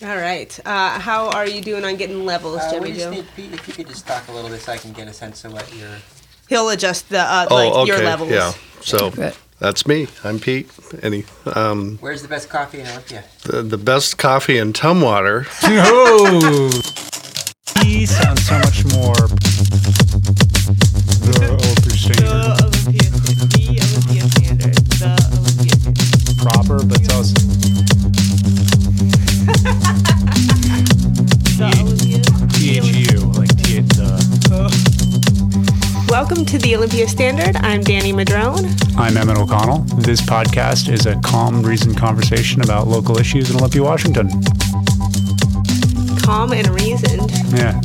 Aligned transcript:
All 0.00 0.16
right. 0.16 0.58
Uh, 0.66 0.98
how 0.98 1.28
are 1.30 1.46
you 1.46 1.60
doing 1.60 1.84
on 1.84 1.96
getting 1.96 2.24
levels, 2.24 2.58
Uh, 2.60 2.70
Jimmy 2.72 2.88
we 2.90 2.92
just 2.96 3.04
Joe? 3.04 3.10
need, 3.10 3.26
Pete, 3.36 3.52
if 3.52 3.68
you 3.68 3.74
could 3.74 3.86
just 3.86 4.06
talk 4.06 4.26
a 4.28 4.32
little 4.32 4.50
bit 4.50 4.60
so 4.60 4.72
I 4.72 4.76
can 4.78 4.92
get 4.92 5.06
a 5.06 5.12
sense 5.12 5.44
of 5.44 5.52
what 5.52 5.72
you're. 5.76 5.88
He'll 6.48 6.68
adjust 6.70 7.08
the 7.08 7.20
uh, 7.20 7.46
Oh, 7.50 7.54
like 7.54 7.72
okay. 7.72 7.86
your 7.88 7.98
levels. 8.02 8.30
Yeah. 8.30 8.52
So 8.80 9.10
Good. 9.10 9.34
that's 9.60 9.86
me. 9.86 10.08
I'm 10.24 10.40
Pete. 10.40 10.68
Any 11.02 11.24
um, 11.54 11.98
Where's 12.00 12.22
the 12.22 12.28
best 12.28 12.48
coffee 12.50 12.80
in 12.80 12.86
Olympia? 12.88 13.22
the, 13.44 13.62
the 13.62 13.78
best 13.78 14.18
coffee 14.18 14.58
in 14.58 14.72
Tumwater. 14.72 15.46
No. 15.62 16.70
he 17.84 18.04
sounds 18.06 18.44
so 18.44 18.58
much 18.58 18.84
more. 18.92 19.14
The 21.22 21.46
Olympia 21.46 21.96
standard 21.96 22.26
The 22.26 23.06
Olympia, 23.06 23.82
the 23.86 23.86
Olympia 23.94 24.24
standard, 24.26 24.74
the 24.74 25.06
Olympia 25.38 25.76
standard. 25.78 26.38
proper, 26.42 26.84
but 26.84 26.98
it's 27.00 27.14
also 27.14 27.34
Welcome 36.08 36.44
to 36.44 36.58
the 36.58 36.74
Olympia 36.76 37.08
Standard. 37.08 37.56
I'm 37.56 37.82
Danny 37.82 38.12
Madrone. 38.12 38.66
I'm 38.96 39.16
Emmett 39.16 39.38
O'Connell. 39.38 39.78
This 39.96 40.20
podcast 40.20 40.92
is 40.92 41.06
a 41.06 41.18
calm, 41.20 41.62
reasoned 41.62 41.96
conversation 41.96 42.62
about 42.62 42.86
local 42.86 43.18
issues 43.18 43.50
in 43.50 43.56
Olympia, 43.56 43.82
Washington. 43.82 44.28
Calm 46.22 46.52
and 46.52 46.68
reasoned. 46.68 47.30
Yeah. 47.52 47.80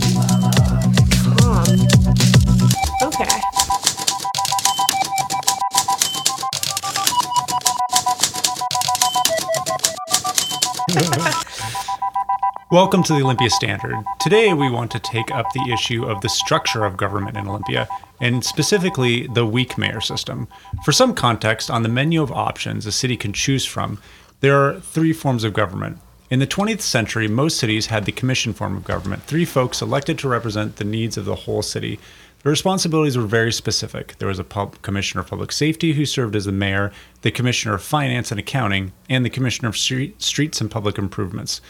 Welcome 12.70 13.02
to 13.04 13.14
the 13.14 13.22
Olympia 13.22 13.50
Standard. 13.50 13.96
Today 14.20 14.54
we 14.54 14.70
want 14.70 14.92
to 14.92 15.00
take 15.00 15.32
up 15.32 15.46
the 15.54 15.72
issue 15.72 16.04
of 16.04 16.20
the 16.20 16.28
structure 16.28 16.84
of 16.84 16.98
government 16.98 17.38
in 17.38 17.48
Olympia, 17.48 17.88
and 18.20 18.44
specifically 18.44 19.26
the 19.28 19.46
weak 19.46 19.78
mayor 19.78 20.02
system. 20.02 20.50
For 20.84 20.92
some 20.92 21.14
context 21.16 21.72
on 21.72 21.84
the 21.84 21.88
menu 21.88 22.22
of 22.22 22.30
options 22.30 22.86
a 22.86 22.92
city 22.92 23.16
can 23.16 23.32
choose 23.32 23.64
from, 23.64 24.00
there 24.42 24.62
are 24.62 24.82
three 24.82 25.14
forms 25.14 25.46
of 25.46 25.54
government. 25.54 26.00
In 26.30 26.40
the 26.40 26.46
20th 26.46 26.82
century, 26.82 27.30
most 27.30 27.58
cities 27.58 27.86
had 27.86 28.04
the 28.04 28.12
commission 28.12 28.52
form 28.52 28.76
of 28.76 28.84
government, 28.84 29.24
three 29.24 29.46
folks 29.46 29.82
elected 29.82 30.20
to 30.20 30.28
represent 30.28 30.76
the 30.76 30.84
needs 30.84 31.16
of 31.16 31.24
the 31.24 31.36
whole 31.36 31.62
city. 31.62 32.02
The 32.44 32.50
responsibilities 32.50 33.18
were 33.18 33.24
very 33.24 33.54
specific. 33.54 34.18
There 34.18 34.28
was 34.28 34.40
a 34.40 34.44
pub- 34.44 34.82
commissioner 34.82 35.22
of 35.22 35.30
public 35.30 35.54
safety 35.54 35.94
who 35.94 36.06
served 36.06 36.36
as 36.36 36.44
the 36.44 36.52
mayor, 36.52 36.92
the 37.22 37.32
commissioner 37.32 37.76
of 37.76 37.82
finance 37.82 38.30
and 38.30 38.42
accounting, 38.42 38.92
and 39.10 39.24
the 39.24 39.30
commissioner 39.30 39.70
of 39.70 39.78
street- 39.78 40.22
streets 40.22 40.60
and 40.60 40.70
public 40.70 40.98
improvements. 40.98 41.62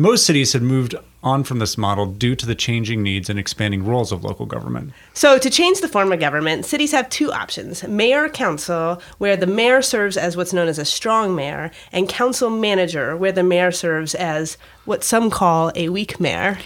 Most 0.00 0.24
cities 0.24 0.54
had 0.54 0.62
moved 0.62 0.94
on 1.22 1.44
from 1.44 1.58
this 1.58 1.76
model 1.76 2.06
due 2.06 2.34
to 2.34 2.46
the 2.46 2.54
changing 2.54 3.02
needs 3.02 3.28
and 3.28 3.38
expanding 3.38 3.84
roles 3.84 4.12
of 4.12 4.24
local 4.24 4.46
government. 4.46 4.94
So, 5.12 5.36
to 5.36 5.50
change 5.50 5.82
the 5.82 5.88
form 5.88 6.10
of 6.10 6.18
government, 6.20 6.64
cities 6.64 6.92
have 6.92 7.10
two 7.10 7.30
options 7.30 7.86
mayor 7.86 8.30
council, 8.30 9.02
where 9.18 9.36
the 9.36 9.46
mayor 9.46 9.82
serves 9.82 10.16
as 10.16 10.38
what's 10.38 10.54
known 10.54 10.68
as 10.68 10.78
a 10.78 10.86
strong 10.86 11.36
mayor, 11.36 11.70
and 11.92 12.08
council 12.08 12.48
manager, 12.48 13.14
where 13.14 13.30
the 13.30 13.42
mayor 13.42 13.70
serves 13.70 14.14
as 14.14 14.56
what 14.86 15.04
some 15.04 15.28
call 15.28 15.70
a 15.74 15.90
weak 15.90 16.18
mayor. 16.18 16.56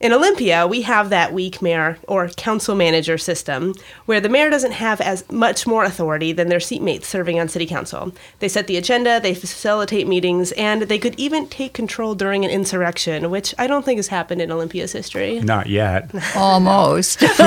In 0.00 0.14
Olympia, 0.14 0.66
we 0.66 0.80
have 0.80 1.10
that 1.10 1.34
weak 1.34 1.60
mayor 1.60 1.98
or 2.08 2.30
council 2.30 2.74
manager 2.74 3.18
system 3.18 3.74
where 4.06 4.18
the 4.18 4.30
mayor 4.30 4.48
doesn't 4.48 4.72
have 4.72 4.98
as 5.02 5.30
much 5.30 5.66
more 5.66 5.84
authority 5.84 6.32
than 6.32 6.48
their 6.48 6.58
seatmates 6.58 7.04
serving 7.04 7.38
on 7.38 7.48
city 7.48 7.66
council. 7.66 8.10
They 8.38 8.48
set 8.48 8.66
the 8.66 8.78
agenda, 8.78 9.20
they 9.20 9.34
facilitate 9.34 10.08
meetings, 10.08 10.52
and 10.52 10.82
they 10.82 10.98
could 10.98 11.20
even 11.20 11.48
take 11.48 11.74
control 11.74 12.14
during 12.14 12.46
an 12.46 12.50
insurrection, 12.50 13.30
which 13.30 13.54
I 13.58 13.66
don't 13.66 13.84
think 13.84 13.98
has 13.98 14.08
happened 14.08 14.40
in 14.40 14.50
Olympia's 14.50 14.92
history. 14.92 15.38
Not 15.40 15.66
yet. 15.66 16.10
Almost. 16.34 17.22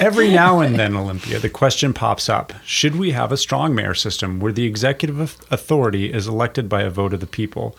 Every 0.00 0.30
now 0.30 0.58
and 0.58 0.74
then, 0.80 0.96
Olympia, 0.96 1.38
the 1.38 1.48
question 1.48 1.94
pops 1.94 2.28
up 2.28 2.54
should 2.64 2.96
we 2.96 3.12
have 3.12 3.30
a 3.30 3.36
strong 3.36 3.72
mayor 3.72 3.94
system 3.94 4.40
where 4.40 4.50
the 4.50 4.66
executive 4.66 5.20
authority 5.48 6.12
is 6.12 6.26
elected 6.26 6.68
by 6.68 6.82
a 6.82 6.90
vote 6.90 7.14
of 7.14 7.20
the 7.20 7.28
people? 7.28 7.76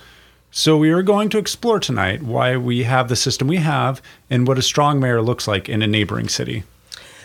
So, 0.55 0.77
we 0.77 0.91
are 0.91 1.01
going 1.01 1.29
to 1.29 1.39
explore 1.39 1.79
tonight 1.79 2.21
why 2.21 2.57
we 2.57 2.83
have 2.83 3.09
the 3.09 3.15
system 3.15 3.47
we 3.47 3.57
have 3.57 4.03
and 4.29 4.47
what 4.47 4.59
a 4.59 4.61
strong 4.61 4.99
mayor 4.99 5.19
looks 5.19 5.47
like 5.47 5.67
in 5.67 5.81
a 5.81 5.87
neighboring 5.87 6.29
city. 6.29 6.61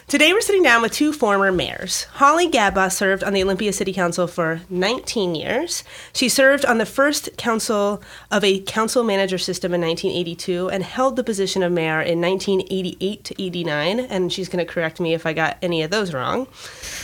Today 0.09 0.33
we're 0.33 0.41
sitting 0.41 0.63
down 0.63 0.81
with 0.81 0.93
two 0.93 1.13
former 1.13 1.53
mayors. 1.53 2.05
Holly 2.13 2.49
Gadbaw 2.49 2.91
served 2.91 3.23
on 3.23 3.35
the 3.35 3.43
Olympia 3.43 3.75
City 3.75 3.93
Council 3.93 4.27
for 4.27 4.63
19 4.71 5.35
years. 5.35 5.85
She 6.15 6.31
served 6.31 6.65
on 6.65 6.79
the 6.79 6.87
first 6.87 7.37
council 7.37 8.03
of 8.31 8.43
a 8.43 8.61
council 8.61 9.05
manager 9.05 9.37
system 9.37 9.75
in 9.75 9.83
1982 9.83 10.71
and 10.71 10.83
held 10.83 11.17
the 11.17 11.23
position 11.23 11.63
of 11.63 11.73
mayor 11.73 12.01
in 12.01 12.23
1988 12.23 13.23
to 13.23 13.43
89. 13.43 14.01
And 14.01 14.33
she's 14.33 14.49
going 14.49 14.67
to 14.67 14.73
correct 14.73 14.99
me 14.99 15.13
if 15.13 15.27
I 15.27 15.35
got 15.35 15.59
any 15.61 15.83
of 15.83 15.91
those 15.91 16.15
wrong. 16.15 16.47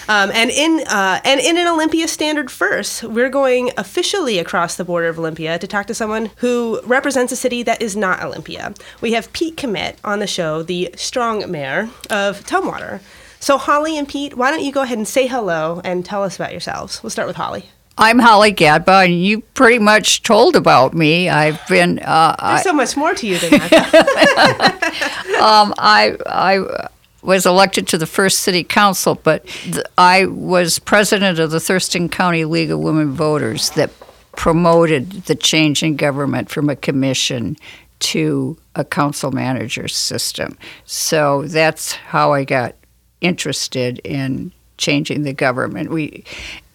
Um, 0.08 0.30
and 0.32 0.48
in 0.50 0.82
uh, 0.88 1.20
and 1.24 1.40
in 1.40 1.58
an 1.58 1.66
Olympia 1.66 2.08
standard 2.08 2.50
first, 2.50 3.04
we're 3.04 3.28
going 3.28 3.70
officially 3.76 4.38
across 4.38 4.76
the 4.76 4.84
border 4.84 5.08
of 5.08 5.18
Olympia 5.18 5.58
to 5.58 5.66
talk 5.66 5.86
to 5.88 5.94
someone 5.94 6.30
who 6.36 6.80
represents 6.84 7.32
a 7.32 7.36
city 7.36 7.62
that 7.64 7.82
is 7.82 7.96
not 7.96 8.22
Olympia. 8.22 8.72
We 9.02 9.12
have 9.12 9.30
Pete 9.34 9.58
Kmet 9.58 9.96
on 10.02 10.20
the 10.20 10.26
show, 10.26 10.62
the 10.62 10.94
strong 10.96 11.50
mayor 11.50 11.90
of 12.08 12.46
Tumwater. 12.46 12.93
So 13.40 13.58
Holly 13.58 13.98
and 13.98 14.08
Pete, 14.08 14.36
why 14.36 14.50
don't 14.50 14.62
you 14.62 14.72
go 14.72 14.82
ahead 14.82 14.98
and 14.98 15.06
say 15.06 15.26
hello 15.26 15.80
and 15.84 16.04
tell 16.04 16.22
us 16.22 16.36
about 16.36 16.52
yourselves? 16.52 17.02
We'll 17.02 17.10
start 17.10 17.28
with 17.28 17.36
Holly. 17.36 17.66
I'm 17.96 18.18
Holly 18.18 18.52
Gadbaw, 18.52 19.04
and 19.04 19.22
you 19.22 19.40
pretty 19.40 19.78
much 19.78 20.22
told 20.22 20.56
about 20.56 20.94
me. 20.94 21.28
I've 21.28 21.64
been, 21.68 22.00
uh, 22.00 22.34
I, 22.38 22.54
There's 22.54 22.64
so 22.64 22.72
much 22.72 22.96
more 22.96 23.14
to 23.14 23.26
you 23.26 23.38
than 23.38 23.50
that. 23.50 25.38
um, 25.40 25.74
I, 25.78 26.16
I 26.26 26.88
was 27.22 27.46
elected 27.46 27.86
to 27.88 27.98
the 27.98 28.06
first 28.06 28.40
city 28.40 28.64
council, 28.64 29.14
but 29.14 29.46
th- 29.46 29.86
I 29.96 30.26
was 30.26 30.80
president 30.80 31.38
of 31.38 31.52
the 31.52 31.60
Thurston 31.60 32.08
County 32.08 32.44
League 32.44 32.70
of 32.70 32.80
Women 32.80 33.12
Voters 33.12 33.70
that 33.70 33.90
promoted 34.36 35.10
the 35.26 35.36
change 35.36 35.82
in 35.82 35.94
government 35.96 36.50
from 36.50 36.68
a 36.68 36.76
commission 36.76 37.56
to 38.00 38.58
a 38.74 38.84
council 38.84 39.30
manager 39.30 39.86
system. 39.86 40.58
So 40.84 41.42
that's 41.42 41.92
how 41.92 42.32
I 42.32 42.44
got 42.44 42.74
interested 43.20 43.98
in 44.00 44.52
changing 44.76 45.22
the 45.22 45.32
government. 45.32 45.90
We 45.90 46.24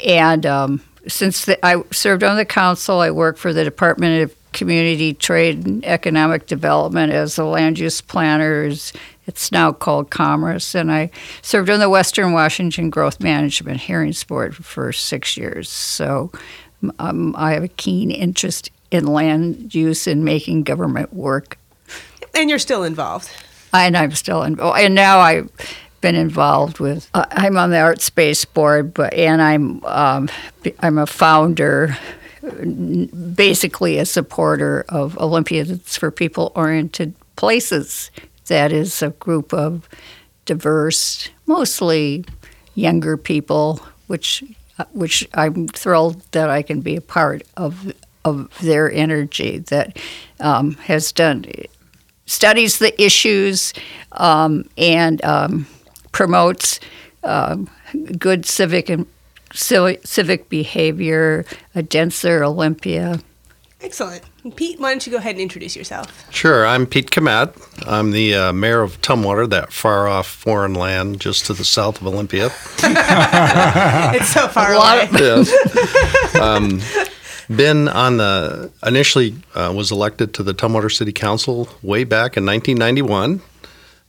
and 0.05 0.45
um, 0.45 0.81
since 1.07 1.45
the, 1.45 1.63
I 1.65 1.83
served 1.91 2.23
on 2.23 2.37
the 2.37 2.45
council, 2.45 2.99
I 2.99 3.11
worked 3.11 3.39
for 3.39 3.53
the 3.53 3.63
Department 3.63 4.23
of 4.23 4.35
Community 4.51 5.13
Trade 5.13 5.65
and 5.65 5.85
Economic 5.85 6.47
Development 6.47 7.11
as 7.11 7.37
a 7.37 7.45
land 7.45 7.79
use 7.79 8.01
planner. 8.01 8.63
It's- 8.63 8.93
now 9.51 9.71
called 9.71 10.09
Commerce, 10.09 10.73
and 10.73 10.91
I 10.91 11.11
served 11.43 11.69
on 11.69 11.79
the 11.79 11.87
Western 11.87 12.33
Washington 12.33 12.89
Growth 12.89 13.19
Management 13.19 13.79
Hearings 13.81 14.23
Board 14.23 14.55
for 14.55 14.91
six 14.91 15.37
years. 15.37 15.69
So 15.69 16.31
um, 16.97 17.35
I 17.37 17.51
have 17.51 17.63
a 17.63 17.67
keen 17.67 18.09
interest 18.09 18.71
in 18.89 19.05
land 19.05 19.75
use 19.75 20.07
and 20.07 20.25
making 20.25 20.63
government 20.63 21.13
work 21.13 21.59
and 22.33 22.49
you're 22.49 22.59
still 22.59 22.83
involved. 22.83 23.29
and 23.73 23.95
I'm 23.95 24.11
still 24.11 24.43
involved. 24.43 24.79
And 24.79 24.95
now 24.95 25.19
I've 25.19 25.49
been 26.01 26.15
involved 26.15 26.79
with. 26.79 27.09
Uh, 27.13 27.25
I'm 27.31 27.57
on 27.57 27.71
the 27.71 27.79
Art 27.79 28.01
Space 28.01 28.45
Board, 28.45 28.93
but 28.93 29.13
and 29.13 29.41
I'm 29.41 29.83
um, 29.85 30.29
I'm 30.79 30.97
a 30.97 31.05
founder, 31.05 31.97
basically 32.41 33.97
a 33.97 34.05
supporter 34.05 34.85
of 34.89 35.17
Olympia. 35.17 35.63
That's 35.63 35.97
for 35.97 36.11
people 36.11 36.51
oriented 36.55 37.13
places. 37.35 38.11
That 38.47 38.71
is 38.71 39.01
a 39.01 39.11
group 39.11 39.53
of 39.53 39.87
diverse, 40.45 41.29
mostly 41.45 42.25
younger 42.73 43.17
people, 43.17 43.79
which 44.07 44.43
uh, 44.77 44.85
which 44.93 45.27
I'm 45.33 45.67
thrilled 45.67 46.23
that 46.31 46.49
I 46.49 46.61
can 46.61 46.81
be 46.81 46.95
a 46.95 47.01
part 47.01 47.43
of 47.57 47.93
of 48.25 48.49
their 48.59 48.91
energy 48.91 49.59
that 49.59 49.97
um, 50.39 50.73
has 50.73 51.11
done 51.11 51.45
studies 52.25 52.77
the 52.77 53.01
issues 53.01 53.73
um, 54.11 54.69
and 54.77 55.23
um, 55.25 55.65
promotes 56.11 56.79
um, 57.23 57.69
good 58.17 58.45
civic 58.45 58.89
and 58.89 59.05
civic, 59.53 60.05
civic 60.05 60.49
behavior, 60.49 61.45
a 61.75 61.83
denser 61.83 62.43
Olympia. 62.43 63.19
Excellent. 63.81 64.21
Pete, 64.57 64.77
why 64.79 64.89
don't 64.91 65.05
you 65.05 65.11
go 65.11 65.17
ahead 65.17 65.35
and 65.35 65.41
introduce 65.41 65.73
yourself? 65.75 66.29
Sure. 66.33 66.65
I'm 66.65 66.85
Pete 66.85 67.11
Kmet. 67.11 67.53
I'm 67.87 68.11
the 68.11 68.35
uh, 68.35 68.53
mayor 68.53 68.81
of 68.81 68.99
Tumwater, 69.01 69.49
that 69.49 69.71
far 69.71 70.07
off 70.07 70.27
foreign 70.27 70.73
land 70.73 71.21
just 71.21 71.45
to 71.45 71.53
the 71.53 71.63
south 71.63 72.01
of 72.01 72.07
Olympia. 72.07 72.49
It's 74.15 74.29
so 74.29 74.47
far 74.49 74.73
A 74.73 74.77
lot 74.77 74.97
away. 75.09 75.29
of- 75.31 75.47
yes. 75.47 76.35
Um, 76.39 76.79
been 77.53 77.87
on 77.87 78.17
the 78.17 78.71
initially 78.85 79.35
uh, 79.55 79.73
was 79.75 79.91
elected 79.91 80.33
to 80.35 80.43
the 80.43 80.53
Tumwater 80.53 80.91
City 80.93 81.11
Council 81.11 81.67
way 81.81 82.03
back 82.03 82.37
in 82.37 82.45
1991, 82.45 83.41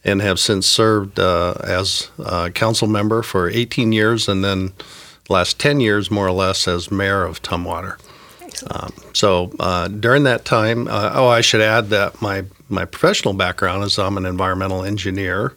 and 0.04 0.22
have 0.22 0.38
since 0.38 0.66
served 0.66 1.18
uh, 1.18 1.54
as 1.62 2.10
a 2.18 2.50
council 2.50 2.88
member 2.88 3.22
for 3.22 3.48
18 3.50 3.92
years, 3.92 4.28
and 4.28 4.44
then 4.44 4.72
last 5.28 5.58
10 5.58 5.80
years 5.80 6.10
more 6.10 6.26
or 6.26 6.32
less 6.32 6.66
as 6.66 6.90
mayor 6.90 7.24
of 7.24 7.42
Tumwater. 7.42 7.98
Excellent. 8.40 9.16
So 9.16 9.52
uh, 9.60 9.88
during 9.88 10.24
that 10.24 10.44
time, 10.44 10.88
uh, 10.88 11.12
oh, 11.14 11.28
I 11.28 11.40
should 11.40 11.60
add 11.60 11.88
that 11.90 12.20
my 12.20 12.44
my 12.68 12.84
professional 12.84 13.34
background 13.34 13.82
is 13.84 13.98
I'm 13.98 14.16
an 14.16 14.26
environmental 14.26 14.84
engineer. 14.84 15.54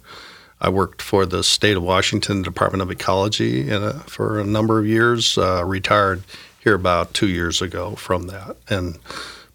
I 0.59 0.69
worked 0.69 1.01
for 1.01 1.25
the 1.25 1.43
state 1.43 1.77
of 1.77 1.83
Washington 1.83 2.41
Department 2.41 2.81
of 2.81 2.89
Ecology 2.89 3.69
in 3.69 3.83
a, 3.83 3.93
for 4.01 4.39
a 4.39 4.45
number 4.45 4.79
of 4.79 4.87
years. 4.87 5.37
Uh, 5.37 5.63
retired 5.65 6.23
here 6.59 6.73
about 6.73 7.13
two 7.13 7.27
years 7.27 7.61
ago 7.61 7.95
from 7.95 8.27
that, 8.27 8.55
and 8.69 8.97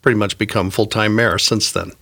pretty 0.02 0.18
much 0.18 0.38
become 0.38 0.70
full 0.70 0.86
time 0.86 1.16
mayor 1.16 1.38
since 1.38 1.72
then. 1.72 1.92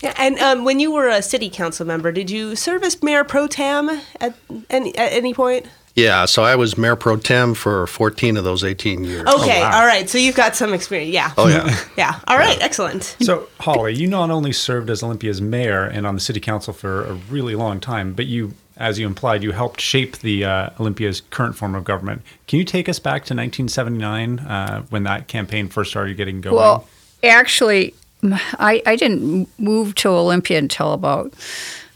Yeah, 0.00 0.14
and 0.16 0.38
um, 0.38 0.64
when 0.64 0.80
you 0.80 0.92
were 0.92 1.08
a 1.08 1.22
city 1.22 1.48
council 1.48 1.86
member, 1.86 2.12
did 2.12 2.30
you 2.30 2.56
serve 2.56 2.82
as 2.82 3.02
mayor 3.02 3.24
pro 3.24 3.46
tem 3.46 3.88
at 4.20 4.34
any 4.70 4.96
at 4.96 5.12
any 5.12 5.32
point? 5.34 5.66
Yeah, 5.94 6.24
so 6.24 6.42
I 6.42 6.56
was 6.56 6.76
mayor 6.76 6.96
pro 6.96 7.16
tem 7.16 7.54
for 7.54 7.86
14 7.86 8.36
of 8.36 8.42
those 8.42 8.64
18 8.64 9.04
years. 9.04 9.26
Okay, 9.28 9.60
wow. 9.60 9.80
all 9.80 9.86
right. 9.86 10.10
So 10.10 10.18
you've 10.18 10.34
got 10.34 10.56
some 10.56 10.74
experience. 10.74 11.14
Yeah. 11.14 11.32
Oh 11.38 11.46
yeah. 11.46 11.76
Yeah. 11.96 12.18
All 12.26 12.36
right. 12.36 12.60
Excellent. 12.60 13.16
So, 13.20 13.46
Holly, 13.60 13.94
you 13.94 14.08
not 14.08 14.30
only 14.30 14.50
served 14.52 14.90
as 14.90 15.02
Olympia's 15.02 15.40
mayor 15.40 15.84
and 15.84 16.06
on 16.06 16.16
the 16.16 16.20
city 16.20 16.40
council 16.40 16.72
for 16.72 17.04
a 17.04 17.14
really 17.14 17.54
long 17.54 17.78
time, 17.78 18.12
but 18.12 18.26
you, 18.26 18.54
as 18.76 18.98
you 18.98 19.06
implied, 19.06 19.44
you 19.44 19.52
helped 19.52 19.80
shape 19.80 20.18
the 20.18 20.44
uh, 20.44 20.70
Olympia's 20.80 21.20
current 21.20 21.54
form 21.54 21.76
of 21.76 21.84
government. 21.84 22.22
Can 22.48 22.58
you 22.58 22.64
take 22.64 22.88
us 22.88 22.98
back 22.98 23.24
to 23.26 23.34
1979 23.34 24.40
uh, 24.40 24.82
when 24.90 25.04
that 25.04 25.28
campaign 25.28 25.68
first 25.68 25.90
started 25.90 26.16
getting 26.16 26.40
going? 26.40 26.56
Well, 26.56 26.88
actually, 27.22 27.94
I, 28.32 28.82
I 28.86 28.96
didn't 28.96 29.48
move 29.58 29.94
to 29.96 30.08
Olympia 30.08 30.58
until 30.58 30.92
about, 30.92 31.32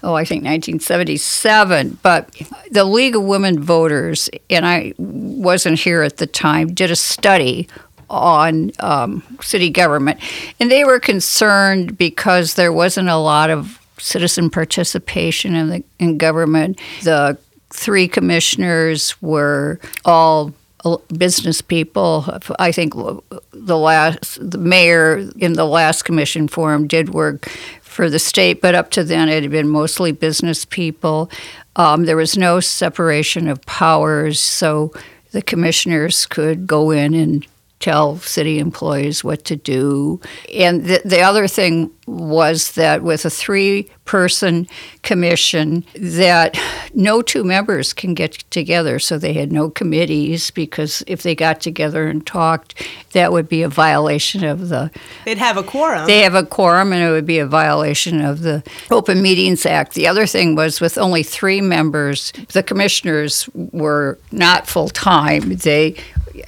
oh, 0.02 0.14
I 0.14 0.24
think 0.24 0.44
1977. 0.44 1.98
But 2.02 2.34
the 2.70 2.84
League 2.84 3.16
of 3.16 3.22
Women 3.22 3.62
Voters, 3.62 4.28
and 4.50 4.66
I 4.66 4.94
wasn't 4.98 5.78
here 5.78 6.02
at 6.02 6.18
the 6.18 6.26
time, 6.26 6.74
did 6.74 6.90
a 6.90 6.96
study 6.96 7.68
on 8.10 8.72
um, 8.80 9.22
city 9.40 9.70
government. 9.70 10.20
And 10.60 10.70
they 10.70 10.84
were 10.84 11.00
concerned 11.00 11.98
because 11.98 12.54
there 12.54 12.72
wasn't 12.72 13.08
a 13.08 13.16
lot 13.16 13.50
of 13.50 13.78
citizen 13.98 14.50
participation 14.50 15.54
in, 15.54 15.68
the, 15.68 15.84
in 15.98 16.18
government. 16.18 16.80
The 17.02 17.38
three 17.70 18.08
commissioners 18.08 19.20
were 19.20 19.80
all 20.04 20.54
business 21.16 21.60
people. 21.60 22.24
I 22.58 22.72
think 22.72 22.94
the 23.52 23.78
last 23.78 24.38
the 24.40 24.58
mayor 24.58 25.28
in 25.36 25.54
the 25.54 25.64
last 25.64 26.02
commission 26.02 26.48
forum 26.48 26.86
did 26.86 27.10
work 27.10 27.48
for 27.82 28.08
the 28.08 28.18
state, 28.18 28.60
but 28.60 28.74
up 28.74 28.90
to 28.92 29.04
then 29.04 29.28
it 29.28 29.42
had 29.42 29.50
been 29.50 29.68
mostly 29.68 30.12
business 30.12 30.64
people. 30.64 31.30
Um, 31.76 32.04
there 32.04 32.16
was 32.16 32.36
no 32.36 32.60
separation 32.60 33.48
of 33.48 33.60
powers, 33.62 34.40
so 34.40 34.92
the 35.32 35.42
commissioners 35.42 36.26
could 36.26 36.66
go 36.66 36.90
in 36.90 37.14
and 37.14 37.46
tell 37.80 38.16
city 38.18 38.58
employees 38.58 39.22
what 39.22 39.44
to 39.44 39.56
do. 39.56 40.20
And 40.52 40.84
the, 40.84 41.00
the 41.04 41.20
other 41.20 41.46
thing 41.46 41.90
was 42.06 42.72
that 42.72 43.02
with 43.02 43.24
a 43.24 43.30
three 43.30 43.88
person 44.06 44.66
commission 45.02 45.84
that 45.94 46.58
no 46.94 47.20
two 47.20 47.44
members 47.44 47.92
can 47.92 48.14
get 48.14 48.32
together 48.50 48.98
so 48.98 49.18
they 49.18 49.34
had 49.34 49.52
no 49.52 49.68
committees 49.68 50.50
because 50.50 51.04
if 51.06 51.22
they 51.22 51.34
got 51.34 51.60
together 51.60 52.08
and 52.08 52.26
talked 52.26 52.82
that 53.12 53.30
would 53.30 53.46
be 53.46 53.62
a 53.62 53.68
violation 53.68 54.42
of 54.42 54.70
the 54.70 54.90
They'd 55.26 55.36
have 55.36 55.58
a 55.58 55.62
quorum. 55.62 56.06
they 56.06 56.20
have 56.20 56.34
a 56.34 56.46
quorum 56.46 56.94
and 56.94 57.02
it 57.02 57.10
would 57.10 57.26
be 57.26 57.38
a 57.38 57.46
violation 57.46 58.22
of 58.22 58.40
the 58.40 58.62
Open 58.90 59.20
Meetings 59.20 59.66
Act. 59.66 59.92
The 59.92 60.06
other 60.06 60.26
thing 60.26 60.54
was 60.54 60.80
with 60.80 60.96
only 60.96 61.22
three 61.22 61.60
members, 61.60 62.32
the 62.52 62.62
commissioners 62.62 63.46
were 63.54 64.18
not 64.32 64.66
full 64.66 64.88
time. 64.88 65.56
They 65.56 65.96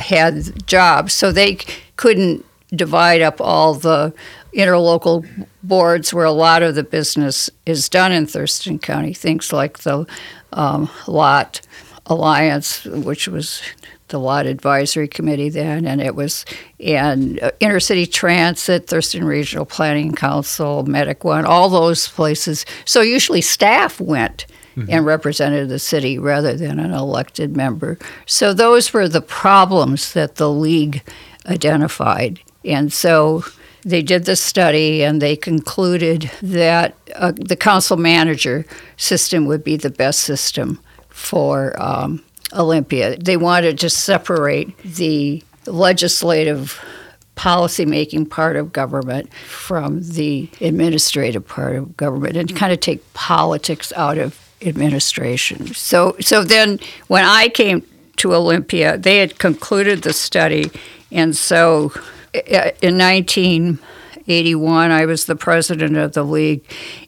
had 0.00 0.66
jobs, 0.66 1.12
so 1.12 1.32
they 1.32 1.58
couldn't 1.96 2.44
divide 2.74 3.20
up 3.20 3.40
all 3.40 3.74
the 3.74 4.12
interlocal 4.54 5.26
boards 5.62 6.12
where 6.12 6.24
a 6.24 6.32
lot 6.32 6.62
of 6.62 6.74
the 6.74 6.82
business 6.82 7.50
is 7.66 7.88
done 7.88 8.12
in 8.12 8.26
Thurston 8.26 8.78
County. 8.78 9.14
Things 9.14 9.52
like 9.52 9.78
the 9.78 10.06
um, 10.52 10.90
LOTT 11.06 11.60
Alliance, 12.06 12.84
which 12.84 13.28
was 13.28 13.62
the 14.08 14.18
LOTT 14.18 14.46
Advisory 14.46 15.08
Committee 15.08 15.48
then, 15.48 15.86
and 15.86 16.00
it 16.00 16.14
was 16.14 16.44
and 16.80 17.40
uh, 17.40 17.50
Intercity 17.60 18.10
Transit, 18.10 18.88
Thurston 18.88 19.24
Regional 19.24 19.64
Planning 19.64 20.14
Council, 20.14 20.84
Medic 20.84 21.24
One, 21.24 21.44
all 21.44 21.68
those 21.68 22.08
places. 22.08 22.66
So 22.84 23.00
usually 23.02 23.40
staff 23.40 24.00
went 24.00 24.46
and 24.76 25.04
represented 25.04 25.68
the 25.68 25.78
city 25.78 26.18
rather 26.18 26.54
than 26.54 26.78
an 26.78 26.92
elected 26.92 27.56
member. 27.56 27.98
So 28.26 28.54
those 28.54 28.92
were 28.92 29.08
the 29.08 29.20
problems 29.20 30.12
that 30.12 30.36
the 30.36 30.50
league 30.50 31.02
identified, 31.46 32.40
and 32.64 32.92
so 32.92 33.44
they 33.82 34.02
did 34.02 34.24
the 34.24 34.36
study 34.36 35.02
and 35.02 35.22
they 35.22 35.36
concluded 35.36 36.30
that 36.42 36.94
uh, 37.14 37.32
the 37.34 37.56
council 37.56 37.96
manager 37.96 38.66
system 38.96 39.46
would 39.46 39.64
be 39.64 39.76
the 39.76 39.90
best 39.90 40.20
system 40.20 40.78
for 41.08 41.80
um, 41.82 42.22
Olympia. 42.52 43.16
They 43.16 43.36
wanted 43.36 43.78
to 43.78 43.90
separate 43.90 44.76
the 44.78 45.42
legislative 45.66 46.78
policy-making 47.36 48.26
part 48.26 48.56
of 48.56 48.72
government 48.72 49.32
from 49.32 50.02
the 50.02 50.50
administrative 50.60 51.46
part 51.46 51.74
of 51.74 51.96
government 51.96 52.36
and 52.36 52.54
kind 52.54 52.72
of 52.72 52.80
take 52.80 53.14
politics 53.14 53.92
out 53.96 54.18
of 54.18 54.49
administration. 54.62 55.74
So 55.74 56.16
so 56.20 56.44
then 56.44 56.78
when 57.08 57.24
I 57.24 57.48
came 57.48 57.86
to 58.16 58.34
Olympia, 58.34 58.98
they 58.98 59.18
had 59.18 59.38
concluded 59.38 60.02
the 60.02 60.12
study 60.12 60.70
and 61.10 61.36
so 61.36 61.92
uh, 62.34 62.70
in 62.82 62.96
1981 62.98 64.90
I 64.90 65.06
was 65.06 65.24
the 65.24 65.36
president 65.36 65.96
of 65.96 66.12
the 66.12 66.22
league 66.22 66.62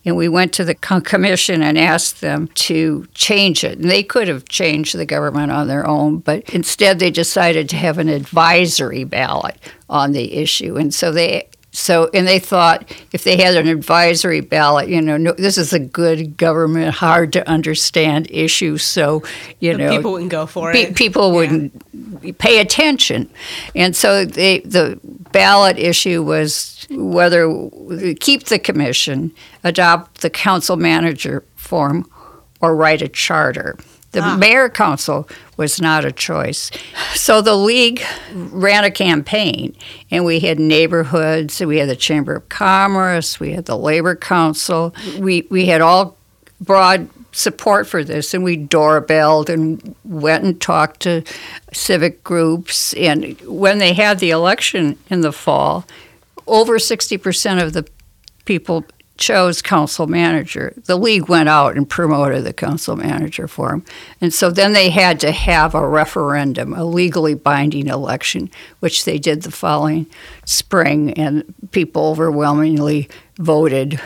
and 0.04 0.16
we 0.16 0.28
went 0.28 0.52
to 0.54 0.64
the 0.64 0.74
commission 0.74 1.62
and 1.62 1.78
asked 1.78 2.20
them 2.20 2.48
to 2.48 3.06
change 3.14 3.62
it. 3.62 3.78
And 3.78 3.90
they 3.90 4.02
could 4.02 4.28
have 4.28 4.48
changed 4.48 4.96
the 4.96 5.06
government 5.06 5.52
on 5.52 5.68
their 5.68 5.86
own, 5.86 6.18
but 6.18 6.48
instead 6.50 6.98
they 6.98 7.10
decided 7.10 7.68
to 7.68 7.76
have 7.76 7.98
an 7.98 8.08
advisory 8.08 9.04
ballot 9.04 9.56
on 9.88 10.12
the 10.12 10.34
issue. 10.34 10.76
And 10.76 10.92
so 10.92 11.12
they 11.12 11.48
so, 11.74 12.10
and 12.12 12.28
they 12.28 12.38
thought 12.38 12.92
if 13.12 13.24
they 13.24 13.38
had 13.38 13.56
an 13.56 13.66
advisory 13.66 14.42
ballot, 14.42 14.88
you 14.88 15.00
know, 15.00 15.16
no, 15.16 15.32
this 15.32 15.56
is 15.56 15.72
a 15.72 15.78
good 15.78 16.36
government, 16.36 16.94
hard 16.94 17.32
to 17.32 17.48
understand 17.48 18.30
issue. 18.30 18.76
So, 18.76 19.22
you 19.58 19.74
know, 19.74 19.88
people 19.90 20.12
wouldn't 20.12 20.30
go 20.30 20.44
for 20.44 20.70
pe- 20.70 20.90
it. 20.90 20.96
people 20.96 21.32
wouldn't 21.32 22.38
pay 22.38 22.60
attention. 22.60 23.30
And 23.74 23.96
so 23.96 24.26
they, 24.26 24.60
the 24.60 25.00
ballot 25.32 25.78
issue 25.78 26.22
was 26.22 26.86
whether 26.90 27.48
keep 28.20 28.44
the 28.44 28.58
commission, 28.58 29.32
adopt 29.64 30.20
the 30.20 30.28
council 30.28 30.76
manager 30.76 31.42
form, 31.56 32.04
or 32.60 32.76
write 32.76 33.00
a 33.00 33.08
charter. 33.08 33.78
The 34.12 34.20
ah. 34.20 34.36
mayor 34.36 34.68
council 34.68 35.28
was 35.56 35.80
not 35.80 36.04
a 36.04 36.12
choice. 36.12 36.70
So 37.14 37.40
the 37.40 37.56
league 37.56 38.02
ran 38.32 38.84
a 38.84 38.90
campaign, 38.90 39.74
and 40.10 40.24
we 40.24 40.40
had 40.40 40.58
neighborhoods, 40.58 41.60
we 41.60 41.78
had 41.78 41.88
the 41.88 41.96
Chamber 41.96 42.36
of 42.36 42.48
Commerce, 42.48 43.40
we 43.40 43.52
had 43.52 43.64
the 43.64 43.76
Labor 43.76 44.14
Council, 44.14 44.94
we, 45.18 45.46
we 45.50 45.66
had 45.66 45.80
all 45.80 46.16
broad 46.60 47.08
support 47.32 47.86
for 47.86 48.04
this, 48.04 48.34
and 48.34 48.44
we 48.44 48.56
doorbelled 48.56 49.48
and 49.48 49.94
went 50.04 50.44
and 50.44 50.60
talked 50.60 51.00
to 51.00 51.22
civic 51.72 52.22
groups. 52.22 52.92
And 52.94 53.40
when 53.40 53.78
they 53.78 53.94
had 53.94 54.18
the 54.18 54.30
election 54.30 54.98
in 55.08 55.22
the 55.22 55.32
fall, 55.32 55.86
over 56.46 56.78
60% 56.78 57.62
of 57.62 57.72
the 57.72 57.88
people 58.44 58.84
chose 59.22 59.62
council 59.62 60.08
manager. 60.08 60.74
The 60.86 60.96
league 60.96 61.28
went 61.28 61.48
out 61.48 61.76
and 61.76 61.88
promoted 61.88 62.42
the 62.42 62.52
council 62.52 62.96
manager 62.96 63.46
for 63.46 63.72
him. 63.72 63.84
And 64.20 64.34
so 64.34 64.50
then 64.50 64.72
they 64.72 64.90
had 64.90 65.20
to 65.20 65.30
have 65.30 65.76
a 65.76 65.88
referendum, 65.88 66.74
a 66.74 66.84
legally 66.84 67.34
binding 67.34 67.86
election, 67.86 68.50
which 68.80 69.04
they 69.04 69.18
did 69.18 69.42
the 69.42 69.52
following 69.52 70.06
spring, 70.44 71.12
and 71.12 71.54
people 71.70 72.06
overwhelmingly 72.06 73.08
voted 73.38 74.00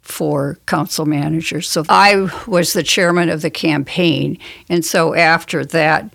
for 0.00 0.58
council 0.66 1.06
manager. 1.06 1.60
So 1.60 1.84
I 1.88 2.28
was 2.48 2.72
the 2.72 2.82
chairman 2.82 3.28
of 3.28 3.42
the 3.42 3.50
campaign. 3.50 4.38
And 4.68 4.84
so 4.84 5.14
after 5.14 5.64
that, 5.66 6.12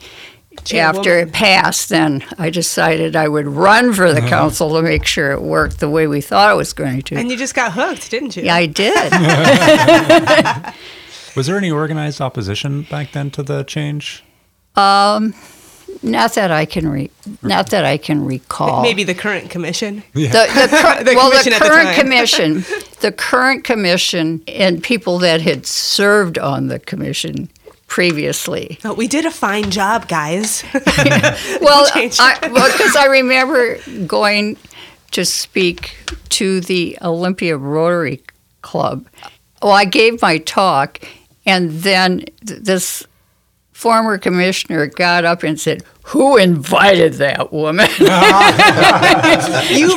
after 0.74 1.20
it 1.20 1.32
passed, 1.32 1.90
then 1.90 2.24
I 2.38 2.50
decided 2.50 3.16
I 3.16 3.28
would 3.28 3.48
run 3.48 3.94
for 3.94 4.14
the 4.14 4.22
council 4.22 4.70
to 4.76 4.82
make 4.82 5.06
sure 5.06 5.32
it 5.32 5.42
worked 5.42 5.80
the 5.80 5.90
way 5.90 6.08
we 6.08 6.22
thought 6.22 6.52
it 6.52 6.58
was 6.58 6.74
going 6.74 7.02
to. 7.04 7.16
and 7.16 7.30
you 7.32 7.38
just 7.38 7.56
got 7.56 7.74
hooked, 7.74 8.12
didn't 8.12 8.36
you? 8.36 8.44
yeah, 8.44 8.56
I 8.56 8.66
did. 8.66 9.12
Was 11.36 11.46
there 11.48 11.58
any 11.58 11.70
organized 11.72 12.20
opposition 12.20 12.82
back 12.84 13.12
then 13.12 13.32
to 13.32 13.44
the 13.44 13.64
change? 13.64 14.24
um, 14.76 15.34
not 16.04 16.34
that 16.34 16.52
I 16.52 16.66
can 16.66 16.88
re- 16.88 17.10
not 17.42 17.72
that 17.72 17.84
I 17.86 17.98
can 17.98 18.24
recall. 18.24 18.84
Maybe 18.84 19.04
the 19.04 19.16
current 19.16 19.50
commission. 19.50 20.04
the, 20.14 20.28
the, 20.28 20.68
cur- 20.98 21.04
The 21.04 21.16
well, 21.16 21.32
commission 21.32 21.50
the 21.52 21.56
at 21.56 21.62
the 21.64 21.70
current 21.70 21.96
commission, 21.98 22.66
the 23.02 23.12
current 23.12 23.64
commission, 23.64 24.44
and 24.48 24.84
people 24.84 25.18
that 25.20 25.42
had 25.42 25.66
served 25.66 26.38
on 26.38 26.68
the 26.68 26.78
commission 26.80 27.50
previously. 27.88 28.78
Oh, 28.84 28.94
we 28.94 29.08
did 29.08 29.26
a 29.26 29.32
fine 29.32 29.72
job, 29.72 30.08
guys. 30.08 30.64
Well, 31.62 31.90
Change. 31.94 32.18
I, 32.20 32.38
well, 32.52 32.72
because 32.72 32.96
I 32.96 33.06
remember 33.06 33.78
going 34.06 34.58
to 35.12 35.26
speak 35.26 35.98
to 36.30 36.62
the 36.62 36.98
Olympia 37.02 37.58
Rotary 37.58 38.22
Club. 38.62 39.08
Well, 39.62 39.72
I 39.72 39.86
gave 39.86 40.22
my 40.22 40.38
talk, 40.40 41.00
and 41.46 41.72
then 41.72 42.26
th- 42.46 42.62
this 42.62 43.08
former 43.72 44.18
commissioner 44.18 44.86
got 44.88 45.26
up 45.26 45.44
and 45.44 45.60
said, 45.60 45.84
"Who 46.04 46.38
invited 46.38 47.14
that 47.14 47.52
woman? 47.52 47.90
you 48.00 48.06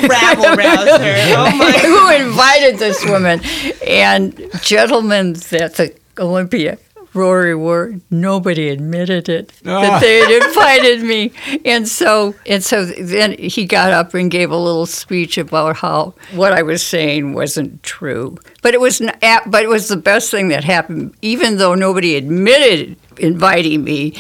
rabble 0.09 0.57
rouser. 0.57 1.15
Oh 1.37 1.57
my. 1.57 1.73
Who 1.83 2.25
invited 2.27 2.79
this 2.79 3.05
woman?" 3.05 3.41
And 3.87 4.51
gentlemen 4.63 5.31
at 5.53 5.75
the 5.75 5.95
Olympia 6.19 6.79
Rotary 7.13 7.55
were 7.57 7.95
nobody 8.11 8.69
admitted 8.69 9.29
it 9.29 9.53
ah. 9.67 9.81
that 9.83 10.01
they 10.01 10.19
had 10.21 10.31
invited 10.47 11.03
me, 11.03 11.33
and 11.65 11.89
so 11.89 12.35
and 12.47 12.63
so 12.63 12.85
then 12.85 13.33
he 13.39 13.65
got 13.65 13.93
up 13.93 14.15
and 14.15 14.31
gave 14.31 14.51
a 14.51 14.57
little 14.57 14.87
speech 14.87 15.37
about 15.37 15.77
how 15.77 16.15
what 16.33 16.53
I 16.53 16.63
was 16.63 16.83
saying 16.87 17.33
wasn't 17.35 17.83
true, 17.83 18.37
but 18.63 18.75
it 18.75 18.81
was 18.81 19.01
n- 19.01 19.17
at- 19.23 19.51
but 19.51 19.65
it 19.65 19.69
was 19.69 19.89
the 19.89 19.97
best 19.97 20.31
thing 20.31 20.49
that 20.49 20.63
happened, 20.65 21.15
even 21.23 21.57
though 21.59 21.75
nobody 21.75 22.17
admitted 22.17 22.97
inviting 23.19 23.83
me. 23.85 24.15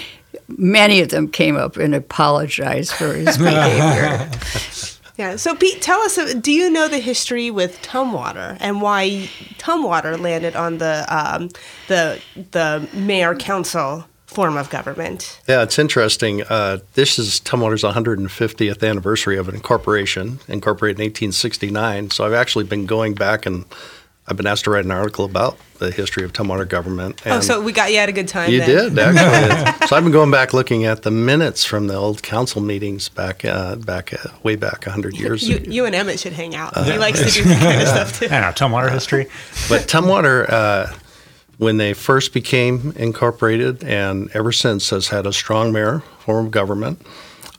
Many 0.48 1.00
of 1.00 1.10
them 1.10 1.28
came 1.28 1.56
up 1.56 1.76
and 1.76 1.94
apologized 1.94 2.92
for 2.92 3.12
his 3.12 3.38
behavior. 3.38 4.28
Yeah. 5.20 5.36
So, 5.36 5.54
Pete, 5.54 5.82
tell 5.82 6.00
us. 6.00 6.16
uh, 6.16 6.32
Do 6.32 6.50
you 6.50 6.70
know 6.70 6.88
the 6.88 6.98
history 6.98 7.50
with 7.50 7.82
Tumwater 7.82 8.56
and 8.58 8.80
why 8.80 9.28
Tumwater 9.58 10.18
landed 10.18 10.56
on 10.56 10.78
the 10.78 11.04
um, 11.14 11.50
the 11.88 12.18
the 12.52 12.88
mayor 12.94 13.34
council 13.34 14.06
form 14.24 14.56
of 14.56 14.70
government? 14.70 15.38
Yeah, 15.46 15.62
it's 15.62 15.78
interesting. 15.78 16.42
Uh, 16.44 16.78
this 16.94 17.18
is 17.18 17.38
Tumwater's 17.40 17.82
150th 17.82 18.88
anniversary 18.88 19.36
of 19.36 19.46
an 19.50 19.54
incorporation, 19.56 20.38
incorporated 20.48 20.98
in 20.98 21.04
1869. 21.04 22.12
So 22.12 22.24
I've 22.24 22.32
actually 22.32 22.64
been 22.64 22.86
going 22.86 23.12
back 23.12 23.44
and 23.44 23.66
I've 24.30 24.36
been 24.36 24.46
asked 24.46 24.64
to 24.64 24.70
write 24.70 24.84
an 24.84 24.92
article 24.92 25.24
about 25.24 25.58
the 25.78 25.90
history 25.90 26.22
of 26.24 26.32
Tumwater 26.32 26.68
government. 26.68 27.20
oh, 27.26 27.40
so 27.40 27.60
we 27.60 27.72
got 27.72 27.90
you 27.90 27.98
at 27.98 28.08
a 28.08 28.12
good 28.12 28.28
time. 28.28 28.48
you 28.50 28.60
then. 28.60 28.94
did 28.94 28.98
actually. 29.16 29.88
so 29.88 29.96
I've 29.96 30.04
been 30.04 30.12
going 30.12 30.30
back 30.30 30.54
looking 30.54 30.84
at 30.84 31.02
the 31.02 31.10
minutes 31.10 31.64
from 31.64 31.88
the 31.88 31.94
old 31.96 32.22
council 32.22 32.62
meetings 32.62 33.08
back, 33.08 33.44
uh, 33.44 33.74
back 33.74 34.14
uh, 34.14 34.28
way 34.44 34.54
back 34.54 34.86
100 34.86 35.16
years 35.18 35.48
You, 35.48 35.56
ago. 35.56 35.70
you 35.70 35.84
and 35.86 35.94
Emmett 35.96 36.20
should 36.20 36.32
hang 36.34 36.54
out. 36.54 36.78
he 36.84 36.96
likes 36.96 37.18
to 37.18 37.30
do 37.30 37.42
that 37.48 37.60
kind 37.60 37.82
of 37.82 37.88
stuff 37.88 38.18
too. 38.20 38.26
I 38.26 38.40
know, 38.40 38.52
Tumwater 38.52 38.90
history. 38.92 39.26
But 39.68 39.82
Tumwater, 39.88 40.48
uh, 40.48 40.94
when 41.58 41.76
they 41.78 41.92
first 41.92 42.32
became 42.32 42.92
incorporated 42.96 43.82
and 43.84 44.30
ever 44.32 44.52
since 44.52 44.90
has 44.90 45.08
had 45.08 45.26
a 45.26 45.32
strong 45.32 45.72
mayor 45.72 46.00
form 46.20 46.46
of 46.46 46.50
government. 46.52 47.02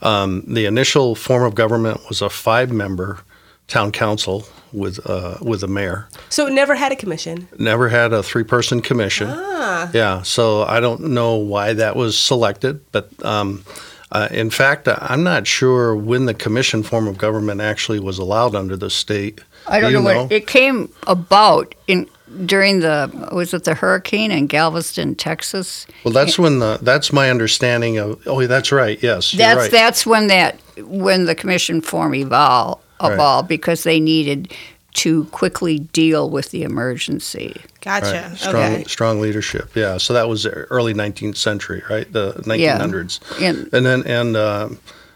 Um, 0.01 0.41
the 0.47 0.65
initial 0.65 1.13
form 1.13 1.43
of 1.43 1.53
government 1.53 2.01
was 2.09 2.21
a 2.23 2.29
five-member 2.29 3.19
town 3.67 3.91
council 3.91 4.47
with 4.73 4.99
uh, 5.09 5.37
with 5.41 5.63
a 5.63 5.67
mayor. 5.67 6.07
So 6.29 6.47
it 6.47 6.53
never 6.53 6.75
had 6.75 6.91
a 6.91 6.95
commission. 6.95 7.47
Never 7.57 7.89
had 7.89 8.13
a 8.13 8.23
three-person 8.23 8.81
commission. 8.81 9.29
Ah. 9.29 9.89
Yeah, 9.93 10.21
so 10.21 10.63
I 10.63 10.79
don't 10.79 11.01
know 11.01 11.35
why 11.35 11.73
that 11.73 11.95
was 11.95 12.17
selected, 12.17 12.79
but 12.91 13.09
um, 13.25 13.63
uh, 14.11 14.27
in 14.31 14.49
fact, 14.49 14.87
I'm 14.87 15.23
not 15.23 15.47
sure 15.47 15.95
when 15.95 16.25
the 16.25 16.33
commission 16.33 16.83
form 16.83 17.07
of 17.07 17.17
government 17.17 17.61
actually 17.61 17.99
was 17.99 18.17
allowed 18.17 18.55
under 18.55 18.75
the 18.75 18.89
state. 18.89 19.41
I 19.67 19.79
don't 19.79 19.91
Do 19.91 19.97
you 19.97 20.03
know 20.03 20.23
what 20.23 20.31
it 20.31 20.47
came 20.47 20.91
about 21.07 21.75
in 21.87 22.09
during 22.45 22.79
the 22.79 23.29
was 23.31 23.53
it 23.53 23.63
the 23.63 23.73
hurricane 23.73 24.31
in 24.31 24.47
Galveston, 24.47 25.15
Texas? 25.15 25.85
Well, 26.03 26.13
that's 26.13 26.39
when 26.39 26.59
the 26.59 26.79
that's 26.81 27.13
my 27.13 27.29
understanding 27.29 27.97
of. 27.97 28.21
Oh, 28.27 28.45
that's 28.47 28.71
right. 28.71 29.01
Yes, 29.01 29.33
you're 29.33 29.39
That's 29.39 29.57
right. 29.57 29.71
that's 29.71 30.05
when 30.05 30.27
that 30.27 30.59
when 30.77 31.25
the 31.25 31.35
commission 31.35 31.81
form 31.81 32.15
evolved 32.15 32.83
Right. 33.01 33.13
evolved 33.13 33.47
because 33.49 33.83
they 33.83 33.99
needed 33.99 34.53
to 34.93 35.23
quickly 35.25 35.79
deal 35.79 36.29
with 36.29 36.51
the 36.51 36.63
emergency. 36.63 37.55
Gotcha. 37.79 38.27
Right. 38.29 38.37
Strong, 38.37 38.55
Okay. 38.73 38.83
strong 38.85 39.21
leadership. 39.21 39.71
Yeah. 39.75 39.97
So 39.97 40.13
that 40.13 40.27
was 40.27 40.45
early 40.45 40.93
19th 40.93 41.37
century, 41.37 41.81
right? 41.89 42.11
The 42.11 42.33
1900s. 42.45 43.19
And 43.41 43.69
And 43.73 43.85
then, 43.85 44.03
and 44.05 44.35
uh, 44.35 44.69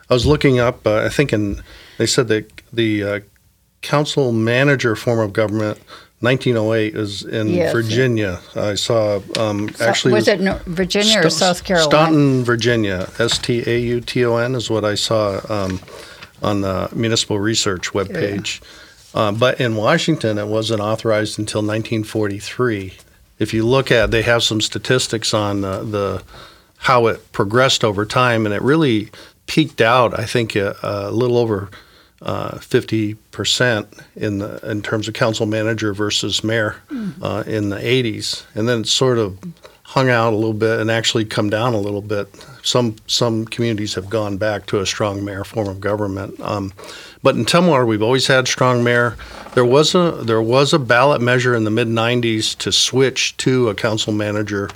I 0.10 0.14
was 0.14 0.26
looking 0.26 0.60
up. 0.60 0.88
Uh, 0.88 1.04
I 1.04 1.10
think, 1.10 1.34
in 1.34 1.62
they 1.98 2.06
said 2.06 2.28
that 2.30 2.50
the 2.72 3.04
uh, 3.04 3.20
council 3.82 4.32
manager 4.32 4.96
form 4.96 5.20
of 5.20 5.34
government, 5.34 5.78
1908, 6.22 6.96
is 6.96 7.24
in 7.24 7.50
Yes. 7.50 7.74
Virginia. 7.74 8.40
I 8.56 8.76
saw. 8.76 9.20
Um, 9.38 9.70
actually, 9.82 10.14
was 10.14 10.28
it 10.30 10.40
no- 10.40 10.60
Virginia 10.68 11.20
or 11.26 11.30
South 11.30 11.64
Carolina? 11.66 11.90
Staunton, 11.92 12.44
Virginia. 12.46 13.10
S 13.20 13.38
T 13.38 13.62
A 13.68 13.78
U 13.80 14.00
T 14.00 14.24
O 14.26 14.38
N 14.38 14.56
is 14.56 14.70
what 14.70 14.86
I 14.86 14.96
saw 14.96 15.42
um, 15.50 15.80
on 16.42 16.62
the 16.62 16.90
municipal 16.94 17.40
research 17.40 17.92
webpage. 17.92 18.62
Uh, 19.14 19.32
but 19.32 19.62
in 19.62 19.76
Washington, 19.76 20.38
it 20.38 20.48
wasn't 20.48 20.82
authorized 20.82 21.40
until 21.40 21.62
1943. 21.62 22.94
If 23.40 23.54
you 23.54 23.66
look 23.66 23.92
at, 23.92 24.12
they 24.12 24.22
have 24.24 24.44
some 24.44 24.62
statistics 24.62 25.34
on 25.34 25.64
uh, 25.64 25.84
the 25.84 26.24
how 26.78 27.08
it 27.08 27.32
progressed 27.32 27.84
over 27.84 28.06
time, 28.06 28.46
and 28.46 28.54
it 28.54 28.62
really 28.62 29.10
peaked 29.48 29.82
out. 29.82 30.18
I 30.18 30.26
think 30.26 30.56
a, 30.56 30.76
a 30.84 31.12
little 31.12 31.38
over 31.38 31.70
uh, 32.22 32.60
fifty 32.60 33.16
percent 33.32 33.88
in 34.16 34.40
the 34.40 34.58
in 34.70 34.82
terms 34.82 35.08
of 35.08 35.14
council 35.14 35.46
manager 35.46 35.94
versus 35.94 36.44
mayor 36.44 36.76
uh, 37.22 37.44
in 37.48 37.70
the 37.70 37.78
'80s, 37.78 38.44
and 38.54 38.68
then 38.68 38.82
it 38.82 38.88
sort 38.88 39.18
of 39.18 39.38
hung 39.88 40.10
out 40.10 40.34
a 40.34 40.36
little 40.36 40.54
bit 40.54 40.80
and 40.80 40.90
actually 40.90 41.24
come 41.24 41.50
down 41.50 41.74
a 41.74 41.80
little 41.80 42.02
bit. 42.02 42.28
Some 42.64 42.96
some 43.08 43.46
communities 43.46 43.94
have 43.94 44.10
gone 44.10 44.38
back 44.38 44.66
to 44.68 44.80
a 44.80 44.86
strong 44.86 45.24
mayor 45.24 45.44
form 45.44 45.68
of 45.68 45.80
government, 45.80 46.40
um, 46.42 46.74
but 47.22 47.36
in 47.36 47.46
Tumwater 47.46 47.86
we've 47.86 48.02
always 48.02 48.28
had 48.28 48.48
strong 48.48 48.84
mayor. 48.84 49.16
There 49.54 49.66
was 49.66 49.94
a 49.94 50.12
there 50.24 50.42
was 50.42 50.74
a 50.74 50.80
ballot 50.80 51.22
measure 51.22 51.56
in 51.56 51.64
the 51.64 51.72
mid 51.72 51.88
'90s 51.88 52.58
to 52.58 52.72
switch 52.72 53.38
to 53.38 53.70
a 53.70 53.76
council 53.76 54.12
manager 54.12 54.70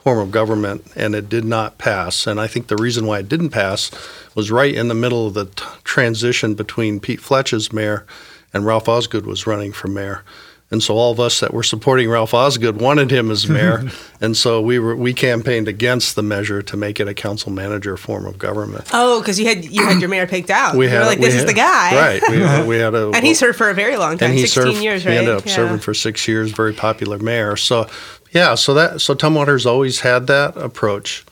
form 0.00 0.18
of 0.18 0.30
government, 0.30 0.90
and 0.96 1.14
it 1.14 1.28
did 1.28 1.44
not 1.44 1.78
pass. 1.78 2.26
And 2.26 2.40
I 2.40 2.46
think 2.46 2.66
the 2.66 2.76
reason 2.76 3.06
why 3.06 3.20
it 3.20 3.28
didn't 3.28 3.50
pass 3.50 3.90
was 4.34 4.50
right 4.50 4.74
in 4.74 4.88
the 4.88 4.94
middle 4.94 5.26
of 5.26 5.34
the 5.34 5.46
t- 5.46 5.64
transition 5.84 6.54
between 6.54 7.00
Pete 7.00 7.20
Fletch 7.20 7.52
as 7.52 7.72
mayor 7.72 8.06
and 8.52 8.66
Ralph 8.66 8.88
Osgood 8.88 9.26
was 9.26 9.46
running 9.46 9.72
for 9.72 9.88
mayor. 9.88 10.24
And 10.70 10.82
so 10.82 10.94
all 10.96 11.10
of 11.10 11.18
us 11.18 11.40
that 11.40 11.54
were 11.54 11.62
supporting 11.62 12.10
Ralph 12.10 12.34
Osgood 12.34 12.78
wanted 12.78 13.10
him 13.10 13.30
as 13.30 13.48
mayor, 13.48 13.84
and 14.20 14.36
so 14.36 14.60
we 14.60 14.78
were 14.78 14.94
we 14.94 15.14
campaigned 15.14 15.66
against 15.66 16.14
the 16.14 16.22
measure 16.22 16.60
to 16.60 16.76
make 16.76 17.00
it 17.00 17.08
a 17.08 17.14
council 17.14 17.50
manager 17.50 17.96
form 17.96 18.26
of 18.26 18.36
government. 18.38 18.84
Oh, 18.92 19.20
because 19.20 19.40
you 19.40 19.46
had 19.46 19.64
you 19.64 19.86
had 19.86 19.98
your 19.98 20.10
mayor 20.10 20.26
picked 20.26 20.50
out. 20.50 20.76
We 20.76 20.84
you 20.84 20.90
had 20.90 20.98
were 21.00 21.06
like, 21.06 21.20
we 21.20 21.24
this 21.24 21.36
is 21.36 21.46
the 21.46 21.54
guy. 21.54 21.94
right? 21.96 22.22
We, 22.28 22.68
we 22.68 22.76
had 22.76 22.94
a 22.94 23.10
And 23.14 23.24
he 23.24 23.32
served 23.32 23.56
for 23.56 23.70
a 23.70 23.74
very 23.74 23.96
long 23.96 24.18
time, 24.18 24.30
and 24.32 24.38
he 24.38 24.46
16 24.46 24.62
served. 24.74 24.82
years, 24.84 25.06
right? 25.06 25.12
He 25.12 25.18
ended 25.18 25.34
up 25.36 25.46
Yeah. 25.46 25.54
serving 25.54 25.78
for 25.78 25.94
six 25.94 26.28
years. 26.28 26.50
Very 26.52 26.74
popular 26.74 27.18
mayor. 27.18 27.56
So, 27.56 27.88
yeah. 28.32 28.54
So 28.54 28.74
that 28.74 29.00
so 29.00 29.14
Tumwater's 29.14 29.64
always 29.64 30.00
had 30.00 30.26
that 30.26 30.54
approach. 30.58 31.24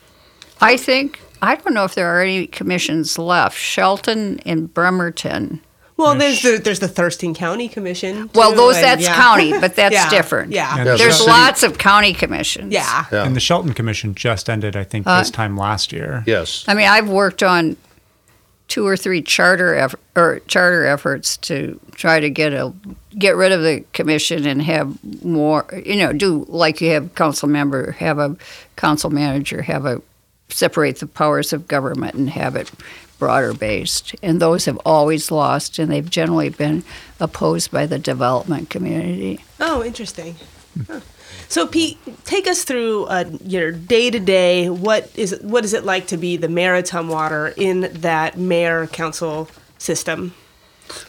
I 0.59 0.77
think 0.77 1.19
I 1.43 1.53
don't 1.57 1.75
know 1.75 1.83
if 1.83 1.93
there 1.93 2.07
are 2.07 2.21
any 2.23 2.47
commissions 2.47 3.19
left. 3.19 3.55
Shelton 3.55 4.39
and 4.47 4.73
Bremerton. 4.73 5.61
Well, 5.97 6.15
there's 6.15 6.41
the 6.43 6.57
there's 6.63 6.79
the 6.79 6.87
Thurston 6.87 7.33
County 7.33 7.67
Commission. 7.67 8.29
Well, 8.35 8.51
too, 8.51 8.57
those 8.57 8.75
and 8.75 8.85
that's 8.85 9.03
yeah. 9.03 9.15
county, 9.15 9.51
but 9.59 9.75
that's 9.75 9.93
Yeah, 9.93 10.09
different. 10.09 10.51
Yeah. 10.53 10.77
Yeah, 10.77 10.85
Yes, 10.85 10.99
There's 10.99 11.17
city- 11.17 11.29
lots 11.31 11.63
of 11.63 11.77
county 11.79 12.13
commissions. 12.13 12.71
Yeah. 12.71 13.05
Yeah. 13.11 13.23
And 13.25 13.35
the 13.35 13.39
Shelton 13.39 13.73
Commission 13.73 14.13
just 14.15 14.49
ended, 14.49 14.75
I 14.75 14.83
think, 14.83 15.07
Uh, 15.07 15.19
this 15.19 15.31
time 15.31 15.57
last 15.57 15.91
year. 15.91 16.23
Yes. 16.27 16.63
I 16.67 16.75
mean, 16.75 16.87
I've 16.87 17.09
worked 17.09 17.41
on 17.41 17.77
two 18.67 18.85
or 18.85 18.97
three 18.97 19.21
charter 19.21 19.73
eff- 19.75 19.95
or 20.15 20.39
charter 20.47 20.85
efforts 20.85 21.37
to 21.37 21.79
try 21.95 22.19
to 22.19 22.29
get 22.29 22.53
a 22.53 22.73
get 23.17 23.35
rid 23.35 23.51
of 23.51 23.61
the 23.63 23.83
commission 23.93 24.45
and 24.45 24.61
have 24.61 24.93
more. 25.23 25.65
You 25.85 25.95
know, 25.95 26.13
do 26.13 26.45
like 26.49 26.79
you 26.81 26.91
have 26.91 27.15
council 27.15 27.47
member, 27.49 27.93
have 27.93 28.19
a 28.19 28.35
council 28.75 29.09
manager, 29.09 29.61
have 29.63 29.85
a 29.85 30.01
separate 30.49 30.99
the 30.99 31.07
powers 31.07 31.53
of 31.53 31.67
government 31.67 32.15
and 32.15 32.29
have 32.29 32.55
it 32.55 32.71
broader 33.19 33.53
based. 33.53 34.15
And 34.21 34.41
those 34.41 34.65
have 34.65 34.77
always 34.85 35.31
lost, 35.31 35.79
and 35.79 35.91
they've 35.91 36.09
generally 36.09 36.49
been 36.49 36.83
opposed 37.19 37.71
by 37.71 37.85
the 37.85 37.99
development 37.99 38.69
community. 38.69 39.43
Oh, 39.59 39.83
interesting. 39.83 40.35
Huh. 40.87 41.01
So, 41.49 41.65
Pete, 41.65 41.97
take 42.25 42.45
us 42.45 42.63
through 42.63 43.05
uh, 43.05 43.25
your 43.43 43.71
day 43.71 44.09
to 44.09 44.19
day. 44.19 44.69
What 44.69 45.09
is 45.15 45.31
it, 45.33 45.43
what 45.43 45.63
is 45.63 45.73
it 45.73 45.85
like 45.85 46.07
to 46.07 46.17
be 46.17 46.35
the 46.35 46.49
mayor 46.49 46.75
of 46.75 46.83
Tumwater 46.83 47.53
in 47.55 47.89
that 48.01 48.37
mayor 48.37 48.87
council 48.87 49.49
system? 49.77 50.33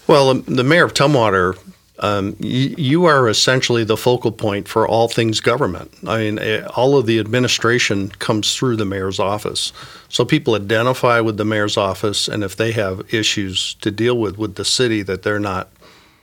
Well, 0.06 0.30
um, 0.30 0.42
the 0.42 0.64
mayor 0.64 0.84
of 0.84 0.94
Tumwater, 0.94 1.58
um, 2.00 2.36
you, 2.38 2.74
you 2.78 3.04
are 3.06 3.28
essentially 3.28 3.84
the 3.84 3.96
focal 3.96 4.30
point 4.30 4.68
for 4.68 4.86
all 4.86 5.08
things 5.08 5.40
government. 5.40 5.92
I 6.06 6.18
mean, 6.18 6.38
eh, 6.38 6.66
all 6.76 6.96
of 6.96 7.06
the 7.06 7.18
administration 7.18 8.10
comes 8.10 8.54
through 8.54 8.76
the 8.76 8.84
mayor's 8.84 9.18
office. 9.18 9.72
So 10.08 10.24
people 10.24 10.54
identify 10.54 11.20
with 11.20 11.36
the 11.36 11.44
mayor's 11.44 11.76
office, 11.76 12.28
and 12.28 12.44
if 12.44 12.56
they 12.56 12.72
have 12.72 13.12
issues 13.12 13.74
to 13.74 13.90
deal 13.90 14.16
with 14.16 14.38
with 14.38 14.54
the 14.54 14.64
city 14.64 15.02
that 15.02 15.22
they're 15.22 15.40
not 15.40 15.70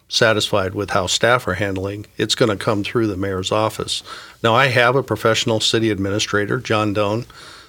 satisfied 0.08 0.76
with 0.76 0.92
how 0.92 1.08
staff 1.08 1.48
are 1.48 1.56
handling, 1.56 2.06
it's 2.18 2.36
going 2.36 2.56
to 2.56 2.64
come 2.64 2.84
through 2.84 3.08
the 3.08 3.18
mayor's 3.18 3.52
office. 3.52 4.04
Now, 4.44 4.56
I 4.56 4.68
have 4.68 4.96
a 4.96 5.04
professional 5.04 5.60
city 5.60 5.90
administrator, 5.90 6.60
John 6.60 6.94
Doan, 6.94 7.26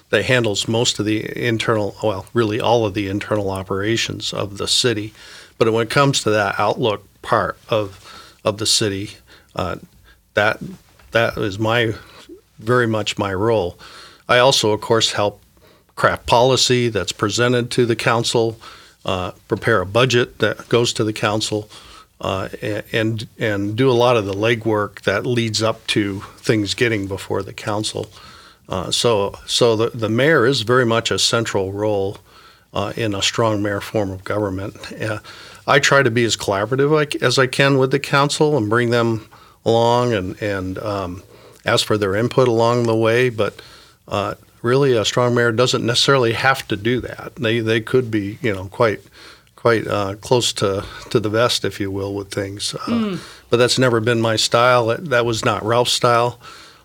that 0.09 0.25
handles 0.25 0.67
most 0.67 0.99
of 0.99 1.05
the 1.05 1.25
internal, 1.37 1.95
well, 2.01 2.25
really 2.33 2.61
all 2.61 2.85
of 2.85 2.93
the 2.93 3.09
internal 3.09 3.49
operations 3.49 4.31
of 4.33 4.57
the 4.57 4.67
city. 4.67 5.13
But 5.57 5.73
when 5.73 5.87
it 5.87 5.89
comes 5.89 6.23
to 6.23 6.29
that 6.29 6.59
outlook 6.59 7.03
part 7.27 7.57
of 7.67 7.87
of 8.45 8.57
the 8.57 8.65
city, 8.65 9.11
uh, 9.53 9.75
that 10.33 10.59
that 11.11 11.37
is 11.37 11.59
my 11.59 11.93
very 12.57 12.87
much 12.87 13.17
my 13.17 13.33
role. 13.33 13.77
I 14.29 14.37
also, 14.39 14.71
of 14.71 14.81
course, 14.81 15.11
help 15.11 15.41
craft 15.95 16.25
policy 16.25 16.87
that's 16.89 17.11
presented 17.11 17.69
to 17.71 17.85
the 17.85 17.95
council, 17.95 18.57
uh, 19.03 19.31
prepare 19.47 19.81
a 19.81 19.85
budget 19.85 20.39
that 20.39 20.69
goes 20.69 20.93
to 20.93 21.03
the 21.03 21.13
council, 21.13 21.69
uh, 22.21 22.47
and 22.93 23.27
and 23.37 23.75
do 23.75 23.91
a 23.91 23.99
lot 24.05 24.15
of 24.15 24.25
the 24.25 24.33
legwork 24.33 25.01
that 25.01 25.25
leads 25.25 25.61
up 25.61 25.85
to 25.87 26.21
things 26.37 26.73
getting 26.73 27.07
before 27.07 27.43
the 27.43 27.53
council. 27.53 28.07
Uh, 28.69 28.89
so 28.89 29.35
so 29.45 29.75
the 29.75 29.89
the 29.89 30.09
mayor 30.09 30.45
is 30.45 30.61
very 30.61 30.85
much 30.85 31.11
a 31.11 31.19
central 31.19 31.73
role 31.73 32.17
uh, 32.73 32.93
in 32.95 33.13
a 33.13 33.21
strong 33.21 33.61
mayor 33.61 33.81
form 33.81 34.11
of 34.11 34.23
government. 34.23 34.75
I 35.67 35.79
try 35.79 36.01
to 36.01 36.09
be 36.09 36.23
as 36.23 36.35
collaborative 36.37 37.21
as 37.21 37.37
I 37.37 37.45
can 37.45 37.77
with 37.77 37.91
the 37.91 37.99
council 37.99 38.57
and 38.57 38.69
bring 38.69 38.89
them 38.89 39.29
along 39.65 40.13
and 40.13 40.41
and 40.41 40.79
um, 40.79 41.23
ask 41.65 41.85
for 41.85 41.97
their 41.97 42.15
input 42.15 42.47
along 42.47 42.83
the 42.83 42.95
way, 42.95 43.29
but. 43.29 43.61
Uh, 44.07 44.35
really, 44.61 44.93
a 44.93 45.03
strong 45.03 45.35
mayor 45.35 45.51
doesn't 45.51 45.85
necessarily 45.85 46.31
have 46.31 46.65
to 46.69 46.77
do 46.77 47.01
that. 47.01 47.35
They 47.35 47.59
they 47.59 47.81
could 47.81 48.09
be, 48.09 48.37
you 48.41 48.53
know, 48.53 48.67
quite 48.67 49.01
quite 49.57 49.85
uh, 49.85 50.15
close 50.15 50.53
to, 50.53 50.85
to 51.09 51.19
the 51.19 51.29
vest, 51.29 51.65
if 51.65 51.79
you 51.79 51.91
will, 51.91 52.13
with 52.15 52.31
things. 52.31 52.73
Uh, 52.73 53.17
But 53.49 53.57
that's 53.57 53.77
never 53.77 53.99
been 53.99 54.21
my 54.21 54.35
style. 54.37 54.87
That, 54.87 55.09
that 55.09 55.25
was 55.25 55.43
not 55.43 55.63
Ralph's 55.65 55.91
style. 55.91 56.39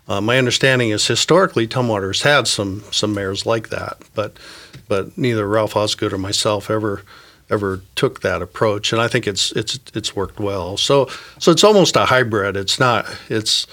Uh, 0.07 0.19
my 0.19 0.37
understanding 0.37 0.89
is 0.89 1.07
historically 1.07 1.65
Tumwater's 1.67 2.23
had 2.23 2.47
some 2.47 2.83
some 2.91 3.13
mayors 3.13 3.45
like 3.45 3.69
that, 3.69 3.97
but 4.13 4.35
but 4.89 5.17
neither 5.17 5.47
Ralph 5.47 5.77
Osgood 5.77 6.11
or 6.13 6.17
myself 6.17 6.69
ever 6.69 7.03
ever 7.49 7.81
took 7.95 8.21
that 8.21 8.41
approach, 8.41 8.91
and 8.91 9.01
I 9.01 9.07
think 9.07 9.27
it's 9.27 9.51
it's 9.53 9.79
it's 9.93 10.15
worked 10.15 10.39
well. 10.39 10.77
So 10.77 11.09
so 11.39 11.51
it's 11.51 11.63
almost 11.63 11.95
a 11.95 12.05
hybrid. 12.05 12.55
It's 12.57 12.79
not 12.79 13.05
it's 13.29 13.67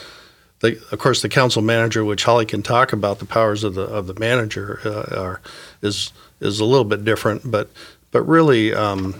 the, 0.60 0.78
of 0.92 0.98
course, 0.98 1.22
the 1.22 1.28
council 1.28 1.62
manager, 1.62 2.04
which 2.04 2.24
Holly 2.24 2.44
can 2.44 2.62
talk 2.62 2.92
about 2.92 3.18
the 3.18 3.24
powers 3.24 3.64
of 3.64 3.74
the 3.74 3.82
of 3.82 4.06
the 4.06 4.14
manager, 4.18 4.80
uh, 4.84 5.18
are 5.18 5.40
is 5.82 6.12
is 6.40 6.60
a 6.60 6.64
little 6.64 6.84
bit 6.84 7.04
different, 7.04 7.50
but 7.50 7.70
but 8.10 8.22
really, 8.22 8.74
um, 8.74 9.14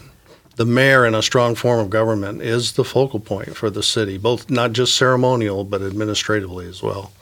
the 0.57 0.67
mayor 0.67 1.07
in 1.07 1.15
a 1.15 1.23
strong 1.23 1.55
form 1.55 1.81
of 1.81 1.89
government 1.91 2.43
is 2.43 2.73
the 2.73 2.85
focal 2.85 3.21
point 3.21 3.57
for 3.57 3.71
the 3.71 3.83
city, 3.83 4.19
both 4.19 4.51
not 4.51 4.73
just 4.73 4.97
ceremonial 4.97 5.65
but 5.65 5.81
administratively 5.81 6.67
as 6.67 6.83
well. 6.83 7.13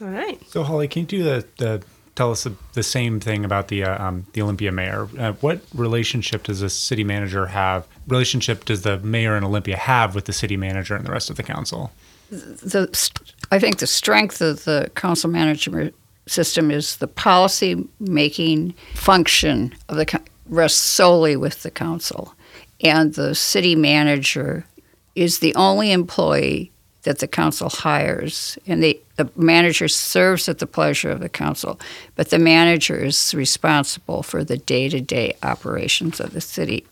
All 0.00 0.08
right. 0.08 0.38
So, 0.50 0.62
Holly, 0.62 0.88
can 0.88 1.02
you 1.02 1.06
do 1.06 1.22
the, 1.22 1.46
the 1.58 1.82
tell 2.16 2.32
us 2.32 2.48
the, 2.72 2.82
same 2.82 3.20
thing 3.20 3.44
about 3.44 3.68
the 3.68 3.84
uh, 3.84 4.04
um, 4.04 4.26
the 4.32 4.42
Olympia 4.42 4.72
mayor? 4.72 5.08
Uh, 5.18 5.32
what 5.34 5.60
relationship 5.74 6.44
does 6.44 6.60
the 6.60 6.70
city 6.70 7.04
manager 7.04 7.46
have? 7.46 7.86
Relationship 8.08 8.64
does 8.64 8.82
the 8.82 8.98
mayor 8.98 9.36
in 9.36 9.44
Olympia 9.44 9.76
have 9.76 10.14
with 10.14 10.24
the 10.24 10.32
city 10.32 10.56
manager 10.56 10.96
and 10.96 11.06
the 11.06 11.12
rest 11.12 11.30
of 11.30 11.36
the 11.36 11.42
council? 11.42 11.92
the 12.30 13.10
I 13.52 13.58
think 13.60 13.78
the 13.78 13.86
strength 13.86 14.40
of 14.40 14.64
the 14.64 14.90
council 14.96 15.30
management 15.30 15.94
system 16.26 16.72
is 16.72 16.96
the 16.96 17.06
policy 17.06 17.86
making 18.00 18.74
function 18.94 19.72
of 19.88 19.96
the 19.96 20.20
rests 20.48 20.80
solely 20.80 21.36
with 21.36 21.62
the 21.62 21.70
council, 21.70 22.34
and 22.80 23.14
the 23.14 23.34
city 23.34 23.76
manager 23.76 24.66
is 25.14 25.38
the 25.38 25.54
only 25.54 25.92
employee 25.92 26.72
that 27.06 27.20
the 27.20 27.28
council 27.28 27.70
hires, 27.70 28.58
and 28.66 28.82
the, 28.82 29.00
the 29.14 29.30
manager 29.36 29.86
serves 29.86 30.48
at 30.48 30.58
the 30.58 30.66
pleasure 30.66 31.08
of 31.08 31.20
the 31.20 31.28
council, 31.28 31.78
but 32.16 32.30
the 32.30 32.38
manager 32.38 32.96
is 32.96 33.32
responsible 33.32 34.24
for 34.24 34.42
the 34.42 34.58
day 34.58 34.88
to 34.88 35.00
day 35.00 35.36
operations 35.44 36.18
of 36.18 36.32
the 36.32 36.40
city. 36.40 36.84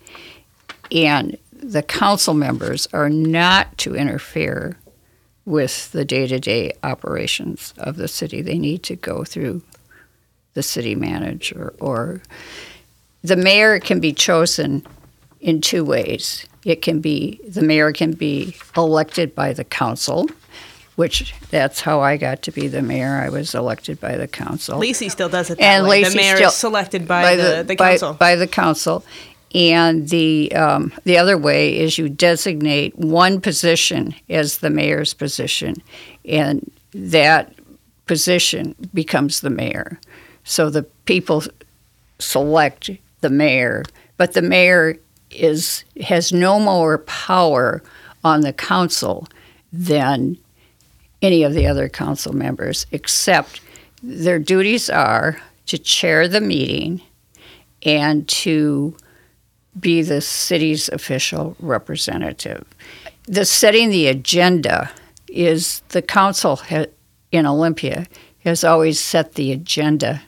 And 0.92 1.36
the 1.52 1.82
council 1.82 2.32
members 2.32 2.86
are 2.92 3.10
not 3.10 3.76
to 3.78 3.96
interfere 3.96 4.78
with 5.46 5.90
the 5.90 6.04
day 6.04 6.28
to 6.28 6.38
day 6.38 6.72
operations 6.84 7.74
of 7.76 7.96
the 7.96 8.06
city. 8.06 8.40
They 8.40 8.58
need 8.58 8.84
to 8.84 8.94
go 8.94 9.24
through 9.24 9.62
the 10.54 10.62
city 10.62 10.94
manager, 10.94 11.74
or 11.80 12.22
the 13.22 13.36
mayor 13.36 13.80
can 13.80 13.98
be 13.98 14.12
chosen 14.12 14.86
in 15.40 15.60
two 15.60 15.84
ways. 15.84 16.46
It 16.64 16.82
can 16.82 17.00
be 17.00 17.40
the 17.46 17.62
mayor 17.62 17.92
can 17.92 18.12
be 18.12 18.56
elected 18.76 19.34
by 19.34 19.52
the 19.52 19.64
council, 19.64 20.28
which 20.96 21.34
that's 21.50 21.80
how 21.80 22.00
I 22.00 22.16
got 22.16 22.42
to 22.42 22.50
be 22.52 22.68
the 22.68 22.82
mayor. 22.82 23.20
I 23.22 23.28
was 23.28 23.54
elected 23.54 24.00
by 24.00 24.16
the 24.16 24.26
council. 24.28 24.78
Lacey 24.78 25.08
still 25.08 25.28
does 25.28 25.50
it 25.50 25.58
that 25.58 25.64
And 25.64 25.84
way. 25.86 26.02
Lacey 26.02 26.10
the 26.10 26.16
mayor 26.16 26.36
still- 26.36 26.48
is 26.48 26.54
selected 26.56 27.06
by, 27.08 27.36
the, 27.36 27.64
the, 27.66 27.76
by- 27.76 27.90
council. 27.90 28.14
By, 28.14 28.36
the 28.36 28.46
council. 28.46 29.04
And 29.54 30.08
the 30.08 30.52
um, 30.56 30.92
the 31.04 31.16
other 31.16 31.38
way 31.38 31.78
is 31.78 31.96
you 31.96 32.08
designate 32.08 32.98
one 32.98 33.40
position 33.40 34.12
as 34.28 34.58
the 34.58 34.68
mayor's 34.70 35.14
position, 35.14 35.76
and 36.24 36.68
that 36.92 37.54
position 38.06 38.74
becomes 38.92 39.42
the 39.42 39.50
mayor. 39.50 40.00
So 40.42 40.70
the 40.70 40.82
people 41.04 41.44
select 42.18 42.90
the 43.20 43.30
mayor, 43.30 43.84
but 44.16 44.32
the 44.32 44.42
mayor 44.42 44.96
is 45.34 45.84
has 46.00 46.32
no 46.32 46.58
more 46.58 46.98
power 46.98 47.82
on 48.22 48.40
the 48.40 48.52
council 48.52 49.28
than 49.72 50.38
any 51.22 51.42
of 51.42 51.54
the 51.54 51.66
other 51.66 51.88
council 51.88 52.34
members, 52.34 52.86
except 52.92 53.60
their 54.02 54.38
duties 54.38 54.90
are 54.90 55.40
to 55.66 55.78
chair 55.78 56.28
the 56.28 56.40
meeting 56.40 57.00
and 57.82 58.28
to 58.28 58.96
be 59.78 60.02
the 60.02 60.20
city's 60.20 60.88
official 60.90 61.56
representative. 61.58 62.64
The 63.24 63.44
setting 63.44 63.90
the 63.90 64.06
agenda 64.06 64.90
is 65.28 65.80
the 65.88 66.02
council 66.02 66.56
ha- 66.56 66.86
in 67.32 67.46
Olympia 67.46 68.06
has 68.44 68.62
always 68.62 69.00
set 69.00 69.34
the 69.34 69.50
agenda 69.52 70.22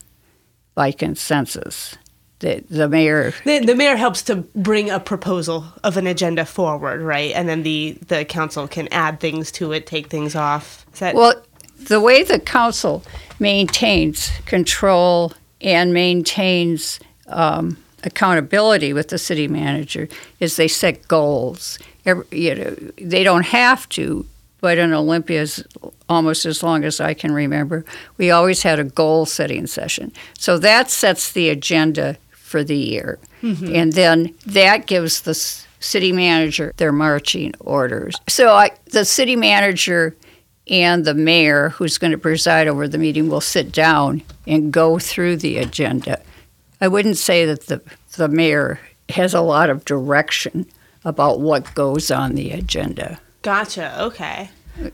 by 0.75 0.91
consensus. 0.91 1.97
The, 2.41 2.63
the 2.69 2.87
mayor 2.87 3.33
the, 3.47 3.61
the 3.61 3.75
mayor 3.75 3.97
helps 3.97 4.21
to 4.25 4.37
bring 4.37 4.91
a 4.91 5.01
proposal 5.01 5.65
of 5.83 5.97
an 5.97 6.07
agenda 6.07 6.45
forward, 6.45 7.01
right? 7.01 7.33
And 7.35 7.49
then 7.49 7.63
the, 7.63 7.97
the 8.09 8.27
council 8.27 8.69
can 8.69 8.89
add 8.93 9.21
things 9.21 9.51
to 9.53 9.73
it, 9.73 9.87
take 9.87 10.09
things 10.09 10.35
off. 10.35 10.85
That 10.99 11.15
Well, 11.15 11.43
the 11.79 12.01
way 12.01 12.23
the 12.23 12.39
council 12.39 13.03
maintains 13.39 14.31
control 14.45 15.33
and 15.63 15.95
maintains 15.95 17.01
um, 17.29 17.79
accountability 18.05 18.93
with 18.93 19.09
the 19.09 19.19
city 19.19 19.49
manager 19.49 20.09
is 20.41 20.57
they 20.57 20.69
set 20.69 21.09
goals. 21.09 21.79
Every, 22.05 22.25
you 22.31 22.55
know, 22.55 22.77
they 22.99 23.25
don't 23.25 23.47
have 23.47 23.89
to, 23.91 24.27
but 24.61 24.79
in 24.79 24.93
Olympia's 24.93 25.65
almost 26.09 26.47
as 26.47 26.63
long 26.63 26.85
as 26.85 27.01
I 27.01 27.15
can 27.15 27.33
remember, 27.33 27.85
we 28.17 28.31
always 28.31 28.63
had 28.63 28.79
a 28.79 28.85
goal 28.85 29.27
setting 29.27 29.67
session. 29.67 30.13
So 30.39 30.59
that 30.59 30.91
sets 30.91 31.33
the 31.33 31.49
agenda 31.49 32.17
for 32.47 32.63
the 32.63 32.77
year. 32.77 33.19
Mm-hmm. 33.43 33.75
And 33.75 33.93
then 33.93 34.33
that 34.47 34.87
gives 34.87 35.23
the 35.23 35.35
city 35.35 36.13
manager 36.13 36.73
their 36.77 36.93
marching 36.93 37.53
orders. 37.59 38.15
So 38.29 38.55
I, 38.55 38.71
the 38.93 39.05
city 39.05 39.35
manager 39.35 40.17
and 40.69 41.05
the 41.05 41.15
mayor, 41.15 41.71
who's 41.71 41.99
going 41.99 42.13
to 42.13 42.19
preside 42.19 42.69
over 42.69 42.87
the 42.87 42.99
meeting, 42.99 43.29
will 43.29 43.41
sit 43.41 43.73
down 43.73 44.23
and 44.47 44.73
go 44.73 44.99
through 44.99 45.39
the 45.39 45.59
agenda. 45.59 46.23
I 46.81 46.89
wouldn't 46.89 47.17
say 47.17 47.45
that 47.47 47.67
the, 47.67 47.83
the 48.17 48.29
mayor 48.29 48.79
has 49.09 49.35
a 49.35 49.41
lot 49.41 49.69
of 49.69 49.85
direction 49.85 50.67
about 51.05 51.41
what 51.41 51.75
goes 51.75 52.11
on 52.11 52.35
the 52.35 52.53
agenda. 52.53 53.19
gotcha? 53.43 54.03
Okay. 54.05 54.51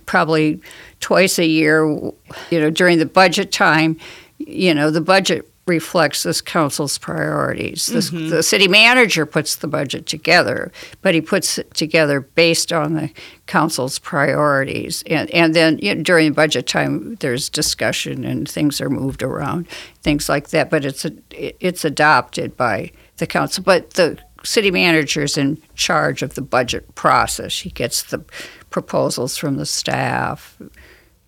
Probably 0.06 0.60
twice 1.00 1.38
a 1.38 1.46
year, 1.46 1.84
you 1.86 2.60
know, 2.60 2.70
during 2.70 2.98
the 2.98 3.06
budget 3.06 3.52
time, 3.52 3.98
you 4.38 4.74
know, 4.74 4.90
the 4.90 5.00
budget 5.00 5.48
reflects 5.66 6.24
this 6.24 6.40
council's 6.40 6.98
priorities. 6.98 7.86
This, 7.86 8.10
mm-hmm. 8.10 8.30
The 8.30 8.42
city 8.42 8.66
manager 8.66 9.24
puts 9.24 9.56
the 9.56 9.68
budget 9.68 10.06
together, 10.06 10.72
but 11.02 11.14
he 11.14 11.20
puts 11.20 11.58
it 11.58 11.72
together 11.74 12.20
based 12.20 12.72
on 12.72 12.94
the 12.94 13.10
council's 13.46 13.98
priorities. 14.00 15.04
And, 15.06 15.30
and 15.30 15.54
then 15.54 15.78
you 15.78 15.94
know, 15.94 16.02
during 16.02 16.32
budget 16.32 16.66
time, 16.66 17.14
there's 17.16 17.48
discussion 17.48 18.24
and 18.24 18.48
things 18.48 18.80
are 18.80 18.90
moved 18.90 19.22
around, 19.22 19.68
things 20.02 20.28
like 20.28 20.50
that. 20.50 20.68
But 20.68 20.84
it's 20.84 21.04
a, 21.04 21.12
it's 21.30 21.84
adopted 21.84 22.56
by 22.56 22.90
the 23.18 23.26
council. 23.26 23.62
But 23.62 23.90
the 23.90 24.18
city 24.42 24.72
manager 24.72 25.22
is 25.22 25.38
in 25.38 25.62
charge 25.74 26.22
of 26.22 26.34
the 26.34 26.42
budget 26.42 26.92
process. 26.96 27.60
He 27.60 27.70
gets 27.70 28.02
the 28.02 28.24
proposals 28.70 29.36
from 29.36 29.58
the 29.58 29.66
staff. 29.66 30.58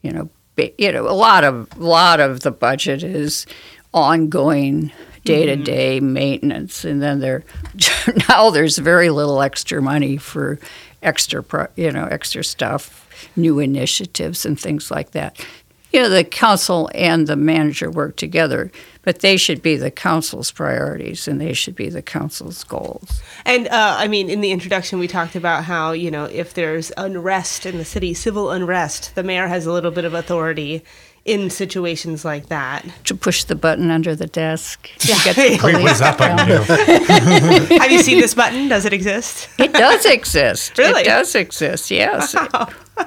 You 0.02 0.10
know, 0.10 0.30
you 0.78 0.92
know, 0.92 1.08
a 1.08 1.14
lot 1.14 1.44
of 1.44 1.76
lot 1.78 2.20
of 2.20 2.40
the 2.40 2.50
budget 2.50 3.02
is 3.02 3.46
ongoing 3.94 4.92
day 5.24 5.46
to 5.46 5.56
day 5.56 6.00
maintenance, 6.00 6.84
and 6.84 7.00
then 7.00 7.20
there 7.20 7.44
now 8.28 8.50
there's 8.50 8.76
very 8.76 9.08
little 9.08 9.40
extra 9.40 9.80
money 9.80 10.16
for 10.16 10.58
extra, 11.02 11.42
pro- 11.42 11.68
you 11.76 11.90
know, 11.90 12.06
extra 12.06 12.44
stuff, 12.44 13.08
new 13.36 13.58
initiatives 13.58 14.44
and 14.44 14.58
things 14.58 14.90
like 14.90 15.12
that. 15.12 15.44
You 15.92 16.02
know, 16.02 16.08
the 16.08 16.24
council 16.24 16.90
and 16.92 17.28
the 17.28 17.36
manager 17.36 17.88
work 17.88 18.16
together, 18.16 18.72
but 19.02 19.20
they 19.20 19.36
should 19.36 19.62
be 19.62 19.76
the 19.76 19.92
council's 19.92 20.50
priorities 20.50 21.28
and 21.28 21.40
they 21.40 21.52
should 21.52 21.76
be 21.76 21.88
the 21.88 22.02
council's 22.02 22.64
goals. 22.64 23.22
And 23.44 23.68
uh, 23.68 23.94
I 23.96 24.08
mean, 24.08 24.28
in 24.28 24.40
the 24.40 24.50
introduction, 24.50 24.98
we 24.98 25.06
talked 25.06 25.36
about 25.36 25.64
how 25.64 25.92
you 25.92 26.10
know 26.10 26.24
if 26.24 26.54
there's 26.54 26.90
unrest 26.96 27.64
in 27.64 27.78
the 27.78 27.84
city, 27.84 28.12
civil 28.12 28.50
unrest, 28.50 29.14
the 29.14 29.22
mayor 29.22 29.46
has 29.46 29.66
a 29.66 29.72
little 29.72 29.92
bit 29.92 30.04
of 30.04 30.14
authority 30.14 30.82
in 31.24 31.48
situations 31.48 32.22
like 32.24 32.48
that. 32.48 32.84
To 33.04 33.14
push 33.14 33.44
the 33.44 33.54
button 33.54 33.90
under 33.90 34.14
the 34.14 34.26
desk. 34.26 34.90
to 34.98 35.08
Yeah. 35.08 35.24
get 35.24 35.36
the 35.36 35.42
Wait, 35.42 35.50
Wait, 35.62 35.72
what 35.74 35.80
police 35.80 35.90
does 35.92 36.00
that 36.00 36.18
button 36.18 36.36
down. 36.36 37.68
do? 37.68 37.74
Have 37.78 37.90
you 37.90 38.02
seen 38.02 38.18
this 38.20 38.34
button? 38.34 38.68
Does 38.68 38.84
it 38.84 38.92
exist? 38.92 39.48
It 39.58 39.72
does 39.72 40.04
exist. 40.04 40.76
Really? 40.76 41.00
It 41.02 41.04
does 41.06 41.34
exist, 41.34 41.90
yes. 41.90 42.34
Wow. 42.34 42.68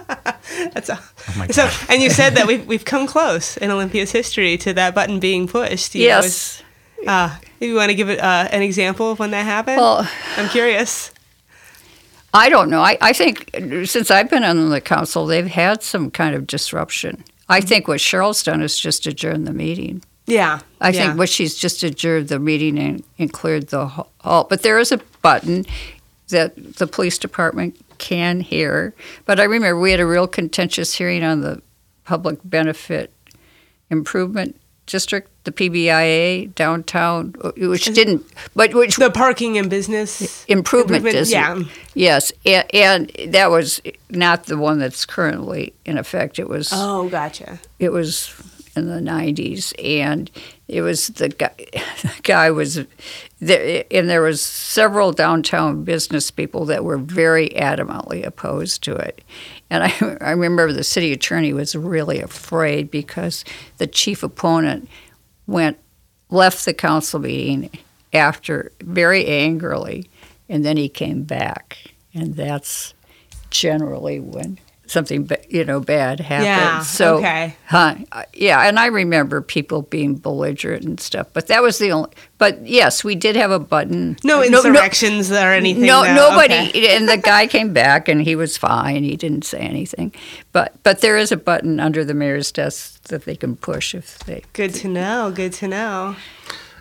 That's 0.73 0.89
a, 0.89 0.99
Oh 1.29 1.33
my 1.37 1.47
so. 1.47 1.69
And 1.89 2.01
you 2.01 2.09
said 2.09 2.35
that 2.35 2.47
we've 2.47 2.65
we've 2.65 2.85
come 2.85 3.05
close 3.05 3.57
in 3.57 3.69
Olympia's 3.69 4.11
history 4.11 4.57
to 4.59 4.73
that 4.73 4.95
button 4.95 5.19
being 5.19 5.47
pushed. 5.47 5.93
you 5.93 6.01
know, 6.03 6.07
yes. 6.07 6.25
it's- 6.59 6.63
uh, 7.07 7.35
you 7.59 7.75
want 7.75 7.89
to 7.89 7.95
give 7.95 8.09
it 8.09 8.19
uh, 8.19 8.47
an 8.51 8.63
example 8.63 9.11
of 9.11 9.19
when 9.19 9.29
that 9.31 9.43
happened? 9.43 9.77
Well, 9.77 10.09
I'm 10.37 10.49
curious. 10.49 11.11
I 12.33 12.49
don't 12.49 12.69
know. 12.71 12.81
I, 12.81 12.97
I 13.01 13.13
think 13.13 13.51
since 13.85 14.09
I've 14.09 14.29
been 14.31 14.43
on 14.43 14.69
the 14.69 14.81
council, 14.81 15.27
they've 15.27 15.45
had 15.47 15.83
some 15.83 16.09
kind 16.09 16.33
of 16.35 16.47
disruption. 16.47 17.23
I 17.49 17.61
think 17.61 17.87
what 17.87 17.99
Cheryl's 17.99 18.43
done 18.43 18.61
is 18.61 18.77
just 18.77 19.07
adjourn 19.07 19.45
the 19.45 19.53
meeting. 19.53 20.03
Yeah. 20.25 20.59
I 20.81 20.89
yeah. 20.89 21.07
think 21.07 21.17
what 21.17 21.29
she's 21.29 21.55
just 21.55 21.83
adjourned 21.83 22.27
the 22.27 22.39
meeting 22.39 22.77
and, 22.77 23.03
and 23.17 23.31
cleared 23.31 23.67
the 23.67 23.87
hall. 23.87 24.47
But 24.49 24.61
there 24.61 24.77
is 24.79 24.91
a 24.91 24.97
button 25.21 25.65
that 26.29 26.75
the 26.75 26.87
police 26.87 27.17
department 27.17 27.79
can 27.97 28.41
hear. 28.41 28.93
But 29.25 29.39
I 29.39 29.45
remember 29.45 29.79
we 29.79 29.91
had 29.91 30.01
a 30.01 30.05
real 30.05 30.27
contentious 30.27 30.93
hearing 30.93 31.23
on 31.23 31.41
the 31.41 31.61
public 32.03 32.39
benefit 32.43 33.13
improvement 33.89 34.59
district, 34.87 35.29
the 35.43 35.51
PBIA 35.51 36.53
downtown, 36.55 37.35
uh, 37.43 37.51
which 37.57 37.85
didn't, 37.85 38.25
but 38.55 38.73
which 38.73 38.95
the 38.95 39.11
parking 39.11 39.57
and 39.57 39.69
business 39.69 40.43
improvement 40.45 41.03
district. 41.03 41.29
Yeah. 41.31 41.61
Yes, 41.93 42.31
and, 42.45 42.65
and 42.73 43.11
that 43.33 43.51
was 43.51 43.81
not 44.09 44.45
the 44.45 44.57
one 44.57 44.79
that's 44.79 45.05
currently 45.05 45.73
in 45.85 45.97
effect. 45.97 46.39
It 46.39 46.49
was 46.49 46.69
Oh, 46.73 47.07
gotcha. 47.09 47.59
it 47.79 47.91
was 47.91 48.33
in 48.75 48.87
the 48.87 48.99
90s 49.11 49.73
and 49.83 50.29
it 50.67 50.81
was 50.81 51.07
the 51.07 51.29
guy, 51.29 51.51
the 51.57 52.11
guy 52.23 52.51
was 52.51 52.85
there 53.39 53.83
and 53.89 54.07
there 54.07 54.21
was 54.21 54.39
several 54.39 55.11
downtown 55.11 55.83
business 55.83 56.29
people 56.29 56.63
that 56.65 56.83
were 56.83 56.97
very 56.99 57.49
adamantly 57.49 58.23
opposed 58.23 58.83
to 58.83 58.95
it 58.95 59.23
and 59.69 59.83
I, 59.83 60.17
I 60.21 60.31
remember 60.31 60.71
the 60.71 60.83
city 60.83 61.11
attorney 61.11 61.53
was 61.53 61.75
really 61.75 62.21
afraid 62.21 62.89
because 62.91 63.43
the 63.77 63.87
chief 63.87 64.23
opponent 64.23 64.89
went 65.45 65.77
left 66.29 66.65
the 66.65 66.73
council 66.73 67.19
meeting 67.19 67.69
after 68.13 68.71
very 68.81 69.25
angrily 69.25 70.09
and 70.49 70.63
then 70.63 70.77
he 70.77 70.89
came 70.89 71.23
back. 71.23 71.77
And 72.13 72.35
that's 72.35 72.93
generally 73.49 74.19
when 74.19 74.59
something 74.87 75.25
ba- 75.25 75.37
you 75.49 75.63
know 75.63 75.79
bad 75.79 76.19
happens 76.19 76.45
Yeah, 76.45 76.79
so 76.81 77.17
okay. 77.17 77.55
Huh, 77.67 77.95
uh, 78.11 78.23
yeah, 78.33 78.61
and 78.67 78.79
I 78.79 78.87
remember 78.87 79.41
people 79.41 79.83
being 79.83 80.15
belligerent 80.15 80.83
and 80.85 80.99
stuff, 80.99 81.27
but 81.33 81.47
that 81.47 81.61
was 81.61 81.77
the 81.77 81.91
only. 81.91 82.09
But 82.37 82.65
yes, 82.65 83.03
we 83.03 83.15
did 83.15 83.35
have 83.35 83.51
a 83.51 83.59
button. 83.59 84.17
No 84.23 84.41
insurrections 84.43 85.31
or 85.31 85.35
anything. 85.53 85.85
No, 85.85 86.03
though. 86.03 86.15
nobody. 86.15 86.69
Okay. 86.69 86.95
And 86.95 87.07
the 87.09 87.17
guy 87.23 87.47
came 87.47 87.73
back, 87.73 88.07
and 88.07 88.21
he 88.21 88.35
was 88.35 88.57
fine. 88.57 89.03
He 89.03 89.15
didn't 89.15 89.43
say 89.43 89.59
anything. 89.59 90.13
But 90.51 90.81
but 90.83 91.01
there 91.01 91.17
is 91.17 91.31
a 91.31 91.37
button 91.37 91.79
under 91.79 92.05
the 92.05 92.13
mayor's 92.13 92.51
desk 92.51 93.03
that 93.09 93.25
they 93.25 93.35
can 93.35 93.55
push 93.55 93.93
if 93.95 94.19
they. 94.19 94.43
Good 94.53 94.73
to 94.75 94.87
know. 94.87 95.31
Good 95.33 95.53
to 95.53 95.67
know. 95.67 96.15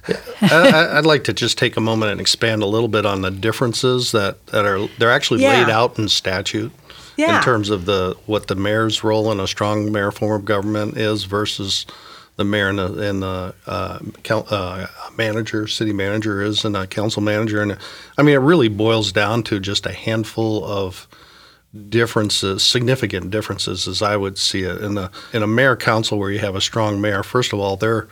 I, 0.08 0.14
I- 0.50 0.98
I'd 0.98 1.06
like 1.06 1.24
to 1.24 1.32
just 1.32 1.58
take 1.58 1.76
a 1.76 1.80
moment 1.80 2.12
and 2.12 2.20
expand 2.20 2.62
a 2.62 2.66
little 2.66 2.88
bit 2.88 3.04
on 3.04 3.22
the 3.22 3.30
differences 3.30 4.12
that, 4.12 4.44
that 4.48 4.64
are 4.64 4.86
they're 4.98 5.10
actually 5.10 5.42
Yeah. 5.42 5.58
laid 5.64 5.68
out 5.70 5.98
in 5.98 6.08
statute 6.08 6.70
Yeah. 7.16 7.38
in 7.38 7.42
terms 7.42 7.70
of 7.70 7.86
the 7.86 8.16
what 8.26 8.46
the 8.48 8.54
mayor's 8.54 9.02
role 9.02 9.32
in 9.32 9.40
a 9.40 9.46
strong 9.46 9.90
mayor 9.90 10.10
form 10.10 10.40
of 10.40 10.44
government 10.44 10.96
is 10.96 11.24
versus 11.24 11.86
the 12.36 12.44
mayor 12.44 12.68
and 12.68 12.78
the, 12.78 13.08
and 13.08 13.22
the 13.22 13.54
uh, 13.66 13.98
coun- 14.22 14.46
uh, 14.50 14.86
manager, 15.16 15.66
city 15.66 15.92
manager 15.92 16.42
is, 16.42 16.64
and 16.64 16.76
a 16.76 16.86
council 16.86 17.22
manager. 17.22 17.62
And 17.62 17.78
I 18.18 18.22
mean, 18.22 18.34
it 18.34 18.38
really 18.40 18.68
boils 18.68 19.10
down 19.12 19.42
to 19.44 19.58
just 19.58 19.86
a 19.86 19.92
handful 19.92 20.62
of 20.64 21.08
differences, 21.88 22.62
significant 22.62 23.30
differences, 23.30 23.88
as 23.88 24.02
I 24.02 24.16
would 24.16 24.38
see 24.38 24.62
it. 24.62 24.82
In 24.82 24.94
the 24.94 25.10
in 25.32 25.42
a 25.42 25.46
mayor 25.46 25.76
council 25.76 26.18
where 26.18 26.30
you 26.30 26.38
have 26.40 26.56
a 26.56 26.60
strong 26.60 27.00
mayor, 27.00 27.22
first 27.22 27.52
of 27.52 27.58
all, 27.58 27.76
they're 27.76 28.08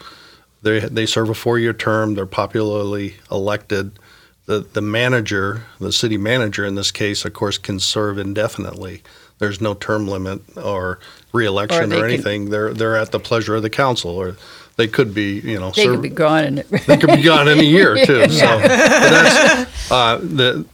they 0.63 0.81
they 0.81 1.07
serve 1.07 1.29
a 1.29 1.35
four 1.35 1.59
year 1.59 1.73
term. 1.75 2.15
They're 2.15 2.27
popularly 2.27 3.17
elected. 3.31 3.99
The 4.47 4.61
the 4.61 4.83
manager, 4.83 5.63
the 5.81 5.93
city 5.93 6.17
manager 6.19 6.65
in 6.65 6.75
this 6.75 6.91
case, 6.91 7.25
of 7.25 7.33
course, 7.33 7.57
can 7.59 7.81
serve 7.81 8.19
indefinitely. 8.19 9.03
There's 9.39 9.61
no 9.61 9.75
term 9.75 10.07
limit 10.07 10.43
or 10.57 10.99
reelection 11.33 11.81
Or 11.81 11.85
or, 11.85 11.87
they 11.89 11.97
can- 11.97 12.05
anything. 12.11 12.51
They're 12.51 12.75
they're 12.75 12.97
at 12.97 13.11
the 13.11 13.21
pleasure 13.21 13.55
of 13.57 13.63
the 13.63 13.71
council, 13.71 14.11
or 14.11 14.37
they 14.77 14.87
could 14.87 15.15
be, 15.15 15.41
you 15.41 15.59
know, 15.59 15.71
They 15.71 15.85
serve- 15.85 15.95
could 15.95 16.03
be 16.03 16.09
gone, 16.11 16.59
it, 16.59 16.69
they 16.87 16.97
could 16.99 17.11
be 17.15 17.23
gone 17.23 17.49
in 17.49 17.59
a 17.59 17.63
year 17.63 17.95
too. 18.07 18.29
So 18.29 18.59
that's, 18.59 19.91
uh, 19.91 20.19
the 20.23 20.67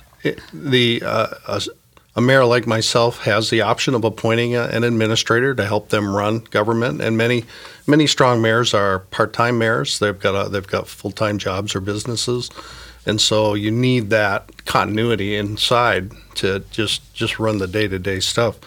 the 0.52 1.02
uh, 1.06 1.26
a, 1.46 1.62
a 2.16 2.20
mayor 2.20 2.44
like 2.44 2.66
myself 2.66 3.22
has 3.24 3.50
the 3.50 3.61
option 3.61 3.94
of 3.94 4.04
appointing 4.04 4.56
a, 4.56 4.64
an 4.64 4.83
administrator 4.85 5.54
to 5.54 5.64
help 5.64 5.90
them 5.90 6.12
run 6.14 6.40
government, 6.50 7.00
and 7.00 7.16
many 7.16 7.44
many 7.87 8.06
strong 8.09 8.42
mayors 8.42 8.74
are 8.74 8.98
part 8.98 9.33
time 9.33 9.59
mayors. 9.59 9.98
They've 10.00 10.18
got 10.18 10.35
a, 10.46 10.48
they've 10.48 10.66
got 10.66 10.88
full 10.88 11.12
time 11.12 11.38
jobs 11.38 11.74
or 11.76 11.80
businesses. 11.80 12.50
And 13.06 13.20
so 13.20 13.54
you 13.54 13.70
need 13.70 14.10
that 14.10 14.64
continuity 14.66 15.36
inside 15.36 16.12
to 16.36 16.60
just 16.70 17.14
just 17.14 17.38
run 17.38 17.58
the 17.58 17.66
day 17.66 17.88
to 17.88 17.98
day 17.98 18.20
stuff 18.20 18.58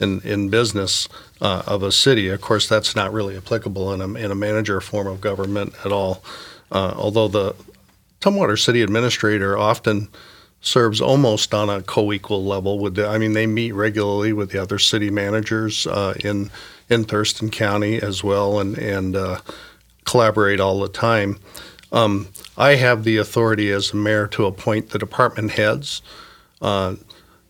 in 0.00 0.20
in 0.20 0.48
business 0.48 1.08
uh, 1.40 1.62
of 1.66 1.82
a 1.82 1.92
city. 1.92 2.28
Of 2.28 2.40
course, 2.40 2.68
that's 2.68 2.96
not 2.96 3.12
really 3.12 3.36
applicable 3.36 3.92
in 3.92 4.00
a 4.00 4.08
in 4.14 4.30
a 4.30 4.34
manager 4.34 4.80
form 4.80 5.06
of 5.06 5.20
government 5.20 5.74
at 5.84 5.92
all. 5.92 6.22
Uh, 6.70 6.94
although 6.96 7.28
the 7.28 7.54
Tumwater 8.20 8.58
City 8.58 8.82
Administrator 8.82 9.56
often 9.56 10.08
serves 10.60 11.00
almost 11.00 11.54
on 11.54 11.70
a 11.70 11.80
co-equal 11.82 12.44
level 12.44 12.78
with 12.80 12.96
the, 12.96 13.06
I 13.06 13.18
mean 13.18 13.34
they 13.34 13.46
meet 13.46 13.72
regularly 13.72 14.32
with 14.32 14.50
the 14.50 14.60
other 14.60 14.78
city 14.78 15.10
managers 15.10 15.86
uh, 15.86 16.14
in 16.24 16.50
in 16.88 17.04
Thurston 17.04 17.50
County 17.50 18.00
as 18.02 18.24
well 18.24 18.58
and 18.58 18.76
and 18.76 19.16
uh, 19.16 19.40
collaborate 20.04 20.60
all 20.60 20.80
the 20.80 20.88
time. 20.88 21.38
Um, 21.92 22.28
I 22.58 22.76
have 22.76 23.04
the 23.04 23.16
authority 23.18 23.70
as 23.70 23.92
a 23.92 23.96
mayor 23.96 24.26
to 24.28 24.46
appoint 24.46 24.90
the 24.90 24.98
department 24.98 25.52
heads. 25.52 26.02
Uh, 26.60 26.96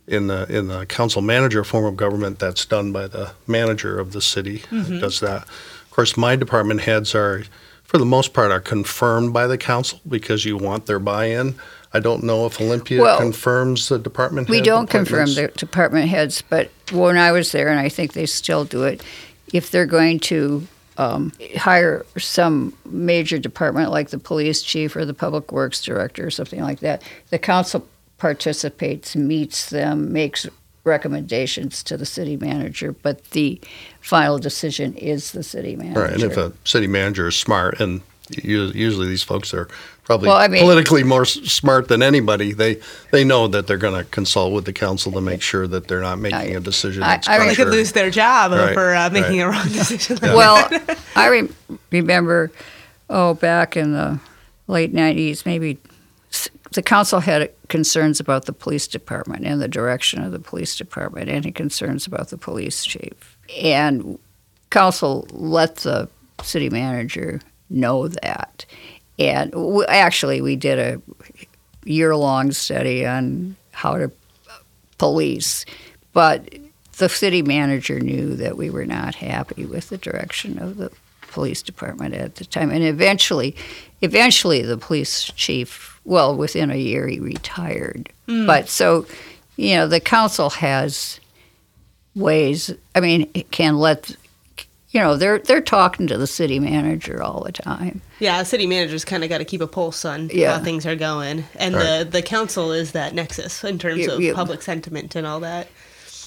in 0.08 0.28
the 0.28 0.46
in 0.54 0.68
the 0.68 0.86
council 0.86 1.20
manager 1.20 1.64
form 1.64 1.84
of 1.84 1.96
government, 1.96 2.38
that's 2.38 2.64
done 2.64 2.92
by 2.92 3.08
the 3.08 3.32
manager 3.46 3.98
of 3.98 4.12
the 4.12 4.22
city. 4.22 4.62
that 4.70 5.00
Does 5.00 5.20
that? 5.20 5.42
Of 5.42 5.90
course, 5.90 6.16
my 6.16 6.36
department 6.36 6.82
heads 6.82 7.14
are, 7.14 7.44
for 7.82 7.98
the 7.98 8.04
most 8.04 8.32
part, 8.32 8.52
are 8.52 8.60
confirmed 8.60 9.32
by 9.32 9.46
the 9.46 9.58
council 9.58 10.00
because 10.08 10.44
you 10.44 10.56
want 10.56 10.86
their 10.86 10.98
buy-in. 10.98 11.56
I 11.92 12.00
don't 12.00 12.22
know 12.22 12.46
if 12.46 12.60
Olympia 12.60 13.00
Well, 13.00 13.18
confirms 13.18 13.88
the 13.88 13.98
department. 13.98 14.48
Heads. 14.48 14.56
We 14.56 14.62
don't 14.62 14.88
confirm 14.88 15.34
the 15.34 15.48
department 15.48 16.08
heads. 16.08 16.42
But 16.42 16.70
when 16.92 17.16
I 17.16 17.32
was 17.32 17.52
there, 17.52 17.68
and 17.68 17.80
I 17.80 17.88
think 17.88 18.12
they 18.12 18.26
still 18.26 18.64
do 18.64 18.84
it, 18.84 19.02
if 19.52 19.70
they're 19.70 19.86
going 19.86 20.20
to 20.20 20.66
um, 20.98 21.32
hire 21.56 22.04
some 22.16 22.72
major 22.84 23.38
department 23.38 23.90
like 23.90 24.10
the 24.10 24.18
police 24.18 24.62
chief 24.62 24.96
or 24.96 25.04
the 25.04 25.14
public 25.14 25.52
works 25.52 25.82
director 25.82 26.26
or 26.26 26.30
something 26.30 26.60
like 26.60 26.80
that, 26.80 27.02
the 27.30 27.38
council 27.38 27.86
participates, 28.18 29.14
meets 29.14 29.70
them, 29.70 30.12
makes 30.12 30.46
recommendations 30.84 31.82
to 31.82 31.96
the 31.96 32.06
city 32.06 32.36
manager, 32.36 32.92
but 32.92 33.22
the 33.32 33.60
final 34.00 34.38
decision 34.38 34.94
is 34.94 35.32
the 35.32 35.42
city 35.42 35.76
manager. 35.76 36.00
Right, 36.00 36.12
and 36.12 36.22
if 36.22 36.36
a 36.36 36.52
city 36.64 36.86
manager 36.86 37.28
is 37.28 37.36
smart, 37.36 37.80
and 37.80 38.00
usually 38.30 39.08
these 39.08 39.22
folks 39.22 39.52
are 39.52 39.68
probably 40.06 40.28
Well, 40.28 40.36
I 40.38 40.48
mean- 40.48 40.62
politically 40.62 41.02
more 41.04 41.22
s- 41.22 41.32
smart 41.44 41.88
than 41.88 42.02
anybody, 42.02 42.52
they 42.54 42.78
they 43.12 43.24
know 43.24 43.46
that 43.48 43.66
they're 43.66 43.76
going 43.76 43.98
to 44.02 44.04
consult 44.10 44.52
with 44.54 44.64
the 44.64 44.72
council 44.72 45.12
to 45.12 45.20
make 45.20 45.42
sure 45.42 45.66
that 45.66 45.88
they're 45.88 46.00
not 46.00 46.18
making 46.18 46.38
I- 46.54 46.58
a 46.58 46.60
decision. 46.60 47.02
I- 47.02 47.08
that's 47.16 47.28
I 47.28 47.38
mean- 47.38 47.48
They 47.48 47.54
could 47.56 47.68
lose 47.68 47.92
their 47.92 48.08
job 48.10 48.52
Right, 48.52 48.72
for 48.72 48.94
uh, 48.94 49.10
making 49.10 49.40
right. 49.42 49.46
a 49.46 49.50
wrong 49.50 49.68
decision. 49.72 50.18
Well, 50.22 50.66
I 51.16 51.26
re- 51.28 51.48
remember, 51.92 52.50
oh, 53.10 53.34
back 53.34 53.76
in 53.76 53.92
the 53.92 54.18
late 54.68 54.94
90s, 54.94 55.44
maybe 55.44 55.78
the 56.72 56.82
council 56.82 57.20
had 57.20 57.50
concerns 57.68 58.20
about 58.20 58.44
the 58.46 58.52
police 58.52 58.86
department 58.88 59.44
and 59.44 59.60
the 59.60 59.68
direction 59.68 60.22
of 60.22 60.32
the 60.32 60.38
police 60.40 60.76
department, 60.76 61.28
and 61.28 61.54
concerns 61.54 62.06
about 62.06 62.28
the 62.30 62.36
police 62.38 62.84
chief. 62.84 63.36
And 63.62 64.18
council 64.70 65.26
let 65.30 65.76
the 65.76 66.08
city 66.42 66.68
manager 66.68 67.40
know 67.70 68.08
that. 68.08 68.64
And 69.18 69.50
w 69.52 69.84
actually, 69.88 70.40
we 70.40 70.56
did 70.56 70.78
a 70.78 71.00
year 71.84 72.16
long 72.16 72.52
study 72.52 73.06
on 73.06 73.56
how 73.72 73.96
to 73.96 74.10
police, 74.98 75.64
but 76.12 76.48
the 76.98 77.08
city 77.08 77.42
manager 77.42 78.00
knew 78.00 78.34
that 78.36 78.56
we 78.56 78.70
were 78.70 78.86
not 78.86 79.14
happy 79.14 79.64
with 79.64 79.90
the 79.90 79.98
direction 79.98 80.58
of 80.58 80.76
the 80.76 80.90
police 81.28 81.62
department 81.62 82.14
at 82.14 82.36
the 82.36 82.44
time. 82.44 82.70
And 82.70 82.82
eventually, 82.82 83.54
eventually, 84.00 84.62
the 84.62 84.78
police 84.78 85.24
chief, 85.36 86.00
well, 86.04 86.34
within 86.34 86.70
a 86.70 86.76
year, 86.76 87.06
he 87.06 87.20
retired. 87.20 88.10
Hmm. 88.26 88.46
But 88.46 88.68
so, 88.68 89.06
you 89.56 89.76
know, 89.76 89.86
the 89.86 90.00
council 90.00 90.50
has 90.50 91.20
ways. 92.14 92.72
I 92.94 93.00
mean, 93.00 93.30
it 93.34 93.50
can 93.50 93.78
let 93.78 94.16
you 94.90 95.00
know 95.00 95.16
they're 95.16 95.38
they're 95.40 95.60
talking 95.60 96.06
to 96.06 96.16
the 96.16 96.26
city 96.26 96.58
manager 96.58 97.22
all 97.22 97.42
the 97.44 97.52
time. 97.52 98.00
Yeah, 98.18 98.42
city 98.44 98.66
managers 98.66 99.04
kind 99.04 99.22
of 99.24 99.28
got 99.28 99.38
to 99.38 99.44
keep 99.44 99.60
a 99.60 99.66
pulse 99.66 100.04
on 100.04 100.30
Yeah. 100.32 100.58
how 100.58 100.64
things 100.64 100.86
are 100.86 100.96
going, 100.96 101.44
and 101.56 101.74
Right. 101.74 101.98
the 102.04 102.04
the 102.10 102.22
council 102.22 102.72
is 102.72 102.92
that 102.92 103.14
nexus 103.14 103.62
in 103.64 103.78
terms 103.78 104.06
Yeah, 104.06 104.12
of 104.12 104.20
yeah. 104.20 104.34
public 104.34 104.62
sentiment 104.62 105.14
and 105.16 105.26
all 105.26 105.40
that. 105.40 105.68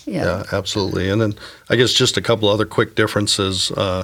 Yeah. 0.06 0.24
Yeah, 0.26 0.43
absolutely. 0.52 1.10
And 1.10 1.22
then 1.22 1.36
I 1.69 1.76
guess 1.76 1.93
just 1.93 2.17
a 2.17 2.22
couple 2.22 2.50
other 2.50 2.65
quick 2.65 2.95
differences. 2.95 3.72
Uh, 3.72 4.04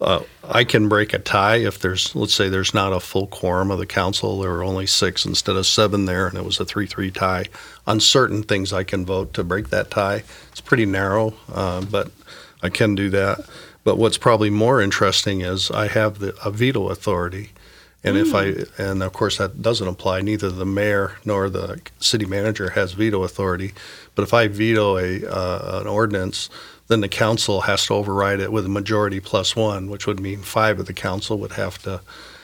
uh, 0.00 0.20
I 0.48 0.64
can 0.64 0.88
break 0.88 1.12
a 1.14 1.18
tie 1.18 1.56
if 1.56 1.78
there's, 1.78 2.14
let's 2.14 2.34
say, 2.34 2.48
there's 2.48 2.74
not 2.74 2.92
a 2.92 3.00
full 3.00 3.26
quorum 3.28 3.70
of 3.70 3.78
the 3.78 3.86
council. 3.86 4.40
There 4.40 4.50
were 4.50 4.62
only 4.64 4.86
six 4.86 5.24
instead 5.24 5.56
of 5.56 5.66
seven 5.66 6.04
there, 6.04 6.26
and 6.26 6.36
it 6.36 6.44
was 6.44 6.60
a 6.60 6.64
three-three 6.64 7.10
tie. 7.12 7.46
On 7.86 8.00
certain 8.00 8.42
things, 8.42 8.72
I 8.72 8.82
can 8.84 9.06
vote 9.06 9.32
to 9.34 9.44
break 9.44 9.70
that 9.70 9.90
tie. 9.90 10.24
It's 10.52 10.60
pretty 10.60 10.84
narrow, 10.84 11.34
uh, 11.52 11.80
but 11.82 12.10
I 12.62 12.68
can 12.70 12.94
do 12.94 13.08
that. 13.10 13.40
But 13.84 13.98
what's 13.98 14.18
probably 14.18 14.50
more 14.50 14.80
interesting 14.80 15.42
is 15.42 15.70
I 15.70 15.88
have 15.88 16.18
the 16.18 16.34
a 16.44 16.50
veto 16.50 16.88
authority. 16.88 17.50
And 18.06 18.18
if 18.18 18.34
I, 18.34 18.54
and 18.76 19.02
of 19.02 19.14
course 19.14 19.38
that 19.38 19.62
doesn't 19.62 19.88
apply, 19.88 20.20
neither 20.20 20.50
the 20.50 20.66
mayor 20.66 21.16
nor 21.24 21.48
the 21.48 21.80
city 22.00 22.26
manager 22.26 22.70
has 22.70 22.92
veto 22.92 23.22
authority. 23.24 23.72
But 24.14 24.24
if 24.24 24.34
I 24.34 24.46
veto 24.48 24.98
a, 24.98 25.24
uh, 25.26 25.80
an 25.80 25.86
ordinance, 25.86 26.50
then 26.88 27.00
the 27.00 27.08
council 27.08 27.62
has 27.62 27.86
to 27.86 27.94
override 27.94 28.40
it 28.40 28.52
with 28.52 28.66
a 28.66 28.68
majority 28.68 29.20
plus 29.20 29.56
one, 29.56 29.88
which 29.88 30.06
would 30.06 30.20
mean 30.20 30.40
five 30.42 30.78
of 30.78 30.84
the 30.86 30.92
council 30.92 31.38
would 31.38 31.52
have 31.52 31.78
to, 31.84 32.02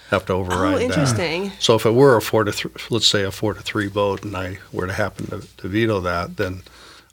have 0.08 0.24
to 0.26 0.32
override 0.32 0.74
Oh, 0.76 0.78
that. 0.78 0.84
interesting. 0.84 1.52
So 1.58 1.74
if 1.74 1.84
it 1.84 1.92
were 1.92 2.16
a 2.16 2.22
four 2.22 2.44
to 2.44 2.52
three, 2.52 2.70
let's 2.88 3.06
say 3.06 3.22
a 3.22 3.30
four 3.30 3.52
to 3.52 3.60
three 3.60 3.86
vote, 3.88 4.24
and 4.24 4.34
I 4.34 4.58
were 4.72 4.86
to 4.86 4.94
happen 4.94 5.26
to, 5.26 5.46
to 5.58 5.68
veto 5.68 6.00
that, 6.00 6.38
then 6.38 6.62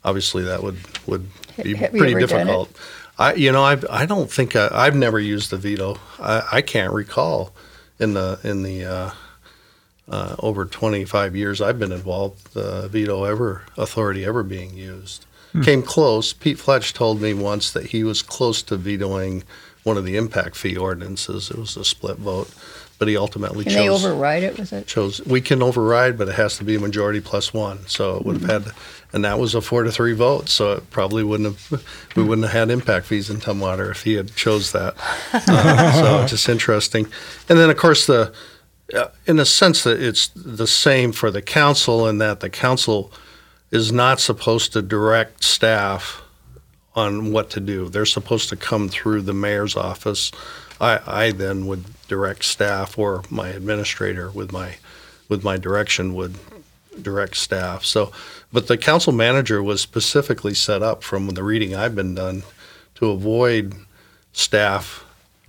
obviously 0.06 0.42
that 0.44 0.62
would 0.62 0.78
would 1.06 1.28
be 1.62 1.74
pretty 1.74 1.96
ever 1.98 1.98
done 1.98 2.12
it? 2.14 2.26
difficult. 2.28 2.70
I, 3.18 3.34
you 3.34 3.50
know, 3.52 3.64
I 3.64 3.78
I 3.90 4.06
don't 4.06 4.30
think 4.30 4.54
I, 4.54 4.68
I've 4.72 4.94
never 4.96 5.18
used 5.18 5.50
the 5.50 5.56
veto. 5.56 5.96
I, 6.20 6.42
I 6.52 6.62
can't 6.62 6.92
recall 6.92 7.52
in 7.98 8.14
the 8.14 8.38
in 8.44 8.62
the 8.62 8.84
uh, 8.84 9.10
uh, 10.08 10.36
over 10.38 10.64
25 10.64 11.36
years 11.36 11.60
I've 11.60 11.78
been 11.78 11.92
involved, 11.92 12.54
the 12.54 12.88
veto 12.88 13.24
ever 13.24 13.62
authority 13.76 14.24
ever 14.24 14.42
being 14.42 14.74
used. 14.74 15.26
Came 15.62 15.82
close. 15.82 16.32
Pete 16.34 16.58
Fletch 16.58 16.92
told 16.92 17.20
me 17.20 17.34
once 17.34 17.72
that 17.72 17.86
he 17.86 18.04
was 18.04 18.22
close 18.22 18.62
to 18.64 18.76
vetoing 18.76 19.42
one 19.82 19.96
of 19.96 20.04
the 20.04 20.16
impact 20.16 20.56
fee 20.56 20.76
ordinances. 20.76 21.50
It 21.50 21.56
was 21.56 21.76
a 21.76 21.84
split 21.84 22.18
vote, 22.18 22.50
but 22.98 23.08
he 23.08 23.16
ultimately 23.16 23.64
Can 23.64 23.74
chose 23.74 24.02
they 24.02 24.08
override 24.08 24.42
it 24.42 24.58
with 24.58 24.72
it? 24.72 24.86
chose 24.86 25.24
we 25.24 25.40
can 25.40 25.62
override, 25.62 26.18
but 26.18 26.28
it 26.28 26.34
has 26.34 26.58
to 26.58 26.64
be 26.64 26.74
a 26.74 26.80
majority 26.80 27.20
plus 27.20 27.54
one. 27.54 27.86
So 27.86 28.16
it 28.16 28.24
would 28.26 28.40
have 28.42 28.64
had, 28.64 28.72
and 29.12 29.24
that 29.24 29.38
was 29.38 29.54
a 29.54 29.60
four 29.60 29.84
to 29.84 29.92
three 29.92 30.14
vote. 30.14 30.48
So 30.48 30.72
it 30.72 30.90
probably 30.90 31.22
wouldn't 31.22 31.56
have, 31.56 31.84
we 32.16 32.24
wouldn't 32.24 32.46
have 32.46 32.68
had 32.68 32.70
impact 32.70 33.06
fees 33.06 33.30
in 33.30 33.36
Tumwater 33.38 33.90
if 33.90 34.02
he 34.02 34.14
had 34.14 34.34
chose 34.34 34.72
that. 34.72 34.94
Uh, 35.32 35.92
so 36.22 36.26
just 36.26 36.48
interesting. 36.48 37.06
And 37.48 37.58
then 37.58 37.70
of 37.70 37.76
course 37.76 38.06
the, 38.06 38.32
uh, 38.94 39.08
in 39.26 39.38
a 39.38 39.44
sense 39.44 39.84
that 39.84 40.02
it's 40.02 40.28
the 40.28 40.66
same 40.66 41.12
for 41.12 41.30
the 41.30 41.42
council 41.42 42.06
in 42.08 42.18
that 42.18 42.40
the 42.40 42.50
council 42.50 43.12
is 43.70 43.92
not 43.92 44.18
supposed 44.18 44.72
to 44.72 44.82
direct 44.82 45.44
staff 45.44 46.22
on 46.96 47.32
what 47.32 47.50
to 47.50 47.60
do. 47.60 47.88
They're 47.88 48.06
supposed 48.06 48.48
to 48.48 48.56
come 48.56 48.88
through 48.88 49.22
the 49.22 49.34
mayor's 49.34 49.76
office. 49.76 50.32
I, 50.80 51.00
I 51.06 51.30
then 51.32 51.66
would 51.66 51.84
direct 52.08 52.44
staff 52.44 52.98
or 52.98 53.22
my 53.30 53.48
administrator 53.48 54.30
with 54.30 54.52
my 54.52 54.76
with 55.28 55.44
my 55.44 55.56
direction 55.58 56.14
would 56.14 56.36
direct 57.02 57.36
staff. 57.36 57.84
So, 57.84 58.10
but 58.52 58.66
the 58.66 58.78
council 58.78 59.12
manager 59.12 59.62
was 59.62 59.80
specifically 59.80 60.54
set 60.54 60.82
up 60.82 61.02
from 61.02 61.28
the 61.30 61.42
reading 61.42 61.74
I've 61.74 61.94
been 61.94 62.14
done 62.14 62.42
to 62.96 63.10
avoid 63.10 63.74
staff 64.32 65.04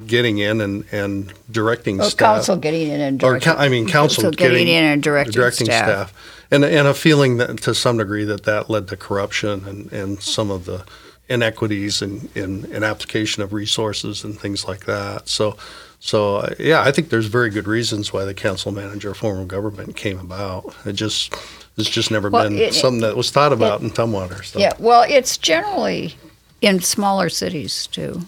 getting 0.06 0.38
in 0.38 0.62
and, 0.62 0.86
and 0.92 1.34
directing 1.52 1.98
Well, 1.98 2.10
staff. 2.10 2.36
council 2.38 2.56
getting 2.58 2.90
in 2.90 3.02
and 3.02 3.24
Or, 3.24 3.32
directing. 3.32 3.54
coun- 3.54 3.62
I 3.62 3.70
mean, 3.70 3.88
council 3.88 4.24
Council 4.24 4.32
getting 4.38 4.58
getting- 4.66 4.76
in 4.76 4.84
and 4.84 5.04
directing, 5.04 5.32
directing 5.34 5.66
staff. 5.68 5.86
staff. 6.10 6.46
And, 6.52 6.64
and 6.66 6.88
a 6.88 6.94
feeling 6.94 7.38
that 7.38 7.58
to 7.64 7.76
some 7.76 7.98
degree 7.98 8.24
that 8.26 8.44
that 8.44 8.70
led 8.70 8.88
to 8.90 8.98
corruption 8.98 9.66
and, 9.68 9.92
and 9.94 10.22
some 10.22 10.50
of 10.52 10.66
the 10.66 10.84
inequities 11.30 12.02
in, 12.02 12.28
in, 12.36 12.66
in 12.74 12.84
application 12.84 13.44
of 13.44 13.54
resources 13.54 14.24
and 14.24 14.40
things 14.40 14.68
like 14.68 14.86
that. 14.86 15.30
So, 15.30 15.56
so 16.00 16.38
uh, 16.38 16.56
yeah, 16.60 16.82
I 16.82 16.92
think 16.92 17.10
there's 17.10 17.28
very 17.28 17.50
good 17.50 17.68
reasons 17.68 18.12
why 18.12 18.26
the 18.26 18.34
council 18.34 18.72
manager 18.72 19.14
form 19.14 19.40
of 19.40 19.48
government 19.48 19.96
came 19.96 20.20
about. 20.20 20.76
It 20.86 20.94
just 20.94 21.34
it's 21.78 21.90
just 21.90 22.12
never 22.12 22.30
Well, 22.30 22.50
been 22.50 22.58
it- 22.58 22.74
something 22.74 23.02
that 23.02 23.16
was 23.16 23.32
thought 23.32 23.54
about 23.54 23.82
in 23.82 23.92
Tumwater. 23.92 24.44
So. 24.44 24.60
Yeah, 24.60 24.74
well, 24.80 25.06
it's 25.08 25.38
generally 25.38 26.16
in 26.62 26.82
smaller 26.82 27.30
cities 27.30 27.88
too. 27.88 28.22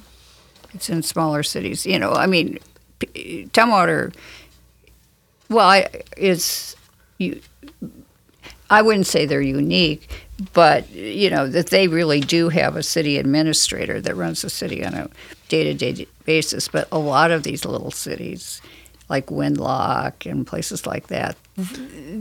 It's 0.73 0.89
in 0.89 1.03
smaller 1.03 1.43
cities. 1.43 1.85
You 1.85 1.99
know, 1.99 2.11
I 2.13 2.27
mean, 2.27 2.59
Tumwater. 3.01 4.13
Well, 5.49 5.67
I, 5.67 5.89
it's 6.15 6.75
you. 7.17 7.41
I 8.71 8.81
wouldn't 8.81 9.05
say 9.05 9.25
they're 9.25 9.41
unique, 9.41 10.09
but 10.53 10.89
you 10.89 11.29
know 11.29 11.47
that 11.47 11.69
they 11.69 11.87
really 11.87 12.21
do 12.21 12.49
have 12.49 12.75
a 12.75 12.81
city 12.81 13.17
administrator 13.17 14.01
that 14.01 14.15
runs 14.15 14.41
the 14.41 14.49
city 14.49 14.83
on 14.83 14.93
a 14.93 15.09
day-to-day 15.49 16.07
basis. 16.25 16.69
But 16.69 16.87
a 16.91 16.97
lot 16.97 17.31
of 17.31 17.43
these 17.43 17.65
little 17.65 17.91
cities, 17.91 18.61
like 19.09 19.27
Winlock 19.27 20.29
and 20.29 20.47
places 20.47 20.87
like 20.87 21.07
that, 21.07 21.35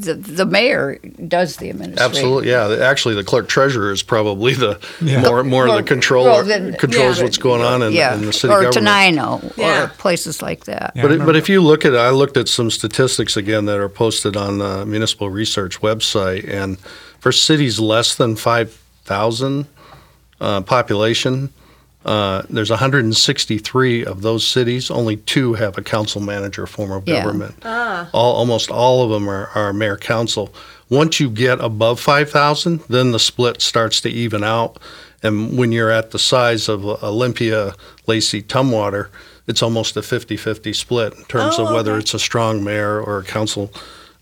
the 0.01 0.15
the 0.15 0.47
mayor 0.47 0.99
does 1.29 1.57
the 1.57 1.71
administration. 1.71 2.11
Absolutely, 2.11 2.51
yeah. 2.51 2.77
Actually, 2.83 3.15
the 3.15 3.25
clerk 3.25 3.49
treasurer 3.49 3.93
is 3.93 4.03
probably 4.03 4.55
the 4.55 4.79
Yeah. 5.01 5.23
more 5.23 5.43
more 5.45 5.67
Well, 5.67 5.77
the 5.77 5.83
controller 5.83 6.31
well, 6.31 6.45
then- 6.45 6.75
controls 6.75 7.19
yeah. 7.19 7.25
what's 7.25 7.39
going 7.39 7.63
on 7.63 7.83
in, 7.83 7.93
yeah, 7.93 8.15
in 8.15 8.25
the 8.27 8.33
city 8.33 8.53
or 8.53 8.63
government. 8.63 8.87
Tenino, 8.87 9.53
Yeah. 9.57 9.85
or 9.85 9.89
places 9.89 10.41
like 10.43 10.65
that. 10.65 10.93
Yeah, 10.95 11.03
But, 11.03 11.13
it, 11.13 11.25
but 11.27 11.37
if 11.37 11.49
you 11.49 11.61
look 11.61 11.85
at 11.85 11.95
I 11.97 12.11
looked 12.11 12.37
at 12.37 12.49
some 12.49 12.71
statistics 12.71 13.37
again 13.37 13.67
that 13.67 13.79
are 13.79 13.89
posted 13.89 14.37
on 14.37 14.59
the 14.59 14.87
municipal 14.87 15.29
research 15.31 15.81
website, 15.81 16.49
and 16.49 16.79
for 17.19 17.33
cities 17.33 17.79
less 17.81 18.15
than 18.15 18.37
five 18.37 18.77
thousand 19.05 19.67
uh, 20.41 20.61
population, 20.63 21.51
uh, 22.05 22.43
there's 22.49 22.71
163 22.71 24.05
of 24.05 24.23
those 24.23 24.47
cities. 24.47 24.91
Only 24.91 25.17
two 25.17 25.55
have 25.55 25.77
a 25.77 25.83
council 25.83 26.21
manager 26.21 26.67
form 26.67 26.91
of 26.93 27.07
Yeah. 27.07 27.23
government. 27.23 27.55
All, 27.65 28.35
almost 28.35 28.71
all 28.71 29.03
of 29.05 29.11
them 29.11 29.29
are, 29.29 29.49
are 29.55 29.73
mayor 29.73 29.97
council. 29.97 30.53
Once 30.89 31.21
you 31.21 31.29
get 31.31 31.61
above 31.61 32.01
5,000, 32.01 32.81
then 32.89 33.13
the 33.13 33.19
split 33.19 33.61
starts 33.63 34.01
to 34.01 34.09
even 34.09 34.43
out. 34.43 34.79
And 35.23 35.59
when 35.59 35.71
you're 35.73 35.91
at 35.91 36.11
the 36.13 36.19
size 36.19 36.69
of 36.69 36.85
Olympia, 36.85 37.75
Lacey, 38.07 38.43
Tumwater, 38.43 39.09
it's 39.47 39.63
almost 39.63 39.97
a 39.97 40.01
50-50 40.01 40.75
split 40.75 41.15
in 41.15 41.25
terms 41.25 41.57
Oh, 41.59 41.67
of 41.67 41.75
whether 41.75 41.93
okay. 41.93 42.01
it's 42.01 42.15
a 42.15 42.19
strong 42.19 42.65
mayor 42.65 43.01
or 43.01 43.19
a 43.19 43.25
council 43.25 43.71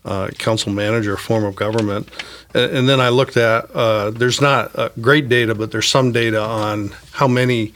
uh, 0.09 0.27
council 0.39 0.71
manager 0.71 1.15
form 1.17 1.43
of 1.43 1.55
government. 1.55 2.09
And, 2.53 2.77
and 2.77 2.89
then 2.89 2.99
I 2.99 3.09
looked 3.09 3.37
at 3.37 3.69
uh, 3.75 4.09
there's 4.09 4.41
not 4.41 4.77
uh, 4.77 4.89
great 4.99 5.29
data, 5.29 5.53
but 5.53 5.71
there's 5.71 5.87
some 5.87 6.11
data 6.11 6.41
on 6.41 6.95
how 7.11 7.27
many 7.27 7.73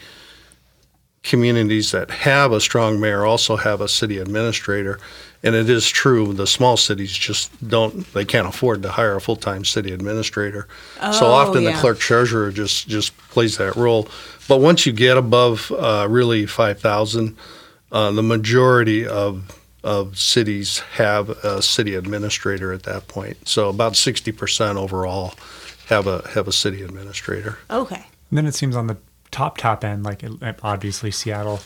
communities 1.22 1.92
that 1.92 2.10
have 2.10 2.52
a 2.52 2.60
strong 2.60 3.00
mayor 3.00 3.24
also 3.24 3.56
have 3.56 3.80
a 3.80 3.88
city 3.88 4.18
administrator. 4.18 4.98
And 5.42 5.54
it 5.54 5.68
is 5.68 5.88
true, 5.88 6.32
the 6.32 6.46
small 6.46 6.76
cities 6.76 7.12
just 7.12 7.50
don't, 7.68 8.10
they 8.14 8.24
can't 8.24 8.46
afford 8.48 8.82
to 8.82 8.90
hire 8.90 9.14
a 9.14 9.20
full-time 9.20 9.64
city 9.64 9.92
administrator. 9.92 10.66
so 11.12 11.26
Oh, 11.26 11.32
often 11.32 11.64
the 11.64 11.72
clerk 11.74 11.98
treasurer 11.98 12.50
just, 12.50 12.88
just 12.88 13.16
plays 13.28 13.58
that 13.58 13.76
role. 13.76 14.08
But 14.48 14.60
once 14.60 14.86
you 14.86 14.92
get 14.92 15.16
above 15.16 15.70
uh, 15.70 16.06
really 16.10 16.46
5,000, 16.46 17.36
uh, 17.92 18.10
the 18.10 18.22
majority 18.22 19.06
of, 19.06 19.63
of 19.84 20.18
cities 20.18 20.78
have 20.96 21.28
a 21.28 21.62
city 21.62 21.94
administrator 21.94 22.72
at 22.72 22.82
that 22.84 23.06
point. 23.06 23.46
So 23.46 23.68
about 23.68 23.92
60% 23.92 24.76
overall 24.76 25.34
have 25.88 26.06
a, 26.06 26.26
have 26.30 26.48
a 26.48 26.52
city 26.52 26.82
administrator. 26.82 27.58
Okay. 27.70 28.04
And 28.30 28.38
then 28.38 28.46
it 28.46 28.54
seems 28.54 28.74
on 28.74 28.86
the 28.88 28.96
top 29.30 29.58
top 29.58 29.84
end, 29.84 30.02
like 30.04 30.24
obviously 30.62 31.10
Seattle, 31.10 31.60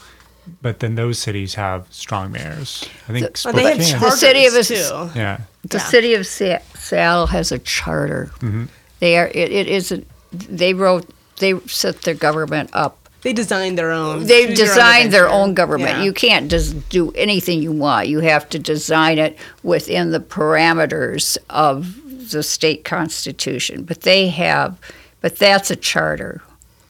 but 0.61 0.81
then 0.81 0.97
those 0.97 1.19
cities 1.19 1.55
have 1.55 1.87
strong 1.91 2.33
mayors. 2.33 2.89
I 3.09 3.13
think 3.13 3.27
Oh, 3.47 3.53
they 3.53 3.63
have 3.77 4.01
The 4.01 4.11
city 4.11 4.47
of 4.47 4.53
charters, 4.53 4.69
too. 4.69 5.11
yeah, 5.19 5.41
The 5.63 5.79
Yeah. 5.79 5.85
city 5.85 6.15
of 6.15 6.27
Seattle 6.27 7.27
has 7.29 7.53
a 7.53 7.59
charter. 7.61 8.31
Mm-hmm. 8.41 8.65
They 9.01 9.17
are. 9.19 9.29
It, 9.29 9.53
it 9.53 9.69
is. 9.69 9.93
A, 9.93 10.03
they 10.33 10.75
wrote. 10.75 11.09
They 11.39 11.57
set 11.67 12.03
their 12.03 12.15
government 12.15 12.71
up 12.73 13.08
They 13.29 13.35
designed 13.35 13.77
their 13.77 13.91
own. 13.91 14.25
They've 14.25 14.49
choose 14.49 14.59
your 14.59 14.69
own 14.69 14.75
designed 14.75 15.13
their 15.13 15.29
own 15.29 15.53
government. 15.53 15.99
Yeah. 15.99 16.05
You 16.05 16.15
can't 16.15 16.51
just 16.51 16.89
do 16.89 17.11
anything 17.13 17.63
you 17.63 17.73
want. 17.73 18.09
You 18.09 18.21
have 18.21 18.49
to 18.49 18.59
design 18.59 19.19
it 19.19 19.37
within 19.63 20.13
the 20.13 20.21
parameters 20.21 21.37
of 21.51 22.31
the 22.31 22.43
state 22.43 22.85
constitution. 22.85 23.83
But 23.83 24.01
they 24.01 24.29
have, 24.29 24.79
but 25.21 25.37
that's 25.37 25.71
a 25.71 25.77
charter. 25.77 26.41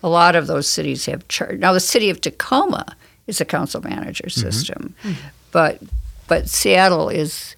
A 0.05 0.09
lot 0.09 0.37
of 0.37 0.46
those 0.46 0.68
cities 0.68 1.07
have 1.07 1.27
charter. 1.27 1.57
Now, 1.57 1.72
the 1.72 1.81
city 1.81 2.09
of 2.09 2.20
Tacoma 2.20 2.94
is 3.27 3.40
a 3.40 3.44
council 3.44 3.83
manager 3.83 4.27
mm-hmm. 4.29 4.40
system, 4.40 4.94
but 5.51 5.83
but 6.29 6.48
Seattle 6.48 7.09
is 7.09 7.57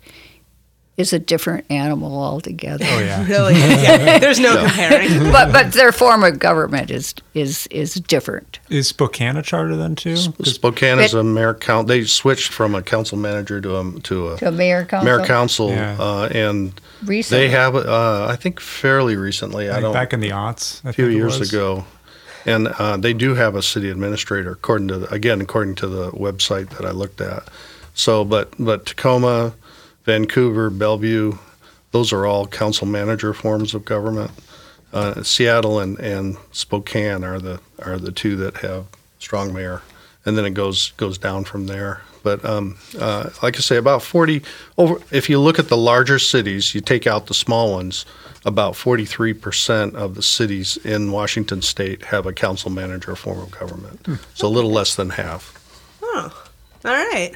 is 1.00 1.12
a 1.12 1.18
different 1.18 1.64
animal 1.70 2.22
altogether. 2.22 2.84
Oh 2.88 2.98
yeah. 3.00 3.26
Really? 3.28 3.54
Yeah. 3.58 4.18
There's 4.18 4.38
no 4.38 4.56
comparing. 4.56 5.18
but 5.32 5.52
but 5.52 5.72
their 5.72 5.92
form 5.92 6.22
of 6.24 6.38
government 6.38 6.90
is 6.90 7.14
is 7.34 7.66
is 7.68 7.94
different. 7.94 8.58
Is 8.68 8.88
Spokane 8.88 9.36
a 9.36 9.42
charter 9.42 9.76
then 9.76 9.94
too? 9.96 10.14
'Cause 10.14 10.54
Spokane 10.54 10.98
is 11.00 11.14
a 11.14 11.22
mayor 11.24 11.54
count. 11.54 11.88
They 11.88 12.04
switched 12.04 12.52
from 12.52 12.74
a 12.74 12.82
council 12.82 13.16
manager 13.18 13.60
to 13.60 13.76
a 13.78 14.00
to 14.02 14.28
a 14.32 14.36
To 14.38 14.48
a 14.48 14.52
mayor 14.52 14.84
council. 14.84 15.04
mayor 15.04 15.26
council, 15.26 15.68
Yeah. 15.70 15.96
uh, 15.98 16.28
and 16.32 16.80
Recently. 17.04 17.46
they 17.46 17.48
have 17.52 17.74
uh, 17.76 18.26
I 18.30 18.36
think 18.36 18.60
fairly 18.60 19.16
recently. 19.16 19.68
I 19.68 19.74
like 19.74 19.82
don't 19.82 19.92
back 19.92 20.12
in 20.12 20.20
the 20.20 20.30
aughts, 20.30 20.84
a 20.84 20.92
few 20.92 21.06
years 21.06 21.38
was. 21.38 21.48
ago, 21.52 21.84
and 22.46 22.68
uh, 22.78 22.96
they 22.96 23.12
do 23.14 23.34
have 23.34 23.54
a 23.56 23.62
city 23.62 23.88
administrator, 23.90 24.52
according 24.52 24.88
to 24.88 24.98
the, 24.98 25.14
again 25.14 25.40
according 25.40 25.76
to 25.76 25.86
the 25.86 26.10
website 26.12 26.68
that 26.76 26.84
I 26.84 26.90
looked 26.90 27.20
at. 27.20 27.42
So, 27.94 28.24
but 28.24 28.52
but 28.58 28.86
Tacoma, 28.86 29.52
Vancouver, 30.11 30.70
Bellevue, 30.70 31.38
those 31.92 32.12
are 32.12 32.27
all 32.27 32.44
council 32.44 32.85
manager 32.85 33.33
forms 33.33 33.75
of 33.75 33.85
government. 33.85 34.33
Uh, 34.92 35.23
Seattle 35.23 35.79
and, 35.79 36.01
and 36.01 36.37
Spokane 36.51 37.23
are 37.23 37.38
the 37.38 37.61
are 37.79 37.96
the 37.96 38.11
two 38.11 38.35
that 38.35 38.57
have 38.57 38.87
strong 39.20 39.55
mayor, 39.55 39.83
and 40.25 40.37
then 40.37 40.44
it 40.44 40.55
goes 40.55 40.90
goes 40.96 41.16
down 41.16 41.44
from 41.44 41.68
there. 41.68 42.03
But 42.25 42.44
um, 42.44 42.77
uh, 42.99 43.31
like 43.40 43.55
I 43.57 43.61
say, 43.61 43.77
about 43.77 44.03
forty 44.03 44.42
over. 44.77 45.01
If 45.12 45.31
you 45.31 45.38
look 45.38 45.61
at 45.61 45.68
the 45.68 45.77
larger 45.77 46.18
cities, 46.18 46.75
you 46.75 46.81
take 46.81 47.07
out 47.07 47.27
the 47.27 47.35
small 47.35 47.70
ones. 47.70 48.05
About 48.44 48.75
forty 48.75 49.05
three 49.05 49.33
percent 49.33 49.94
of 49.94 50.16
the 50.16 50.23
cities 50.23 50.77
in 50.79 51.12
Washington 51.12 51.62
State 51.62 52.07
have 52.07 52.27
a 52.27 52.33
council 52.33 52.70
manager 52.70 53.14
form 53.14 53.38
of 53.38 53.53
government. 53.53 54.05
So 54.35 54.49
a 54.49 54.55
little 54.57 54.73
less 54.73 54.96
than 54.96 55.11
half. 55.11 55.55
Oh, 56.03 56.44
All 56.85 56.90
right. 56.90 57.33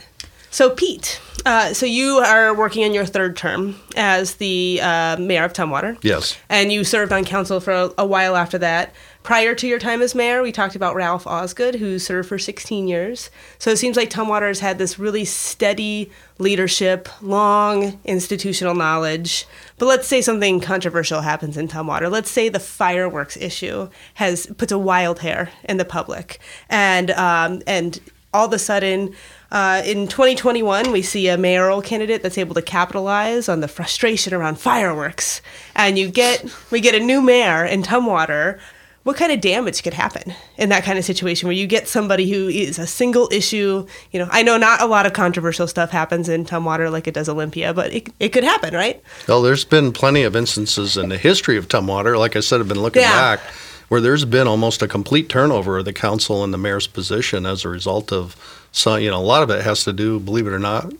So, 0.54 0.70
Pete, 0.70 1.20
uh, 1.44 1.74
so 1.74 1.84
you 1.84 2.18
are 2.18 2.54
working 2.54 2.82
in 2.82 2.94
your 2.94 3.04
third 3.04 3.36
term 3.36 3.74
as 3.96 4.36
the 4.36 4.78
uh, 4.80 5.16
mayor 5.16 5.42
of 5.42 5.52
Tumwater. 5.52 5.98
Yes. 6.00 6.38
And 6.48 6.72
you 6.72 6.84
served 6.84 7.10
on 7.10 7.24
council 7.24 7.58
for 7.58 7.72
a, 7.72 7.90
a 7.98 8.06
while 8.06 8.36
after 8.36 8.56
that. 8.58 8.94
Prior 9.24 9.56
to 9.56 9.66
your 9.66 9.80
time 9.80 10.00
as 10.00 10.14
mayor, 10.14 10.44
we 10.44 10.52
talked 10.52 10.76
about 10.76 10.94
Ralph 10.94 11.26
Osgood, 11.26 11.74
who 11.74 11.98
served 11.98 12.28
for 12.28 12.38
16 12.38 12.86
years. 12.86 13.30
So 13.58 13.72
it 13.72 13.78
seems 13.78 13.96
like 13.96 14.10
Tumwater 14.10 14.46
has 14.46 14.60
had 14.60 14.78
this 14.78 14.96
really 14.96 15.24
steady 15.24 16.12
leadership, 16.38 17.08
long 17.20 17.98
institutional 18.04 18.76
knowledge. 18.76 19.48
But 19.78 19.86
let's 19.86 20.06
say 20.06 20.22
something 20.22 20.60
controversial 20.60 21.22
happens 21.22 21.56
in 21.56 21.66
Tumwater. 21.66 22.08
Let's 22.08 22.30
say 22.30 22.48
the 22.48 22.60
fireworks 22.60 23.36
issue 23.36 23.88
has 24.14 24.46
puts 24.56 24.70
a 24.70 24.78
wild 24.78 25.18
hair 25.18 25.50
in 25.64 25.78
the 25.78 25.84
public, 25.84 26.38
and 26.70 27.10
um, 27.10 27.60
and 27.66 27.98
all 28.34 28.46
of 28.46 28.52
a 28.52 28.58
sudden, 28.58 29.14
uh, 29.54 29.82
in 29.86 30.08
2021, 30.08 30.90
we 30.90 31.00
see 31.00 31.28
a 31.28 31.38
mayoral 31.38 31.80
candidate 31.80 32.22
that's 32.24 32.36
able 32.36 32.54
to 32.56 32.62
capitalize 32.62 33.48
on 33.48 33.60
the 33.60 33.68
frustration 33.68 34.34
around 34.34 34.56
fireworks, 34.58 35.40
and 35.76 35.96
you 35.98 36.10
get 36.10 36.44
we 36.72 36.80
get 36.80 36.94
a 36.94 37.00
new 37.00 37.20
mayor 37.22 37.64
in 37.64 37.82
Tumwater. 37.84 38.58
What 39.04 39.16
kind 39.18 39.30
of 39.32 39.40
damage 39.42 39.82
could 39.82 39.92
happen 39.92 40.32
in 40.56 40.70
that 40.70 40.82
kind 40.82 40.98
of 40.98 41.04
situation 41.04 41.46
where 41.46 41.54
you 41.54 41.66
get 41.66 41.86
somebody 41.86 42.28
who 42.30 42.48
is 42.48 42.78
a 42.78 42.86
single 42.86 43.28
issue? 43.30 43.86
You 44.12 44.18
know, 44.20 44.28
I 44.32 44.42
know 44.42 44.56
not 44.56 44.80
a 44.80 44.86
lot 44.86 45.04
of 45.06 45.12
controversial 45.12 45.66
stuff 45.68 45.90
happens 45.90 46.28
in 46.28 46.46
Tumwater 46.46 46.90
like 46.90 47.06
it 47.06 47.12
does 47.14 47.28
Olympia, 47.28 47.74
but 47.74 47.92
it, 47.92 48.08
it 48.18 48.30
could 48.30 48.44
happen, 48.44 48.72
right? 48.74 49.02
Well, 49.28 49.42
there's 49.42 49.64
been 49.66 49.92
plenty 49.92 50.22
of 50.22 50.34
instances 50.34 50.96
in 50.96 51.10
the 51.10 51.18
history 51.18 51.58
of 51.58 51.68
Tumwater. 51.68 52.18
Like 52.18 52.34
I 52.34 52.40
said, 52.40 52.60
I've 52.60 52.68
been 52.68 52.80
looking 52.80 53.02
Yeah. 53.02 53.36
back 53.36 53.40
where 53.88 54.00
there's 54.00 54.24
been 54.24 54.46
almost 54.46 54.82
a 54.82 54.88
complete 54.88 55.28
turnover 55.28 55.78
of 55.78 55.84
the 55.84 55.92
council 55.92 56.42
and 56.42 56.52
the 56.52 56.58
mayor's 56.58 56.86
position 56.86 57.46
as 57.46 57.64
a 57.64 57.68
result 57.68 58.12
of 58.12 58.36
some. 58.72 59.00
You 59.00 59.10
know, 59.10 59.20
a 59.20 59.22
lot 59.22 59.42
of 59.42 59.50
it 59.50 59.62
has 59.62 59.84
to 59.84 59.92
do, 59.92 60.18
believe 60.20 60.46
it 60.46 60.52
or 60.52 60.58
not, 60.58 60.92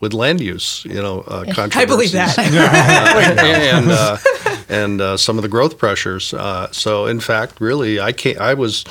with 0.00 0.12
land 0.14 0.40
use. 0.40 0.84
You 0.84 1.02
know, 1.02 1.20
uh, 1.20 1.44
controversies. 1.52 1.74
I 1.74 1.84
believe 1.84 2.12
that. 2.12 2.38
and 3.74 3.90
uh, 3.90 4.16
and 4.68 5.00
uh, 5.00 5.16
some 5.16 5.38
of 5.38 5.42
the 5.42 5.48
growth 5.48 5.78
pressures. 5.78 6.32
Uh, 6.32 6.70
so, 6.72 7.06
in 7.06 7.20
fact, 7.20 7.60
really, 7.60 8.00
I 8.00 8.12
came, 8.12 8.38
I 8.40 8.54
was 8.54 8.84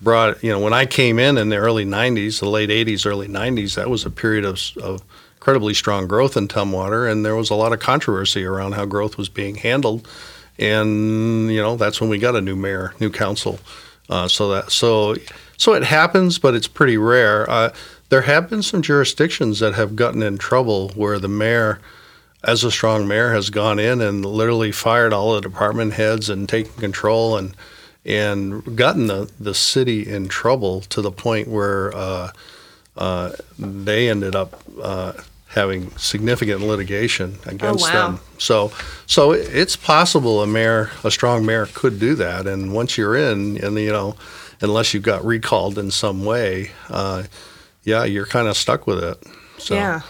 brought. 0.00 0.42
You 0.42 0.50
know, 0.50 0.60
when 0.60 0.72
I 0.72 0.86
came 0.86 1.18
in 1.18 1.38
in 1.38 1.48
the 1.48 1.56
early 1.56 1.84
'90s, 1.84 2.40
the 2.40 2.48
late 2.48 2.70
'80s, 2.70 3.06
early 3.06 3.28
'90s, 3.28 3.74
that 3.74 3.90
was 3.90 4.04
a 4.04 4.10
period 4.10 4.44
of, 4.44 4.60
of 4.82 5.02
incredibly 5.36 5.74
strong 5.74 6.08
growth 6.08 6.36
in 6.36 6.48
Tumwater, 6.48 7.10
and 7.10 7.24
there 7.24 7.36
was 7.36 7.50
a 7.50 7.54
lot 7.54 7.72
of 7.72 7.78
controversy 7.78 8.44
around 8.44 8.72
how 8.72 8.84
growth 8.84 9.16
was 9.16 9.28
being 9.28 9.56
handled. 9.56 10.08
And 10.58 11.50
you 11.50 11.60
know, 11.60 11.76
that's 11.76 12.00
when 12.00 12.10
we 12.10 12.18
got 12.18 12.36
a 12.36 12.40
new 12.40 12.56
mayor, 12.56 12.94
new 13.00 13.10
council. 13.10 13.58
Uh, 14.08 14.28
so 14.28 14.48
that 14.50 14.70
so 14.70 15.16
so 15.56 15.74
it 15.74 15.84
happens, 15.84 16.38
but 16.38 16.54
it's 16.54 16.68
pretty 16.68 16.96
rare. 16.96 17.48
Uh, 17.50 17.70
there 18.08 18.22
have 18.22 18.48
been 18.48 18.62
some 18.62 18.82
jurisdictions 18.82 19.58
that 19.58 19.74
have 19.74 19.96
gotten 19.96 20.22
in 20.22 20.38
trouble 20.38 20.90
where 20.90 21.18
the 21.18 21.28
mayor 21.28 21.80
as 22.44 22.62
a 22.62 22.70
strong 22.70 23.08
mayor 23.08 23.32
has 23.32 23.50
gone 23.50 23.78
in 23.78 24.00
and 24.00 24.24
literally 24.24 24.70
fired 24.70 25.12
all 25.12 25.34
the 25.34 25.40
department 25.40 25.94
heads 25.94 26.30
and 26.30 26.48
taken 26.48 26.72
control 26.74 27.36
and 27.36 27.54
and 28.04 28.76
gotten 28.76 29.08
the, 29.08 29.28
the 29.40 29.54
city 29.54 30.08
in 30.08 30.28
trouble 30.28 30.80
to 30.82 31.02
the 31.02 31.10
point 31.10 31.48
where 31.48 31.92
uh, 31.96 32.30
uh, 32.96 33.32
they 33.58 34.08
ended 34.08 34.36
up 34.36 34.62
uh, 34.80 35.12
having 35.56 35.90
significant 35.96 36.60
litigation 36.60 37.38
against 37.46 37.92
wow. 37.92 38.10
them. 38.10 38.20
So 38.38 38.70
so 39.06 39.32
it's 39.32 39.74
possible 39.74 40.42
a 40.42 40.46
mayor, 40.46 40.92
a 41.02 41.10
strong 41.10 41.44
mayor, 41.44 41.66
could 41.74 41.98
do 41.98 42.14
that. 42.14 42.46
And 42.46 42.72
once 42.72 42.96
you're 42.96 43.16
in, 43.16 43.56
and 43.64 43.76
you 43.76 43.90
know, 43.90 44.14
unless 44.60 44.94
you 44.94 45.00
got 45.00 45.24
recalled 45.24 45.78
in 45.78 45.90
some 45.90 46.24
way, 46.24 46.70
uh, 46.90 47.24
yeah, 47.82 48.04
you're 48.04 48.26
kind 48.26 48.46
of 48.46 48.56
stuck 48.56 48.86
with 48.86 49.02
it. 49.02 49.20
So, 49.58 49.74
yeah. 49.74 50.02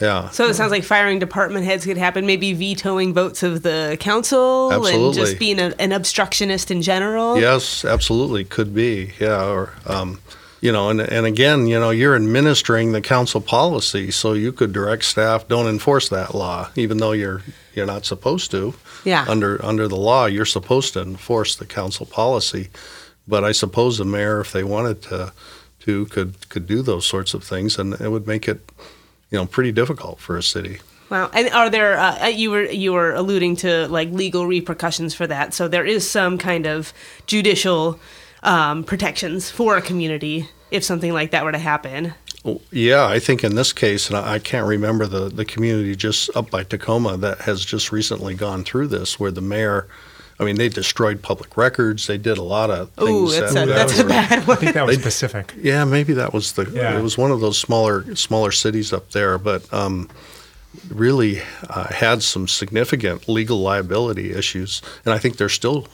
Yeah. 0.00 0.30
So 0.30 0.46
it 0.48 0.54
sounds 0.54 0.70
like 0.70 0.84
firing 0.84 1.18
department 1.18 1.66
heads 1.66 1.84
could 1.84 1.98
happen, 1.98 2.24
maybe 2.24 2.54
vetoing 2.54 3.12
votes 3.12 3.42
of 3.42 3.62
the 3.62 3.98
council 4.00 4.70
and 4.70 5.14
just 5.14 5.38
being 5.38 5.58
a, 5.58 5.74
an 5.78 5.92
obstructionist 5.92 6.70
in 6.70 6.80
general. 6.80 7.38
Yes, 7.38 7.84
absolutely, 7.84 8.44
could 8.44 8.74
be. 8.74 9.12
Yeah, 9.20 9.44
or 9.44 9.74
um, 9.86 10.18
you 10.60 10.72
know, 10.72 10.90
and 10.90 11.00
and 11.00 11.26
again, 11.26 11.66
you 11.66 11.78
know, 11.80 11.90
you're 11.90 12.14
administering 12.14 12.92
the 12.92 13.00
council 13.00 13.40
policy, 13.40 14.10
so 14.10 14.34
you 14.34 14.52
could 14.52 14.72
direct 14.72 15.04
staff 15.04 15.48
don't 15.48 15.66
enforce 15.66 16.08
that 16.10 16.34
law, 16.34 16.70
even 16.76 16.98
though 16.98 17.12
you're 17.12 17.42
you're 17.74 17.86
not 17.86 18.04
supposed 18.04 18.50
to. 18.50 18.74
Yeah. 19.04 19.24
Under 19.28 19.64
under 19.64 19.88
the 19.88 19.96
law, 19.96 20.26
you're 20.26 20.44
supposed 20.44 20.92
to 20.94 21.00
enforce 21.00 21.56
the 21.56 21.66
council 21.66 22.04
policy, 22.04 22.68
but 23.26 23.42
I 23.42 23.52
suppose 23.52 23.98
the 23.98 24.04
mayor, 24.04 24.40
if 24.40 24.52
they 24.52 24.64
wanted 24.64 25.02
to, 25.02 25.32
to 25.80 26.06
could 26.06 26.48
could 26.50 26.66
do 26.66 26.82
those 26.82 27.06
sorts 27.06 27.32
of 27.32 27.42
things, 27.42 27.78
and 27.78 27.94
it 27.94 28.10
would 28.10 28.26
make 28.26 28.46
it, 28.46 28.60
you 29.30 29.38
know, 29.38 29.46
pretty 29.46 29.72
difficult 29.72 30.20
for 30.20 30.36
a 30.36 30.42
city. 30.42 30.80
Wow. 31.08 31.28
And 31.32 31.48
are 31.50 31.68
there 31.70 31.98
uh, 31.98 32.28
you 32.28 32.50
were 32.50 32.66
you 32.66 32.92
were 32.92 33.14
alluding 33.14 33.56
to 33.56 33.88
like 33.88 34.10
legal 34.10 34.46
repercussions 34.46 35.14
for 35.14 35.26
that? 35.26 35.54
So 35.54 35.68
there 35.68 35.84
is 35.86 36.08
some 36.08 36.38
kind 36.38 36.66
of 36.66 36.92
judicial 37.26 37.98
um, 38.42 38.84
protections 38.84 39.50
for 39.50 39.76
a 39.76 39.82
community 39.82 40.48
if 40.70 40.84
something 40.84 41.12
like 41.12 41.30
that 41.32 41.44
were 41.44 41.52
to 41.52 41.58
happen. 41.58 42.14
Yeah, 42.70 43.06
I 43.06 43.18
think 43.18 43.44
in 43.44 43.54
this 43.54 43.72
case, 43.72 44.08
and 44.08 44.16
I 44.16 44.34
I 44.34 44.38
can't 44.38 44.66
remember 44.66 45.06
the, 45.06 45.28
the 45.28 45.44
community 45.44 45.94
just 45.94 46.34
up 46.34 46.50
by 46.50 46.62
Tacoma 46.64 47.16
that 47.18 47.40
has 47.42 47.64
just 47.64 47.92
recently 47.92 48.34
gone 48.34 48.64
through 48.64 48.86
this, 48.86 49.20
where 49.20 49.30
the 49.30 49.42
mayor, 49.42 49.88
I 50.38 50.44
mean, 50.44 50.56
they 50.56 50.70
destroyed 50.70 51.20
public 51.20 51.58
records. 51.58 52.06
They 52.06 52.16
did 52.16 52.38
a 52.38 52.42
lot 52.42 52.70
of 52.70 52.90
things. 52.92 53.10
Ooh, 53.10 53.28
that's 53.30 53.52
that, 53.52 53.64
a, 53.64 53.66
that 53.66 53.74
that's 53.88 53.98
a 53.98 54.04
were- 54.04 54.08
bad 54.08 54.48
I 54.48 54.54
think 54.54 54.72
that 54.72 54.86
was 54.86 54.96
Pacific. 54.98 55.52
Yeah, 55.60 55.84
maybe 55.84 56.14
that 56.14 56.32
was 56.32 56.52
the. 56.52 56.64
Yeah. 56.70 56.98
It 56.98 57.02
was 57.02 57.18
one 57.18 57.30
of 57.30 57.40
those 57.40 57.58
smaller 57.58 58.14
smaller 58.16 58.52
cities 58.52 58.90
up 58.90 59.10
there, 59.10 59.36
but 59.36 59.70
um, 59.74 60.08
really 60.88 61.42
uh, 61.68 61.92
had 61.92 62.22
some 62.22 62.48
significant 62.48 63.28
legal 63.28 63.60
liability 63.60 64.32
issues, 64.32 64.80
and 65.04 65.12
I 65.12 65.18
think 65.18 65.36
they're 65.36 65.50
still 65.50 65.88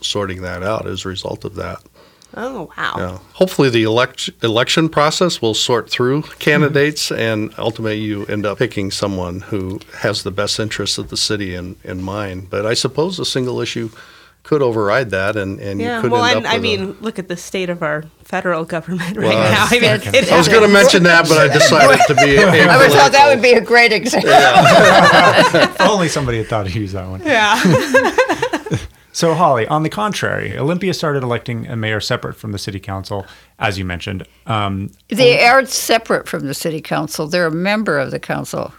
sorting 0.00 0.42
that 0.42 0.62
out 0.62 0.86
as 0.86 1.04
a 1.04 1.08
result 1.08 1.44
of 1.44 1.54
that. 1.56 1.82
Oh 2.36 2.70
wow. 2.76 2.94
Yeah. 2.96 3.18
Hopefully, 3.34 3.70
the 3.70 3.82
elect- 3.82 4.30
election 4.42 4.88
process 4.88 5.42
will 5.42 5.54
sort 5.54 5.90
through 5.90 6.22
candidates, 6.38 7.06
mm-hmm. 7.10 7.20
and 7.20 7.54
ultimately, 7.58 7.98
you 7.98 8.24
end 8.26 8.46
up 8.46 8.58
picking 8.58 8.90
someone 8.92 9.40
who 9.40 9.80
has 9.98 10.22
the 10.22 10.30
best 10.30 10.60
interests 10.60 10.96
of 10.96 11.08
the 11.08 11.16
city 11.16 11.54
in, 11.56 11.74
in 11.82 12.00
mind. 12.02 12.48
But 12.48 12.66
I 12.66 12.74
suppose 12.74 13.18
a 13.18 13.24
single 13.24 13.60
issue 13.60 13.90
could 14.44 14.62
override 14.62 15.10
that, 15.10 15.36
and, 15.36 15.58
and 15.60 15.80
Yeah, 15.80 15.96
you 15.96 16.02
could 16.02 16.12
well, 16.12 16.24
end 16.24 16.38
and 16.38 16.46
up 16.46 16.52
I 16.52 16.56
with 16.58 16.64
a- 16.64 16.76
mean, 16.76 16.96
look 17.00 17.18
at 17.18 17.26
the 17.28 17.36
state 17.36 17.68
of 17.68 17.82
our 17.82 18.04
federal 18.22 18.64
government 18.64 19.16
right 19.16 19.28
Well, 19.28 19.50
now. 19.52 19.66
I 19.66 19.72
mean, 19.72 19.82
that's- 19.82 20.14
it 20.14 20.32
I 20.32 20.38
was 20.38 20.48
going 20.48 20.62
to 20.62 20.72
mention 20.72 21.02
that, 21.02 21.28
but 21.28 21.36
I 21.36 21.48
decided 21.52 22.00
to 22.06 22.14
be. 22.14 22.38
I 22.38 22.76
would 22.78 22.92
thought 22.92 23.10
that 23.12 23.28
would 23.28 23.42
be 23.42 23.52
a 23.52 23.60
great 23.60 23.92
example. 23.92 24.30
If 25.60 25.80
only 25.80 26.08
somebody 26.08 26.38
had 26.38 26.46
thought 26.46 26.66
to 26.66 26.72
use 26.72 26.92
that 26.92 27.08
one. 27.08 27.22
Yeah. 27.22 27.60
So, 29.12 29.34
Holly, 29.34 29.66
on 29.66 29.82
the 29.82 29.88
contrary, 29.88 30.56
Olympia 30.56 30.94
started 30.94 31.22
electing 31.22 31.66
a 31.66 31.76
mayor 31.76 32.00
separate 32.00 32.36
from 32.36 32.52
the 32.52 32.58
city 32.58 32.78
council, 32.78 33.26
as 33.58 33.78
you 33.78 33.84
mentioned. 33.84 34.26
Um, 34.46 34.90
They 35.08 35.44
are 35.46 35.64
separate 35.66 36.28
from 36.28 36.46
the 36.46 36.54
city 36.54 36.80
council. 36.80 37.26
They're 37.26 37.46
a 37.46 37.50
member 37.50 37.98
of 37.98 38.10
the 38.12 38.20
council. 38.20 38.72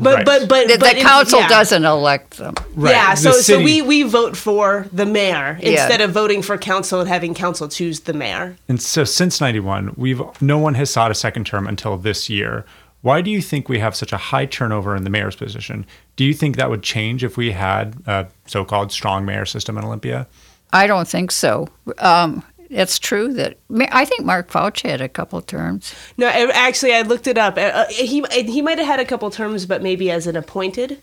But 0.00 0.14
Right. 0.14 0.24
but 0.26 0.48
but 0.48 0.68
The, 0.68 0.78
but 0.78 0.90
the 0.92 0.98
in- 0.98 1.02
council 1.06 1.40
yeah. 1.40 1.48
doesn't 1.48 1.84
elect 1.84 2.36
them. 2.38 2.54
right, 2.76 2.92
Yeah, 2.94 3.14
the 3.16 3.20
so 3.20 3.32
so 3.32 3.58
we 3.60 3.82
we 3.82 4.04
vote 4.04 4.36
for 4.36 4.86
the 4.92 5.04
mayor 5.06 5.58
Yeah. 5.60 5.70
instead 5.70 6.00
of 6.00 6.12
voting 6.12 6.40
for 6.42 6.56
council 6.56 7.00
and 7.00 7.08
having 7.08 7.34
council 7.34 7.66
choose 7.68 8.00
the 8.00 8.12
mayor. 8.12 8.56
And 8.68 8.80
so 8.80 9.02
since 9.02 9.40
91, 9.40 9.94
we've 9.96 10.22
no 10.40 10.58
one 10.58 10.74
has 10.74 10.90
sought 10.90 11.10
a 11.10 11.14
second 11.14 11.46
term 11.46 11.66
until 11.66 11.96
this 11.96 12.30
year. 12.30 12.64
Why 13.00 13.20
do 13.20 13.30
you 13.30 13.40
think 13.40 13.68
we 13.68 13.78
have 13.78 13.94
such 13.94 14.12
a 14.12 14.16
high 14.16 14.46
turnover 14.46 14.96
in 14.96 15.04
the 15.04 15.10
mayor's 15.10 15.36
position? 15.36 15.86
Do 16.16 16.24
you 16.24 16.34
think 16.34 16.56
that 16.56 16.68
would 16.68 16.82
change 16.82 17.22
if 17.22 17.36
we 17.36 17.52
had 17.52 17.96
a 18.06 18.28
so-called 18.46 18.90
strong 18.90 19.24
mayor 19.24 19.46
system 19.46 19.78
in 19.78 19.84
Olympia? 19.84 20.26
I 20.72 20.86
don't 20.86 21.06
think 21.06 21.30
so. 21.30 21.68
Um, 21.98 22.42
it's 22.70 22.98
true 22.98 23.32
that 23.34 23.58
I 23.70 24.04
think 24.04 24.24
Mark 24.24 24.50
Foutch 24.50 24.82
had 24.82 25.00
a 25.00 25.08
couple 25.08 25.40
terms. 25.40 25.94
No, 26.16 26.26
actually, 26.28 26.94
I 26.94 27.02
looked 27.02 27.26
it 27.26 27.38
up. 27.38 27.56
Uh, 27.56 27.60
uh, 27.60 27.86
he 27.88 28.22
he 28.32 28.60
might 28.60 28.78
have 28.78 28.86
had 28.86 29.00
a 29.00 29.04
couple 29.04 29.30
terms, 29.30 29.64
but 29.64 29.82
maybe 29.82 30.10
as 30.10 30.26
an 30.26 30.36
appointed 30.36 31.00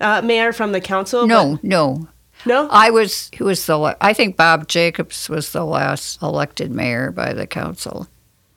uh, 0.00 0.22
mayor 0.22 0.52
from 0.52 0.72
the 0.72 0.80
council. 0.80 1.26
No, 1.26 1.58
no. 1.62 1.94
but- 1.94 2.08
no. 2.46 2.68
I 2.70 2.90
was 2.90 3.30
who 3.36 3.46
was 3.46 3.66
the 3.66 3.96
I 4.00 4.12
think 4.12 4.36
Bob 4.36 4.68
Jacobs 4.68 5.28
was 5.28 5.50
the 5.50 5.64
last 5.64 6.22
elected 6.22 6.70
mayor 6.70 7.10
by 7.10 7.32
the 7.32 7.48
council. 7.48 8.06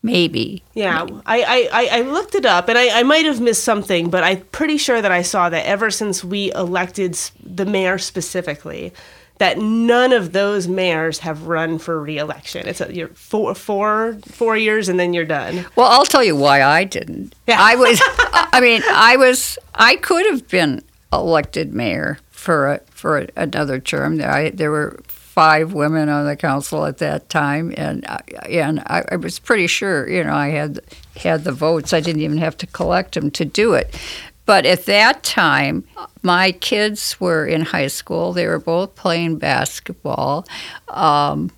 Maybe. 0.03 0.63
Yeah, 0.73 1.05
I, 1.25 1.41
I, 1.43 1.69
I- 1.71 1.97
I 1.99 2.01
looked 2.01 2.33
it 2.35 2.45
up, 2.45 2.69
and 2.69 2.77
I, 2.77 2.99
I 2.99 3.03
might 3.03 3.25
have 3.25 3.39
missed 3.39 3.63
something, 3.63 4.09
but 4.09 4.23
I'm 4.23 4.41
pretty 4.51 4.77
sure 4.77 5.01
that 5.01 5.11
I 5.11 5.21
saw 5.21 5.49
that 5.49 5.65
ever 5.65 5.91
since 5.91 6.23
we 6.23 6.51
elected 6.53 7.13
the 7.43 7.65
mayor 7.65 7.97
specifically, 7.99 8.93
that 9.37 9.57
none 9.59 10.11
of 10.13 10.33
those 10.33 10.67
mayors 10.67 11.19
have 11.19 11.43
run 11.47 11.77
for 11.79 11.99
reelection. 12.01 12.67
It's 12.67 12.81
a, 12.81 12.93
you're 12.93 13.07
four, 13.09 13.53
four, 13.55 14.17
four 14.25 14.55
years, 14.57 14.87
and 14.89 14.99
then 14.99 15.13
you're 15.13 15.25
done. 15.25 15.65
Well, 15.75 15.87
I'll 15.87 16.05
tell 16.05 16.23
you 16.23 16.35
why 16.35 16.61
I 16.63 16.83
didn't. 16.83 17.33
Yeah. 17.47 17.57
I 17.59 17.75
was 17.75 17.99
I 18.53 18.59
mean, 18.61 18.81
I 18.89 19.17
was 19.17 19.57
I 19.73 19.95
could 19.97 20.25
have 20.27 20.47
been 20.47 20.83
elected 21.11 21.73
mayor 21.73 22.19
for 22.29 22.73
a, 22.73 22.81
for 22.91 23.17
a, 23.19 23.27
another 23.35 23.79
term. 23.79 24.17
There 24.17 24.29
I, 24.31 24.49
there 24.51 24.69
were 24.71 24.99
five 25.41 25.73
women 25.73 26.07
on 26.07 26.27
the 26.27 26.35
council 26.35 26.85
at 26.85 26.99
that 26.99 27.27
time 27.27 27.73
and 27.75 28.05
I, 28.05 28.21
and 28.47 28.79
I, 28.81 29.03
I 29.13 29.15
was 29.15 29.39
pretty 29.39 29.65
sure, 29.65 30.07
you 30.07 30.23
know, 30.23 30.35
I 30.35 30.49
had 30.49 30.79
had 31.17 31.45
the 31.45 31.51
votes. 31.51 31.93
I 31.93 31.99
didn't 31.99 32.21
even 32.21 32.37
have 32.37 32.55
to 32.57 32.67
collect 32.67 33.15
them 33.15 33.31
to 33.31 33.43
do 33.43 33.73
it. 33.73 33.99
But 34.45 34.67
at 34.67 34.85
that 34.85 35.23
time, 35.23 35.83
my 36.21 36.51
kids 36.51 37.19
were 37.19 37.43
in 37.47 37.61
high 37.61 37.87
school. 37.87 38.33
They 38.33 38.45
were 38.45 38.59
both 38.59 38.93
playing 38.93 39.39
basketball. 39.39 40.45
Um, 40.89 41.49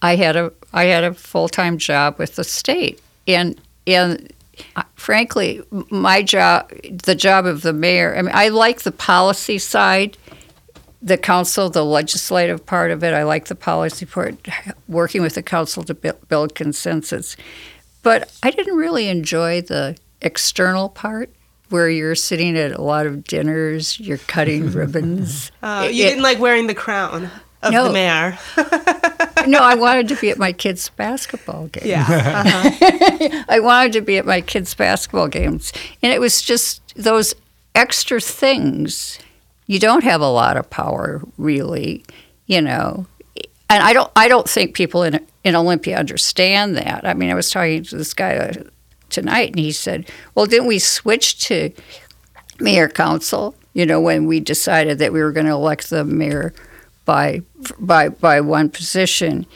I 0.00 0.16
had 0.16 0.34
a 0.34 0.50
I 0.72 0.84
had 0.84 1.04
a 1.04 1.12
full 1.12 1.50
time 1.50 1.76
job 1.76 2.18
with 2.18 2.36
the 2.36 2.44
state, 2.44 2.98
and 3.28 3.60
and 3.86 4.32
uh, 4.76 4.84
frankly, 4.94 5.60
my 5.90 6.22
job, 6.22 6.70
the 7.04 7.14
job 7.14 7.44
of 7.44 7.60
the 7.60 7.74
mayor. 7.74 8.16
I 8.16 8.22
mean, 8.22 8.32
I 8.34 8.48
like 8.48 8.82
the 8.82 8.92
policy 8.92 9.58
side, 9.58 10.16
the 11.02 11.18
council, 11.18 11.68
the 11.68 11.84
legislative 11.84 12.64
part 12.64 12.90
of 12.92 13.02
it. 13.02 13.12
I 13.12 13.24
like 13.24 13.46
the 13.46 13.54
policy 13.54 14.06
part, 14.06 14.36
working 14.88 15.20
with 15.22 15.34
the 15.34 15.42
council 15.42 15.82
to 15.84 15.94
build, 15.94 16.28
build 16.28 16.54
consensus. 16.54 17.36
But 18.02 18.30
I 18.42 18.50
didn't 18.50 18.76
really 18.76 19.08
enjoy 19.08 19.62
the 19.62 19.96
external 20.20 20.88
part. 20.88 21.30
Where 21.70 21.88
you're 21.88 22.14
sitting 22.14 22.58
at 22.58 22.72
a 22.72 22.82
lot 22.82 23.06
of 23.06 23.24
dinners, 23.24 23.98
you're 23.98 24.18
cutting 24.18 24.70
ribbons. 24.72 25.50
Uh, 25.62 25.88
you 25.90 26.04
It- 26.04 26.08
didn't 26.10 26.22
like 26.22 26.38
wearing 26.38 26.66
the 26.66 26.74
crown 26.74 27.30
of 27.62 27.72
No. 27.72 27.84
the 27.84 27.92
mayor. 27.94 28.38
no, 29.46 29.58
I 29.58 29.74
wanted 29.74 30.08
to 30.08 30.16
be 30.16 30.28
at 30.28 30.36
my 30.46 30.52
kids' 30.52 30.90
basketball 30.90 31.68
game. 31.68 31.84
Yeah. 31.88 32.42
I 33.48 33.58
wanted 33.60 33.92
to 33.94 34.02
be 34.02 34.18
at 34.18 34.26
my 34.26 34.42
kids' 34.42 34.74
basketball 34.74 35.28
games. 35.28 35.72
And 36.02 36.12
it 36.12 36.20
was 36.20 36.42
just 36.42 36.82
those 36.94 37.34
extra 37.74 38.20
things. 38.20 39.18
You 39.72 39.78
don't 39.78 40.04
have 40.04 40.20
a 40.20 40.28
lot 40.28 40.58
of 40.58 40.68
power, 40.68 41.22
really, 41.38 42.04
you 42.44 42.60
know. 42.60 43.06
And 43.70 43.82
I 43.82 43.94
don't, 43.94 44.12
I 44.14 44.28
don't 44.28 44.46
think 44.46 44.74
people 44.74 45.02
in, 45.02 45.26
in 45.44 45.56
Olympia 45.56 45.96
understand 45.98 46.76
that. 46.76 47.06
I 47.06 47.14
mean, 47.14 47.30
I 47.30 47.34
was 47.34 47.50
talking 47.50 47.82
to 47.84 47.96
this 47.96 48.12
guy 48.12 48.36
uh, 48.36 48.64
tonight, 49.08 49.52
and 49.52 49.58
he 49.58 49.72
said, 49.72 50.10
well, 50.34 50.44
didn't 50.44 50.66
we 50.66 50.78
switch 50.78 51.38
to 51.46 51.72
mayor 52.60 52.86
council, 52.86 53.54
you 53.72 53.86
know, 53.86 53.98
when 53.98 54.26
we 54.26 54.40
decided 54.40 54.98
that 54.98 55.14
we 55.14 55.22
were 55.22 55.32
going 55.32 55.46
to 55.46 55.52
elect 55.52 55.88
the 55.88 56.04
mayor 56.04 56.52
by, 57.06 57.40
by, 57.78 58.10
by 58.10 58.42
one 58.42 58.68
position? 58.68 59.46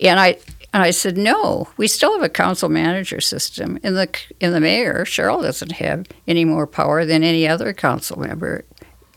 And 0.00 0.18
I 0.18 0.38
and 0.72 0.82
I 0.82 0.90
said, 0.90 1.18
no, 1.18 1.68
we 1.76 1.86
still 1.86 2.14
have 2.14 2.22
a 2.22 2.30
council 2.30 2.70
manager 2.70 3.20
system. 3.20 3.78
In 3.82 3.94
the 3.94 4.08
in 4.40 4.52
the 4.52 4.60
mayor, 4.60 5.04
Cheryl 5.04 5.42
doesn't 5.42 5.72
have 5.72 6.06
any 6.26 6.46
more 6.46 6.66
power 6.66 7.04
than 7.04 7.22
any 7.22 7.46
other 7.46 7.74
council 7.74 8.18
member. 8.18 8.64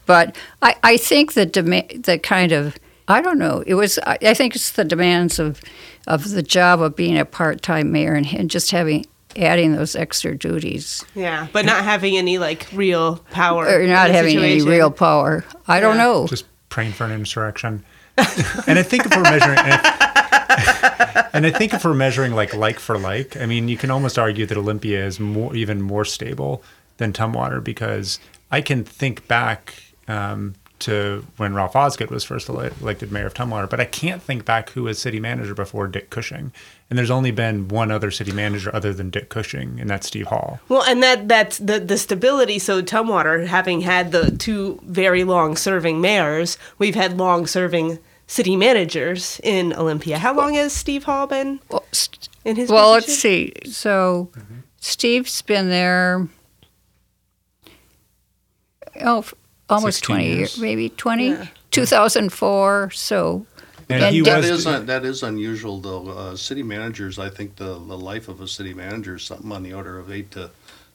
But 0.05 0.35
I, 0.61 0.75
I 0.83 0.97
think 0.97 1.33
the 1.33 1.45
dema- 1.45 2.03
the 2.03 2.19
kind 2.19 2.51
of 2.51 2.77
I 3.07 3.21
don't 3.21 3.37
know. 3.37 3.63
It 3.65 3.75
was 3.75 3.99
I, 3.99 4.17
I 4.21 4.33
think 4.33 4.55
it's 4.55 4.71
the 4.71 4.83
demands 4.85 5.39
of 5.39 5.61
of 6.07 6.31
the 6.31 6.43
job 6.43 6.81
of 6.81 6.95
being 6.95 7.17
a 7.17 7.25
part 7.25 7.61
time 7.61 7.91
mayor 7.91 8.13
and, 8.13 8.27
and 8.33 8.49
just 8.49 8.71
having 8.71 9.05
adding 9.37 9.75
those 9.75 9.97
extra 9.97 10.37
duties 10.37 11.03
yeah, 11.13 11.47
but 11.51 11.65
not 11.65 11.83
having 11.83 12.15
any 12.15 12.37
like 12.37 12.67
real 12.71 13.17
power. 13.31 13.65
or 13.65 13.81
in 13.81 13.89
not 13.89 14.07
the 14.07 14.13
having 14.13 14.37
any 14.37 14.61
real 14.61 14.89
power. 14.91 15.43
I 15.67 15.79
don't 15.81 15.97
know. 15.97 16.25
Just 16.27 16.45
praying 16.69 16.93
for 16.93 17.03
an 17.03 17.11
insurrection. 17.11 17.83
and 18.17 18.79
I 18.79 18.83
think 18.83 19.05
if 19.05 19.13
we're 19.13 19.23
measuring, 19.23 19.57
and, 19.59 19.73
if- 19.73 21.25
and 21.33 21.45
I 21.45 21.51
think 21.51 21.73
if 21.73 21.83
we're 21.83 21.93
measuring 21.93 22.31
like 22.33 22.53
like 22.53 22.79
for 22.79 22.97
like, 22.97 23.35
I 23.35 23.45
mean, 23.45 23.67
you 23.67 23.75
can 23.77 23.91
almost 23.91 24.17
argue 24.17 24.45
that 24.45 24.57
Olympia 24.57 25.05
is 25.05 25.19
more 25.19 25.53
even 25.53 25.81
more 25.81 26.05
stable 26.05 26.63
than 26.97 27.11
Tumwater 27.11 27.61
because 27.61 28.19
I 28.51 28.61
can 28.61 28.85
think 28.85 29.27
back 29.27 29.83
um, 30.07 30.55
to 30.77 31.25
when 31.37 31.53
Ralph 31.55 31.75
Osgood 31.75 32.11
was 32.11 32.23
first 32.23 32.49
elected 32.49 33.11
mayor 33.11 33.27
of 33.27 33.33
Tumwater, 33.33 33.69
but 33.69 33.79
I 33.79 33.85
can't 33.85 34.21
think 34.21 34.43
back 34.45 34.71
who 34.71 34.83
was 34.83 34.99
city 34.99 35.19
manager 35.19 35.55
before 35.55 35.87
Dick 35.87 36.09
Cushing. 36.09 36.51
And 36.89 36.99
there's 36.99 37.09
only 37.09 37.31
been 37.31 37.69
one 37.69 37.91
other 37.91 38.11
city 38.11 38.31
manager 38.31 38.69
other 38.75 38.93
than 38.93 39.09
Dick 39.09 39.29
Cushing, 39.29 39.79
and 39.79 39.89
that's 39.89 40.05
Steve 40.07 40.27
Hall. 40.27 40.59
Well, 40.67 40.83
and 40.83 41.01
that 41.01 41.27
that's 41.27 41.57
the 41.57 41.79
the 41.79 41.97
stability. 41.97 42.59
So 42.59 42.81
Tumwater, 42.81 43.47
having 43.47 43.81
had 43.81 44.11
the 44.11 44.31
two 44.31 44.79
very 44.83 45.23
long 45.23 45.55
serving 45.55 46.01
mayors, 46.01 46.57
we've 46.77 46.93
had 46.95 47.17
long 47.17 47.47
serving 47.47 47.99
city 48.27 48.55
managers 48.55 49.39
in 49.43 49.71
Olympia. 49.73 50.17
How 50.19 50.35
long 50.35 50.55
has 50.55 50.73
Steve 50.73 51.05
Hall 51.05 51.25
been 51.25 51.59
Well, 51.69 51.85
st- 51.91 52.27
in 52.43 52.55
his? 52.57 52.69
Well, 52.69 52.91
let's 52.91 53.15
see. 53.17 53.53
So, 53.65 54.29
Steve's 54.79 55.41
been 55.41 55.69
there. 55.69 56.27
Oh, 59.01 59.19
f- 59.19 59.33
almost 59.69 60.03
twenty 60.03 60.25
years. 60.27 60.37
years, 60.37 60.59
maybe 60.59 60.89
twenty. 60.89 61.29
Yeah. 61.29 61.47
2004. 61.71 62.91
So, 62.91 63.45
And, 63.89 64.01
And 64.03 64.15
he 64.15 64.21
Dick- 64.21 64.31
That 64.33 64.37
was 64.37 64.49
is 64.61 64.67
un, 64.67 64.85
that 64.85 65.03
is 65.05 65.23
unusual 65.23 65.79
though. 65.81 66.07
Uh, 66.09 66.35
city 66.37 66.63
managers, 66.63 67.19
I 67.19 67.29
think 67.29 67.55
the 67.57 67.73
the 67.73 67.97
life 67.97 68.27
of 68.29 68.39
a 68.41 68.47
city 68.47 68.73
manager 68.73 69.15
is 69.17 69.23
something 69.23 69.51
on 69.51 69.61
the 69.63 69.73
order 69.73 69.99
of 69.99 70.09
eight 70.11 70.31
to 70.31 70.49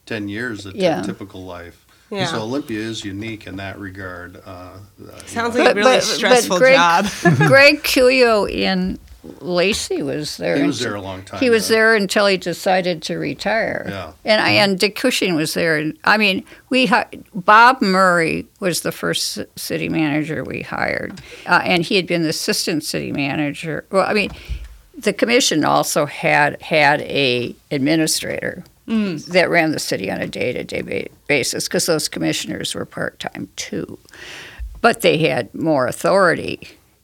ten 0.05 0.27
years. 0.27 0.65
A 0.65 0.71
ty- 0.73 0.79
Yeah. 0.79 1.01
typical 1.03 1.45
life. 1.45 1.85
Yeah. 2.09 2.25
So 2.25 2.41
Olympia 2.41 2.79
is 2.79 3.05
unique 3.05 3.47
in 3.47 3.55
that 3.57 3.79
regard. 3.79 4.41
Uh, 4.45 4.49
uh, 4.49 5.23
Sounds 5.27 5.55
you 5.55 5.63
like 5.63 5.75
know. 5.75 5.81
a 5.81 5.85
really 5.85 6.01
stressful 6.01 6.57
Greg, 6.57 6.75
job. 6.75 7.05
Greg 7.37 7.83
Cuoio 7.83 8.49
in 8.51 8.99
Lacey 9.23 10.01
was 10.01 10.37
there. 10.37 10.57
He 10.57 10.63
was 10.63 10.79
until- 10.79 10.91
there 10.91 10.99
a 10.99 11.03
long 11.03 11.23
time. 11.23 11.39
He 11.39 11.49
was 11.49 11.69
yeah. 11.69 11.75
there 11.75 11.95
until 11.95 12.25
he 12.25 12.37
decided 12.37 13.03
to 13.03 13.17
retire. 13.17 13.85
Yeah. 13.87 14.13
And 14.25 14.41
I, 14.41 14.49
and 14.51 14.79
Dick 14.79 14.95
Cushing 14.95 15.35
was 15.35 15.53
there. 15.53 15.77
And 15.77 15.97
I 16.03 16.17
mean, 16.17 16.43
we 16.69 16.87
hi- 16.87 17.07
Bob 17.33 17.81
Murray 17.81 18.47
was 18.59 18.81
the 18.81 18.91
first 18.91 19.39
city 19.55 19.89
manager 19.89 20.43
we 20.43 20.61
hired, 20.61 21.21
uh, 21.45 21.61
and 21.63 21.83
he 21.83 21.95
had 21.95 22.07
been 22.07 22.23
the 22.23 22.29
assistant 22.29 22.83
city 22.83 23.11
manager. 23.11 23.85
Well, 23.91 24.07
I 24.07 24.13
mean, 24.13 24.31
the 24.97 25.13
commission 25.13 25.63
also 25.63 26.05
had 26.05 26.61
had 26.61 27.01
a 27.01 27.55
administrator 27.69 28.63
that 28.87 29.49
ran 29.49 29.71
the 29.71 29.79
city 29.79 30.11
on 30.11 30.19
a 30.19 30.27
day 30.27 30.51
to 30.51 30.65
day 30.65 31.07
basis 31.27 31.67
because 31.67 31.85
those 31.85 32.09
commissioners 32.09 32.75
were 32.75 32.83
part 32.83 33.19
time 33.19 33.47
too, 33.55 33.97
but 34.81 34.99
they 35.01 35.17
had 35.17 35.53
more 35.55 35.87
authority 35.87 36.59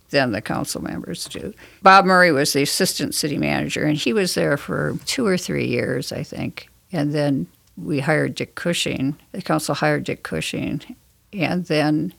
than 0.09 0.31
the 0.31 0.41
council 0.41 0.81
members 0.81 1.25
do. 1.25 1.53
Bob 1.81 2.05
Murray 2.05 2.31
was 2.31 2.53
the 2.53 2.61
assistant 2.63 3.13
city 3.15 3.37
manager, 3.37 3.83
and 3.83 3.97
he 3.97 4.13
was 4.13 4.33
there 4.35 4.57
for 4.57 4.97
two 5.05 5.25
or 5.25 5.37
three 5.37 5.67
years, 5.67 6.11
I 6.11 6.23
think. 6.23 6.69
And 6.91 7.13
then 7.13 7.47
we 7.75 7.99
hired 7.99 8.35
Dick 8.35 8.55
Cushing. 8.55 9.17
The 9.33 9.41
council 9.41 9.75
hired 9.75 10.03
Dick 10.05 10.23
Cushing, 10.23 10.95
and 11.33 11.65
then 11.65 12.13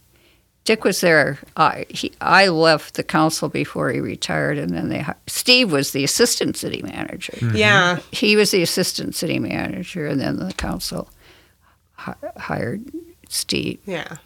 Dick 0.65 0.85
was 0.85 1.01
there. 1.01 1.39
I 1.57 1.87
he, 1.89 2.13
I 2.21 2.49
left 2.49 2.95
the 2.95 3.03
council 3.03 3.49
before 3.49 3.91
he 3.91 4.01
retired, 4.01 4.59
and 4.59 4.71
then 4.75 4.91
they 4.91 5.05
Steve 5.27 5.73
was 5.73 5.93
the 5.93 6.05
assistant 6.05 6.57
city 6.59 6.83
manager. 6.83 7.33
Mm-hmm. 7.39 7.57
yeah, 7.57 7.99
He 8.13 8.37
was 8.37 8.51
the 8.51 8.61
assistant 8.63 9.15
city 9.15 9.39
manager, 9.39 10.07
and 10.07 10.21
then 10.21 10.37
the 10.37 10.53
council 10.53 11.09
hi- 11.95 12.15
hired 12.37 12.85
Steve. 13.31 13.81
yeah. 13.87 14.19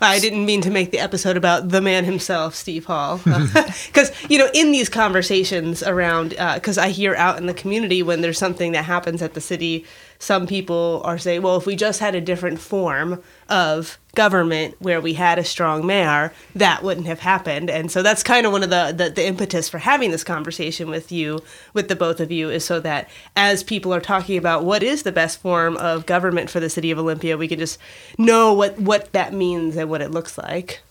I 0.00 0.18
didn't 0.18 0.44
mean 0.44 0.60
to 0.62 0.70
make 0.70 0.90
the 0.90 0.98
episode 0.98 1.36
about 1.36 1.68
the 1.68 1.80
man 1.80 2.04
himself, 2.04 2.54
Steve 2.54 2.86
Hall, 2.86 3.20
because 3.86 4.12
you 4.30 4.38
know, 4.38 4.48
in 4.54 4.72
these 4.72 4.88
conversations 4.88 5.82
around, 5.82 6.34
uh, 6.38 6.54
because 6.54 6.78
I 6.78 6.88
hear 6.88 7.14
out 7.14 7.38
in 7.38 7.46
the 7.46 7.54
community 7.54 8.02
when 8.02 8.20
there's 8.20 8.38
something 8.38 8.72
that 8.72 8.84
happens 8.84 9.22
at 9.22 9.34
the 9.34 9.40
city, 9.40 9.84
some 10.20 10.46
people 10.46 11.00
are 11.06 11.16
saying, 11.16 11.40
well, 11.40 11.56
if 11.56 11.64
we 11.64 11.74
just 11.74 11.98
had 11.98 12.14
a 12.14 12.20
different 12.20 12.60
form 12.60 13.22
of 13.48 13.98
government 14.14 14.76
where 14.78 15.00
we 15.00 15.14
had 15.14 15.38
a 15.38 15.44
strong 15.44 15.86
mayor, 15.86 16.30
that 16.54 16.82
wouldn't 16.82 17.06
have 17.06 17.20
happened. 17.20 17.70
And 17.70 17.90
so 17.90 18.02
that's 18.02 18.22
kind 18.22 18.44
of 18.44 18.52
one 18.52 18.62
of 18.62 18.68
the, 18.68 18.92
the, 18.94 19.08
the 19.08 19.26
impetus 19.26 19.70
for 19.70 19.78
having 19.78 20.10
this 20.10 20.22
conversation 20.22 20.90
with 20.90 21.10
you, 21.10 21.42
with 21.72 21.88
the 21.88 21.96
both 21.96 22.20
of 22.20 22.30
you, 22.30 22.50
is 22.50 22.66
so 22.66 22.80
that 22.80 23.08
as 23.34 23.62
people 23.62 23.94
are 23.94 24.00
talking 24.00 24.36
about 24.36 24.62
what 24.62 24.82
is 24.82 25.04
the 25.04 25.10
best 25.10 25.40
form 25.40 25.78
of 25.78 26.04
government 26.04 26.50
for 26.50 26.60
the 26.60 26.68
city 26.68 26.90
of 26.90 26.98
Olympia, 26.98 27.38
we 27.38 27.48
can 27.48 27.58
just 27.58 27.78
know 28.18 28.52
what, 28.52 28.78
what 28.78 29.12
that 29.12 29.32
means 29.32 29.74
and 29.74 29.88
what 29.88 30.02
it 30.02 30.10
looks 30.10 30.36
like. 30.36 30.82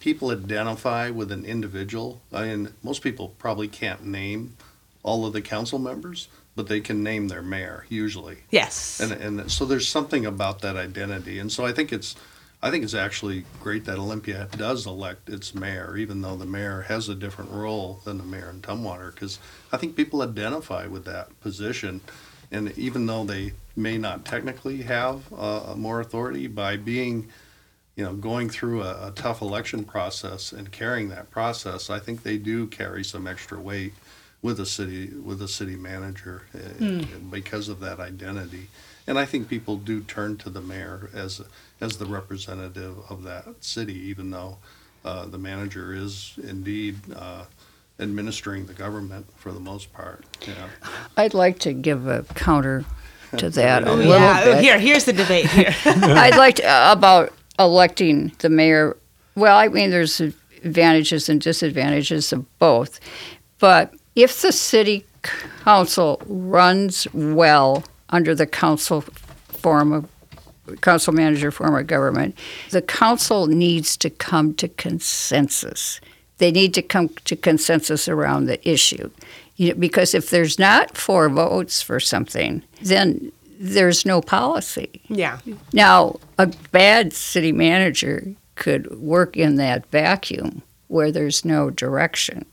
People 0.00 0.30
identify 0.30 1.10
with 1.10 1.30
an 1.30 1.44
individual. 1.44 2.22
I 2.32 2.46
mean, 2.46 2.72
most 2.82 3.02
people 3.02 3.34
probably 3.38 3.68
can't 3.68 4.06
name 4.06 4.56
all 5.02 5.26
of 5.26 5.34
the 5.34 5.42
council 5.42 5.78
members, 5.78 6.28
but 6.60 6.68
they 6.68 6.80
can 6.82 7.02
name 7.02 7.28
their 7.28 7.40
mayor 7.40 7.86
usually. 7.88 8.36
Yes. 8.50 9.00
And, 9.00 9.12
and 9.12 9.50
so 9.50 9.64
there's 9.64 9.88
something 9.88 10.26
about 10.26 10.60
that 10.60 10.76
identity. 10.76 11.38
And 11.38 11.50
so 11.50 11.64
I 11.64 11.72
think 11.72 11.90
it's, 11.90 12.14
I 12.62 12.70
think 12.70 12.84
it's 12.84 12.92
actually 12.92 13.46
great 13.62 13.86
that 13.86 13.96
Olympia 13.96 14.46
does 14.58 14.86
elect 14.86 15.30
its 15.30 15.54
mayor, 15.54 15.96
even 15.96 16.20
though 16.20 16.36
the 16.36 16.44
mayor 16.44 16.82
has 16.82 17.08
a 17.08 17.14
different 17.14 17.50
role 17.50 18.02
than 18.04 18.18
the 18.18 18.24
mayor 18.24 18.50
in 18.50 18.60
Tumwater, 18.60 19.10
because 19.14 19.38
I 19.72 19.78
think 19.78 19.96
people 19.96 20.20
identify 20.20 20.86
with 20.86 21.06
that 21.06 21.40
position. 21.40 22.02
And 22.50 22.76
even 22.76 23.06
though 23.06 23.24
they 23.24 23.54
may 23.74 23.96
not 23.96 24.26
technically 24.26 24.82
have 24.82 25.32
uh, 25.32 25.72
more 25.78 26.00
authority 26.00 26.46
by 26.46 26.76
being, 26.76 27.30
you 27.96 28.04
know, 28.04 28.12
going 28.12 28.50
through 28.50 28.82
a, 28.82 29.08
a 29.08 29.12
tough 29.12 29.40
election 29.40 29.82
process 29.82 30.52
and 30.52 30.70
carrying 30.70 31.08
that 31.08 31.30
process, 31.30 31.88
I 31.88 32.00
think 32.00 32.22
they 32.22 32.36
do 32.36 32.66
carry 32.66 33.02
some 33.02 33.26
extra 33.26 33.58
weight 33.58 33.94
with 34.42 34.58
a 34.58 34.66
city 34.66 35.08
with 35.08 35.38
the 35.38 35.48
city 35.48 35.76
manager 35.76 36.42
uh, 36.54 37.04
because 37.30 37.68
of 37.68 37.80
that 37.80 38.00
identity. 38.00 38.68
And 39.06 39.18
I 39.18 39.24
think 39.24 39.48
people 39.48 39.76
do 39.76 40.00
turn 40.00 40.36
to 40.38 40.50
the 40.50 40.60
mayor 40.60 41.10
as 41.14 41.42
as 41.80 41.98
the 41.98 42.06
representative 42.06 42.98
of 43.08 43.22
that 43.24 43.46
city, 43.60 43.94
even 43.94 44.30
though 44.30 44.58
uh, 45.04 45.26
the 45.26 45.38
manager 45.38 45.94
is 45.94 46.34
indeed 46.42 46.96
uh, 47.14 47.44
administering 47.98 48.66
the 48.66 48.74
government 48.74 49.26
for 49.36 49.52
the 49.52 49.60
most 49.60 49.92
part. 49.92 50.24
Yeah. 50.46 50.68
I'd 51.16 51.34
like 51.34 51.58
to 51.60 51.72
give 51.72 52.06
a 52.06 52.22
counter 52.34 52.84
to 53.36 53.50
that 53.50 53.84
a 53.84 53.92
little 53.92 54.12
yeah. 54.12 54.44
bit. 54.44 54.62
Here, 54.62 54.78
here's 54.78 55.04
the 55.04 55.12
debate 55.12 55.46
here. 55.46 55.74
I'd 55.84 56.36
like 56.36 56.56
to, 56.56 56.64
uh, 56.66 56.92
about 56.92 57.32
electing 57.58 58.32
the 58.38 58.48
mayor. 58.48 58.96
Well, 59.34 59.56
I 59.56 59.68
mean, 59.68 59.90
there's 59.90 60.20
advantages 60.20 61.28
and 61.28 61.40
disadvantages 61.40 62.32
of 62.32 62.58
both, 62.58 63.00
but 63.58 63.94
if 64.22 64.42
the 64.42 64.52
city 64.52 65.04
council 65.64 66.22
runs 66.26 67.06
well 67.12 67.84
under 68.08 68.34
the 68.34 68.46
council 68.46 69.02
form 69.48 69.92
of 69.92 70.08
council 70.80 71.12
manager 71.12 71.50
form 71.50 71.74
of 71.74 71.86
government, 71.86 72.36
the 72.70 72.82
council 72.82 73.46
needs 73.46 73.96
to 73.96 74.10
come 74.10 74.54
to 74.54 74.68
consensus. 74.68 76.00
They 76.38 76.50
need 76.50 76.74
to 76.74 76.82
come 76.82 77.10
to 77.26 77.36
consensus 77.36 78.08
around 78.08 78.46
the 78.46 78.66
issue. 78.68 79.10
You 79.56 79.70
know, 79.70 79.74
because 79.74 80.14
if 80.14 80.30
there's 80.30 80.58
not 80.58 80.96
four 80.96 81.28
votes 81.28 81.82
for 81.82 82.00
something, 82.00 82.62
then 82.80 83.30
there's 83.58 84.06
no 84.06 84.22
policy. 84.22 85.02
yeah. 85.44 85.56
Now, 85.72 86.18
a 86.38 86.46
bad 86.72 87.12
city 87.12 87.52
manager 87.52 88.34
could 88.54 88.98
work 88.98 89.36
in 89.36 89.56
that 89.56 89.84
vacuum 89.90 90.62
where 90.88 91.12
there's 91.12 91.44
no 91.44 91.68
direction. 91.70 92.46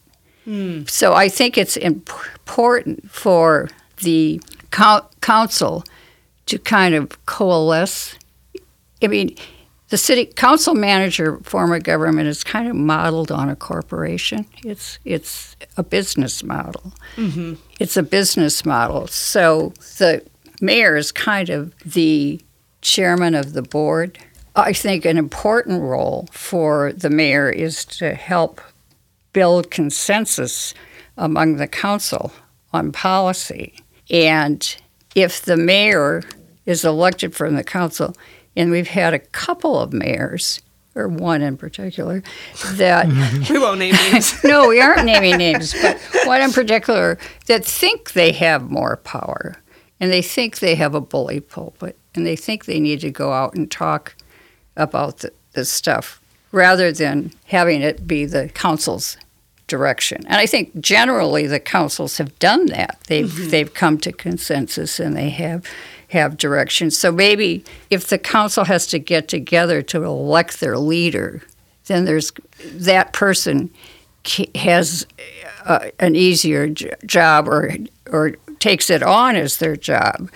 So 0.87 1.13
I 1.13 1.29
think 1.29 1.57
it's 1.57 1.77
important 1.77 3.11
for 3.11 3.69
the 3.97 4.41
coun 4.71 5.03
council 5.21 5.83
to 6.45 6.57
kind 6.57 6.95
of 6.95 7.25
coalesce. 7.25 8.15
I 9.03 9.07
mean, 9.07 9.35
the 9.89 9.97
city 9.97 10.25
council 10.25 10.73
manager 10.73 11.39
form 11.43 11.73
of 11.73 11.83
government 11.83 12.27
is 12.27 12.43
kind 12.43 12.67
of 12.67 12.75
modeled 12.75 13.31
on 13.31 13.49
a 13.49 13.55
corporation. 13.55 14.45
It's 14.63 14.99
it's 15.05 15.55
a 15.77 15.83
business 15.83 16.43
model. 16.43 16.93
Mm-hmm. 17.15 17.55
It's 17.79 17.97
a 17.97 18.03
business 18.03 18.65
model. 18.65 19.07
So 19.07 19.73
the 19.97 20.23
mayor 20.61 20.97
is 20.97 21.11
kind 21.11 21.49
of 21.49 21.73
the 21.85 22.41
chairman 22.81 23.35
of 23.35 23.53
the 23.53 23.61
board. 23.61 24.17
I 24.55 24.73
think 24.73 25.05
an 25.05 25.17
important 25.17 25.81
role 25.81 26.27
for 26.31 26.91
the 26.93 27.09
mayor 27.09 27.49
is 27.49 27.85
to 27.85 28.13
help 28.15 28.59
build 29.37 29.69
consensus 29.69 30.73
among 31.15 31.57
the 31.57 31.67
council 31.67 32.33
on 32.73 32.91
policy. 32.91 33.75
And 34.09 34.75
if 35.13 35.43
the 35.43 35.55
mayor 35.55 36.23
is 36.65 36.83
elected 36.83 37.35
from 37.35 37.53
the 37.53 37.63
council, 37.63 38.15
and 38.55 38.71
we've 38.71 38.87
had 38.87 39.13
a 39.13 39.19
couple 39.19 39.79
of 39.79 39.93
mayors, 39.93 40.59
or 40.95 41.07
one 41.07 41.43
in 41.43 41.55
particular, 41.55 42.23
that 42.71 43.05
We 43.47 43.59
won't 43.59 43.77
name 43.77 43.93
names. 44.11 44.43
no, 44.43 44.69
we 44.69 44.81
aren't 44.81 45.05
naming 45.05 45.37
names, 45.37 45.75
but 45.83 46.01
one 46.25 46.41
in 46.41 46.51
particular 46.51 47.19
that 47.45 47.63
think 47.63 48.13
they 48.13 48.31
have 48.31 48.71
more 48.71 48.97
power 48.97 49.53
and 49.99 50.11
they 50.11 50.23
think 50.23 50.57
they 50.57 50.73
have 50.73 50.95
a 50.95 51.01
bully 51.01 51.41
pulpit 51.41 51.95
and 52.15 52.25
they 52.25 52.35
think 52.35 52.65
they 52.65 52.79
need 52.79 53.01
to 53.01 53.11
go 53.11 53.33
out 53.33 53.53
and 53.53 53.69
talk 53.69 54.15
about 54.75 55.19
the, 55.19 55.31
the 55.51 55.63
stuff 55.63 56.19
rather 56.51 56.91
than 56.91 57.31
having 57.45 57.83
it 57.83 58.07
be 58.07 58.25
the 58.25 58.49
council's 58.49 59.15
direction. 59.67 60.25
And 60.27 60.37
I 60.37 60.45
think 60.45 60.79
generally 60.79 61.45
the 61.47 61.59
councils 61.59 62.17
have 62.17 62.37
done 62.39 62.65
that. 62.67 62.97
They've 63.07 63.51
they've 63.51 63.73
come 63.73 63.97
to 63.99 64.11
consensus 64.11 64.99
and 64.99 65.15
they 65.15 65.29
have 65.29 65.65
have 66.09 66.37
direction. 66.37 66.89
So 66.89 67.11
maybe 67.11 67.63
if 67.89 68.07
the 68.07 68.17
council 68.17 68.63
has 68.63 68.87
to 68.87 68.99
get 68.99 69.27
together 69.27 69.81
to 69.83 70.03
elect 70.03 70.59
their 70.59 70.77
leader, 70.77 71.41
then 71.87 72.05
there's 72.05 72.31
that 72.73 73.13
person 73.13 73.69
has 74.55 75.05
uh, 75.65 75.89
an 75.99 76.15
easier 76.15 76.69
j- 76.69 76.93
job 77.05 77.47
or 77.47 77.75
or 78.09 78.31
takes 78.59 78.89
it 78.89 79.03
on 79.03 79.35
as 79.35 79.57
their 79.57 79.75
job 79.75 80.29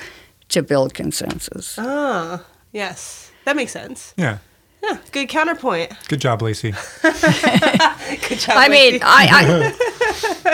to 0.50 0.62
build 0.62 0.94
consensus. 0.94 1.76
Ah, 1.80 2.44
yes. 2.74 3.32
That 3.46 3.56
makes 3.56 3.72
sense. 3.72 4.14
Yeah. 4.18 4.38
Yeah, 4.84 4.98
good 5.12 5.30
counterpoint. 5.30 5.92
Good 6.08 6.22
job, 6.22 6.42
Lacey. 6.42 6.72
Good 7.04 8.40
job. 8.40 8.58
I 8.58 8.68
mean, 8.70 9.00
I, 9.04 9.74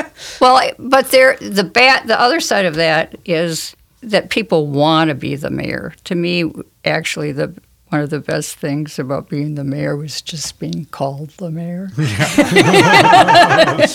I 0.06 0.10
well, 0.42 0.56
I- 0.58 0.74
but 0.78 1.10
there 1.12 1.38
the 1.38 1.64
bat 1.64 2.08
the 2.08 2.20
other 2.20 2.40
side 2.40 2.66
of 2.66 2.76
that 2.76 3.16
is 3.26 3.76
that 4.02 4.30
people 4.30 4.68
want 4.68 5.08
to 5.10 5.16
be 5.16 5.36
the 5.36 5.50
mayor. 5.50 5.94
To 6.06 6.16
me, 6.16 6.52
actually, 6.86 7.32
the 7.32 7.54
one 7.90 8.02
of 8.02 8.10
the 8.10 8.20
best 8.20 8.58
things 8.58 9.00
about 9.00 9.30
being 9.30 9.56
the 9.56 9.64
mayor 9.64 9.96
was 9.96 10.22
just 10.22 10.60
being 10.60 10.86
called 10.92 11.30
the 11.38 11.50
mayor. 11.50 11.90
Yeah. 11.98 13.72
and 13.72 13.88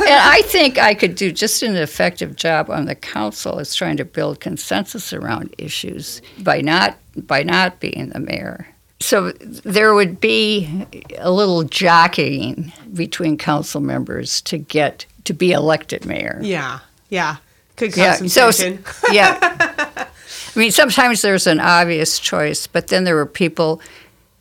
I 0.00 0.42
think 0.46 0.78
I 0.78 0.94
could 0.94 1.14
do 1.14 1.30
just 1.30 1.62
an 1.62 1.76
effective 1.76 2.36
job 2.36 2.70
on 2.70 2.86
the 2.86 2.94
council 2.94 3.58
as 3.58 3.74
trying 3.74 3.98
to 3.98 4.04
build 4.06 4.40
consensus 4.40 5.12
around 5.12 5.54
issues 5.58 6.22
by 6.38 6.62
not 6.62 6.96
by 7.16 7.42
not 7.42 7.80
being 7.80 8.08
the 8.08 8.20
mayor. 8.20 8.66
So 9.02 9.32
there 9.32 9.94
would 9.94 10.20
be 10.20 10.86
a 11.18 11.30
little 11.30 11.64
jockeying 11.64 12.72
between 12.94 13.36
council 13.36 13.80
members 13.80 14.40
to 14.42 14.58
get 14.58 15.06
to 15.24 15.32
be 15.32 15.52
elected 15.52 16.04
mayor. 16.06 16.38
yeah, 16.42 16.80
yeah. 17.08 17.36
Could 17.76 17.90
cause 17.92 17.98
Yeah, 17.98 18.14
some 18.14 18.28
so 18.28 18.50
tension. 18.52 18.84
yeah. 19.12 19.38
I 20.54 20.58
mean, 20.58 20.70
sometimes 20.70 21.22
there's 21.22 21.46
an 21.46 21.60
obvious 21.60 22.18
choice, 22.18 22.66
but 22.66 22.88
then 22.88 23.04
there 23.04 23.14
were 23.14 23.24
people 23.26 23.80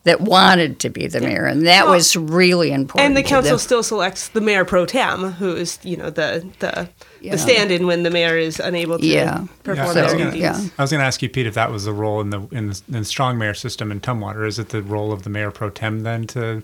that 0.03 0.19
wanted 0.21 0.79
to 0.79 0.89
be 0.89 1.05
the 1.07 1.21
mayor, 1.21 1.45
and 1.45 1.67
that 1.67 1.85
Well, 1.85 1.93
was 1.95 2.15
really 2.15 2.71
important. 2.71 3.05
And 3.05 3.15
the 3.17 3.21
council 3.23 3.51
them. 3.51 3.59
still 3.59 3.83
selects 3.83 4.29
the 4.29 4.41
mayor 4.41 4.65
pro 4.65 4.85
tem, 4.87 5.33
who 5.33 5.55
is, 5.55 5.77
you 5.83 5.95
know, 5.95 6.09
the 6.09 6.43
the, 6.59 6.89
Yeah. 7.21 7.33
the 7.33 7.37
stand-in 7.37 7.85
when 7.85 8.01
the 8.03 8.09
mayor 8.09 8.35
is 8.35 8.59
unable 8.59 8.97
to 8.97 9.05
Yeah. 9.05 9.45
perform 9.63 9.87
Yeah, 9.87 9.93
their 9.93 10.09
so, 10.09 10.17
duties. 10.17 10.41
yeah. 10.41 10.59
I 10.79 10.81
was 10.81 10.89
going 10.89 11.01
to 11.01 11.05
ask 11.05 11.21
you, 11.21 11.29
Pete, 11.29 11.45
if 11.45 11.53
that 11.53 11.71
was 11.71 11.85
the 11.85 11.93
role 11.93 12.19
in 12.19 12.31
the 12.31 12.41
in 12.51 12.69
the, 12.69 12.81
in 12.87 12.93
the 12.99 13.05
strong 13.05 13.37
mayor 13.37 13.53
system 13.53 13.91
in 13.91 13.99
Tumwater. 14.01 14.47
Is 14.47 14.57
it 14.57 14.69
the 14.69 14.81
role 14.81 15.11
of 15.13 15.21
the 15.23 15.29
mayor 15.29 15.51
pro 15.51 15.69
tem 15.69 16.01
then 16.01 16.25
to 16.27 16.63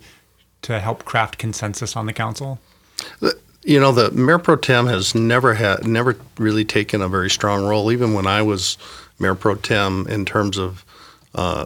to 0.63 0.79
help 0.79 1.05
craft 1.05 1.38
consensus 1.38 1.95
on 1.95 2.07
the 2.07 2.13
council? 2.13 2.59
You 3.63 3.79
know, 3.79 3.91
the 3.91 4.09
mayor 4.11 4.39
pro 4.39 4.55
tem 4.55 4.88
has 4.88 5.13
never 5.13 5.53
had, 5.53 5.85
never 5.85 6.15
really 6.39 6.65
taken 6.65 7.01
a 7.03 7.07
very 7.07 7.29
strong 7.29 7.65
role, 7.67 7.91
even 7.91 8.13
when 8.15 8.25
I 8.25 8.41
was 8.41 8.77
mayor 9.19 9.35
pro 9.35 9.53
tem 9.55 10.07
in 10.07 10.25
terms 10.25 10.57
of 10.57 10.83
uh, 11.35 11.65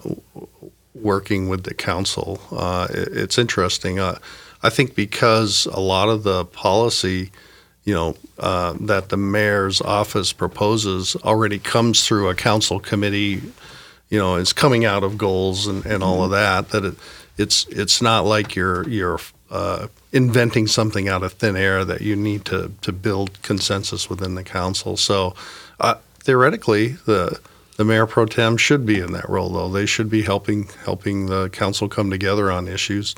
working 0.94 1.50
with 1.50 1.64
the 1.64 1.74
council. 1.74 2.40
Uh, 2.52 2.88
it- 2.90 3.10
it's 3.14 3.38
interesting. 3.38 4.00
Uh, 4.00 4.18
I 4.64 4.70
think 4.70 4.96
because 4.96 5.66
a 5.68 5.80
lot 5.80 6.10
of 6.10 6.24
the 6.24 6.46
policy, 6.46 7.32
you 7.84 7.94
know, 7.94 8.16
uh, 8.38 8.74
that 8.82 9.10
the 9.10 9.18
mayor's 9.18 9.82
office 9.82 10.34
proposes 10.34 11.16
already 11.24 11.58
comes 11.60 12.06
through 12.06 12.30
a 12.30 12.36
council 12.36 12.80
committee, 12.80 13.42
you 14.10 14.20
know, 14.20 14.36
it's 14.36 14.54
coming 14.54 14.86
out 14.86 15.04
of 15.04 15.18
goals 15.18 15.66
and, 15.68 15.86
and 15.86 16.04
all 16.04 16.24
of 16.24 16.32
that, 16.32 16.70
that 16.70 16.86
it, 16.86 16.94
it's 17.38 17.66
it's 17.70 18.02
not 18.02 18.26
like 18.26 18.56
you're 18.56 18.88
you're 18.88 19.20
uh, 19.50 19.88
inventing 20.12 20.68
something 20.68 21.08
out 21.10 21.24
of 21.24 21.34
thin 21.34 21.56
air 21.56 21.84
that 21.86 22.02
you 22.02 22.16
need 22.16 22.46
to 22.46 22.72
to 22.82 22.92
build 22.92 23.42
consensus 23.42 24.10
within 24.10 24.36
the 24.36 24.44
council. 24.44 24.96
So 24.98 25.34
uh, 25.80 25.96
theoretically, 26.20 26.90
the 27.06 27.40
the 27.82 27.86
mayor 27.86 28.06
pro 28.06 28.28
tem 28.28 28.58
should 28.58 28.86
be 28.86 29.00
in 29.00 29.12
that 29.14 29.28
role, 29.28 29.50
though. 29.50 29.68
They 29.68 29.88
should 29.88 30.08
be 30.08 30.22
helping 30.22 30.68
helping 30.86 31.26
the 31.26 31.50
council 31.50 31.90
come 31.90 32.12
together 32.12 32.52
on 32.52 32.68
issues 32.68 33.16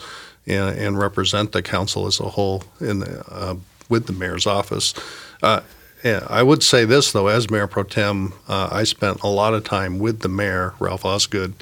and, 0.47 0.79
and 0.79 0.97
represent 0.97 1.51
the 1.51 1.61
council 1.61 2.07
as 2.07 2.21
a 2.21 2.29
whole 2.29 2.63
in 2.79 2.99
the, 2.99 3.25
uh, 3.29 3.55
with 3.89 4.07
the 4.07 4.13
mayor's 4.13 4.47
office. 4.47 4.93
Uh, 5.41 5.59
I 6.05 6.43
would 6.43 6.63
say 6.63 6.85
this 6.85 7.11
though, 7.11 7.27
as 7.27 7.49
mayor 7.49 7.67
pro 7.67 7.83
tem, 7.83 8.31
uh, 8.47 8.69
I 8.71 8.85
spent 8.85 9.19
a 9.19 9.27
lot 9.27 9.53
of 9.53 9.65
time 9.65 9.99
with 9.99 10.21
the 10.21 10.29
mayor, 10.29 10.75
Ralph 10.79 11.03
Osgood, 11.03 11.55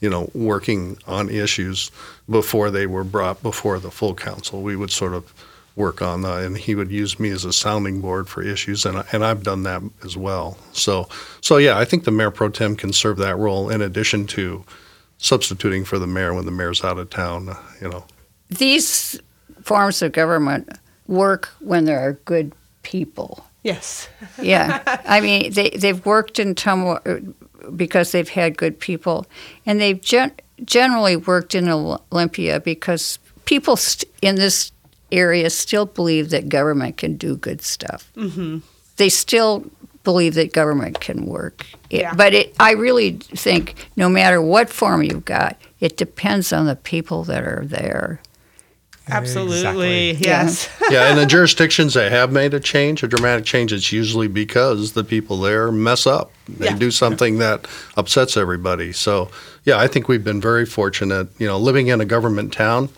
you 0.00 0.08
know, 0.08 0.30
working 0.32 0.96
on 1.06 1.28
issues 1.28 1.90
before 2.26 2.70
they 2.70 2.86
were 2.86 3.04
brought 3.04 3.42
before 3.42 3.78
the 3.78 3.90
full 3.90 4.14
council. 4.14 4.62
We 4.62 4.76
would 4.76 4.90
sort 4.90 5.12
of 5.12 5.30
work 5.76 6.00
on 6.02 6.22
that, 6.22 6.42
and 6.42 6.56
he 6.56 6.74
would 6.74 6.90
use 6.90 7.20
me 7.20 7.28
as 7.30 7.44
a 7.44 7.52
sounding 7.52 8.00
board 8.00 8.28
for 8.28 8.42
issues, 8.42 8.84
and 8.84 9.04
and 9.12 9.24
I've 9.24 9.42
done 9.42 9.62
that 9.64 9.82
as 10.04 10.16
well. 10.16 10.56
So 10.72 11.08
so 11.40 11.58
yeah, 11.58 11.78
I 11.78 11.84
think 11.84 12.04
the 12.04 12.10
mayor 12.10 12.30
pro 12.30 12.48
tem 12.48 12.74
can 12.74 12.92
serve 12.92 13.18
that 13.18 13.36
role 13.36 13.68
in 13.70 13.82
addition 13.82 14.26
to 14.28 14.64
substituting 15.18 15.84
for 15.84 15.98
the 15.98 16.06
mayor 16.06 16.34
when 16.34 16.44
the 16.46 16.50
mayor's 16.50 16.82
out 16.82 16.98
of 16.98 17.10
town. 17.10 17.48
Uh, 17.50 17.56
you 17.80 17.88
know, 17.88 18.04
These 18.48 19.20
forms 19.62 20.02
of 20.02 20.12
government 20.12 20.68
work 21.06 21.48
when 21.60 21.84
there 21.84 22.00
are 22.00 22.14
good 22.24 22.52
people. 22.82 23.44
Yes. 23.62 24.08
Yeah, 24.42 24.82
I 25.06 25.20
mean 25.20 25.52
they 25.52 25.70
they've 25.70 26.04
worked 26.06 26.38
in 26.38 26.54
Tumwa 26.54 27.34
because 27.76 28.12
they've 28.12 28.28
had 28.28 28.56
good 28.56 28.78
people, 28.78 29.26
and 29.66 29.80
they've 29.80 30.00
gen- 30.00 30.32
generally 30.64 31.16
worked 31.16 31.54
in 31.54 31.68
Olympia 31.68 32.60
because 32.60 33.18
people 33.44 33.76
st- 33.76 34.10
in 34.22 34.36
this 34.36 34.70
area 35.12 35.50
still 35.50 35.86
believe 35.86 36.30
that 36.30 36.48
government 36.48 36.96
can 36.96 37.16
do 37.16 37.36
good 37.36 37.62
stuff. 37.62 38.10
Mm-hmm. 38.16 38.58
They 38.96 39.08
still 39.08 39.64
believe 40.04 40.34
that 40.34 40.52
government 40.52 41.00
can 41.00 41.26
work. 41.26 41.66
It- 41.90 42.00
Yeah. 42.02 42.14
But 42.14 42.34
it, 42.34 42.54
I 42.60 42.72
really 42.72 43.12
think 43.12 43.88
no 43.96 44.08
matter 44.08 44.40
what 44.40 44.70
form 44.70 45.02
you've 45.02 45.24
got, 45.24 45.56
it 45.80 45.96
depends 45.96 46.52
on 46.52 46.66
the 46.66 46.76
people 46.76 47.24
that 47.24 47.42
are 47.44 47.64
there. 47.64 48.20
Absolutely. 49.08 50.10
Exactly. 50.10 50.10
Yes. 50.14 50.68
yeah, 50.90 51.04
and 51.10 51.18
the 51.18 51.26
jurisdictions 51.26 51.94
that 51.94 52.10
have 52.10 52.32
made 52.32 52.54
a 52.54 52.58
change, 52.60 53.04
a 53.04 53.08
dramatic 53.08 53.44
change, 53.44 53.72
it's 53.72 53.92
usually 53.92 54.26
because 54.26 54.92
the 54.92 55.04
people 55.04 55.38
there 55.40 55.70
mess 55.70 56.08
up. 56.08 56.32
They 56.48 56.66
Yeah. 56.66 56.76
do 56.76 56.90
something 56.90 57.38
that 57.38 57.68
upsets 57.96 58.36
everybody. 58.36 58.92
So, 58.92 59.30
yeah, 59.64 59.78
I 59.78 59.86
think 59.86 60.08
we've 60.08 60.24
been 60.24 60.40
very 60.40 60.66
fortunate. 60.66 61.28
You 61.38 61.46
know, 61.46 61.56
living 61.58 61.86
in 61.86 62.00
a 62.00 62.04
government 62.04 62.52
town, 62.52 62.88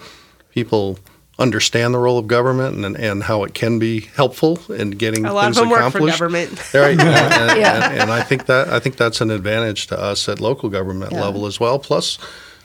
people 0.51 0.99
understand 1.39 1.95
the 1.95 1.99
role 1.99 2.19
of 2.19 2.27
government 2.27 2.85
and, 2.85 2.97
and 2.97 3.23
how 3.23 3.45
it 3.45 3.55
can 3.55 3.79
be 3.79 4.01
helpful 4.17 4.59
in 4.73 4.91
getting 4.91 5.25
A 5.25 5.33
lot 5.33 5.49
of 5.51 5.55
things 5.55 5.65
homework 5.73 5.93
for 5.93 6.01
government. 6.07 6.51
Right, 6.75 6.99
and, 6.99 7.01
and- 7.01 7.61
Yeah. 7.61 7.91
and, 7.91 8.01
and 8.03 8.11
I 8.13 8.23
think 8.23 8.47
that 8.47 8.69
I 8.69 8.81
think 8.81 8.97
that's 8.97 9.21
an 9.21 9.31
advantage 9.31 9.87
to 9.89 10.01
us 10.01 10.29
at 10.29 10.41
local 10.41 10.69
government 10.69 11.13
Yeah. 11.13 11.23
level 11.23 11.47
as 11.47 11.61
well. 11.61 11.79
Plus, 11.79 12.19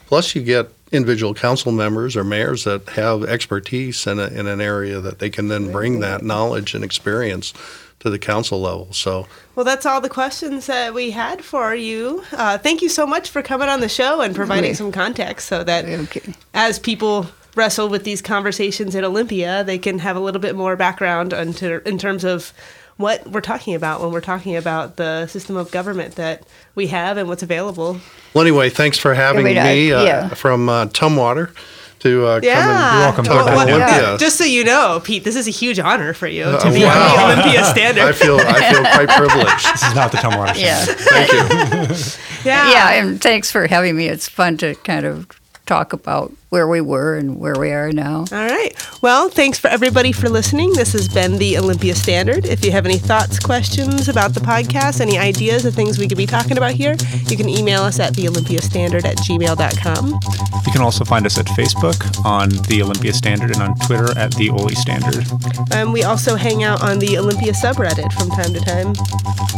plus 0.08 0.36
you 0.36 0.42
get 0.42 0.70
individual 0.92 1.34
council 1.34 1.72
members 1.72 2.16
or 2.16 2.24
mayors 2.24 2.64
that 2.66 2.88
have 2.90 3.24
expertise 3.24 4.06
in, 4.08 4.20
a, 4.20 4.28
in 4.28 4.48
an 4.48 4.62
area 4.62 5.00
that 5.00 5.20
they 5.20 5.30
can 5.30 5.48
then 5.48 5.72
bring 5.72 6.00
that 6.02 6.24
knowledge 6.24 6.74
and 6.76 6.84
experience 6.84 7.54
to 8.00 8.10
the 8.10 8.20
council 8.20 8.60
level. 8.62 8.92
So 8.92 9.28
Well, 9.56 9.64
that's 9.66 9.86
all 9.86 10.02
the 10.02 10.10
questions 10.10 10.66
that 10.68 10.94
we 10.94 11.12
had 11.12 11.44
for 11.44 11.74
you. 11.74 12.24
Uh, 12.32 12.58
thank 12.58 12.82
you 12.82 12.90
so 12.90 13.06
much 13.08 13.30
for 13.30 13.42
coming 13.42 13.70
on 13.70 13.80
the 13.82 13.90
show 13.90 14.22
and 14.22 14.36
providing 14.36 14.72
Okay. 14.72 14.74
some 14.74 14.92
context 14.92 15.48
so 15.48 15.64
that 15.64 15.86
Okay. 15.86 16.34
as 16.54 16.80
people 16.80 17.28
wrestle 17.56 17.90
with 17.90 18.04
these 18.04 18.22
conversations 18.22 18.96
at 18.96 19.04
Olympia, 19.04 19.64
they 19.64 19.78
can 19.78 20.00
have 20.00 20.16
a 20.16 20.20
little 20.20 20.42
bit 20.42 20.56
more 20.56 20.76
background 20.76 21.34
into, 21.34 21.88
in 21.88 21.98
terms 21.98 22.24
of 22.24 22.52
what 22.98 23.28
we're 23.28 23.42
talking 23.42 23.74
about 23.76 24.02
when 24.02 24.12
we're 24.12 24.22
talking 24.22 24.56
about 24.56 24.98
the 24.98 25.26
system 25.28 25.56
of 25.58 25.72
government 25.72 26.16
that 26.16 26.44
we 26.76 26.88
have 26.88 27.18
and 27.18 27.28
what's 27.28 27.44
available. 27.44 28.00
Well, 28.34 28.44
anyway, 28.44 28.70
thanks 28.70 28.98
for 28.98 29.14
having 29.14 29.46
I 29.46 29.50
mean, 29.50 29.58
I- 29.58 29.64
me 29.74 29.92
uh, 29.92 30.04
yeah. 30.04 30.28
from 30.30 30.70
uh, 30.70 30.86
Tumwater 30.88 31.52
to 32.00 32.26
uh, 32.28 32.40
Yeah. 32.44 32.62
come 32.62 32.70
and 32.76 33.00
welcome 33.00 33.24
to 33.26 33.30
talk 33.32 33.46
the 33.46 33.54
Olympia. 33.54 33.76
Olympia. 33.86 34.18
Just 34.20 34.38
so 34.38 34.44
you 34.44 34.64
know, 34.64 35.00
Pete, 35.04 35.24
this 35.24 35.36
is 35.36 35.48
a 35.48 35.52
huge 35.52 35.80
honor 35.80 36.14
for 36.14 36.28
you 36.28 36.44
to 36.44 36.58
Uh, 36.58 36.74
be 36.74 36.84
wow. 36.84 37.16
on 37.30 37.38
the 37.38 37.42
Olympia 37.44 37.64
standard. 37.72 38.04
I 38.04 38.12
feel 38.12 38.38
I 38.40 38.72
feel 38.74 38.82
quite 38.82 39.10
privileged. 39.10 39.74
This 39.74 39.84
is 39.84 39.96
not 39.96 40.12
the 40.12 40.18
Tumwater 40.18 40.60
Yeah. 40.60 40.84
Thank 40.86 41.32
you. 41.32 42.20
yeah. 42.52 42.70
Yeah, 42.72 42.92
and 43.02 43.22
thanks 43.22 43.50
for 43.52 43.68
having 43.68 43.96
me. 43.96 44.08
It's 44.08 44.28
fun 44.28 44.58
to 44.58 44.76
kind 44.76 45.06
of 45.06 45.28
talk 45.66 45.94
about 45.94 46.32
where 46.54 46.68
we 46.68 46.82
were 46.82 47.16
and 47.16 47.40
where 47.40 47.56
we 47.58 47.72
are 47.72 47.92
now. 47.92 48.20
All 48.32 48.46
right. 48.46 48.72
Well, 49.02 49.28
thanks 49.28 49.58
for 49.58 49.70
everybody 49.70 50.12
for 50.12 50.30
listening. 50.30 50.72
This 50.74 50.94
has 50.94 51.08
been 51.10 51.40
the 51.40 51.58
Olympia 51.58 51.96
Standard. 51.96 52.46
If 52.46 52.64
you 52.64 52.72
have 52.72 52.86
any 52.86 53.00
thoughts, 53.00 53.40
questions 53.40 54.08
about 54.08 54.36
the 54.36 54.40
podcast, 54.40 55.02
any 55.02 55.18
ideas 55.18 55.66
of 55.66 55.74
things 55.74 55.98
we 55.98 56.08
could 56.08 56.16
be 56.16 56.28
talking 56.28 56.56
about 56.56 56.74
here, 56.74 56.96
you 57.26 57.38
can 57.38 57.50
email 57.50 57.82
us 57.82 58.00
at 58.00 58.14
theolympiastandard 58.14 59.04
at 59.04 59.18
gmail.com. 59.18 60.20
You 60.68 60.72
can 60.72 60.82
also 60.82 61.04
find 61.04 61.26
us 61.26 61.40
at 61.40 61.48
Facebook 61.48 62.24
on 62.24 62.50
the 62.68 62.84
Olympia 62.84 63.14
Standard 63.14 63.50
and 63.50 63.64
on 63.64 63.74
Twitter 63.88 64.16
at 64.16 64.36
the 64.36 64.52
Oly 64.52 64.76
Standard. 64.76 65.26
Um, 65.74 65.92
we 65.92 66.04
also 66.04 66.36
hang 66.36 66.64
out 66.64 66.84
on 66.84 67.00
the 67.00 67.18
Olympia 67.18 67.54
subreddit 67.54 68.14
from 68.14 68.30
time 68.30 68.54
to 68.54 68.60
time. 68.60 68.94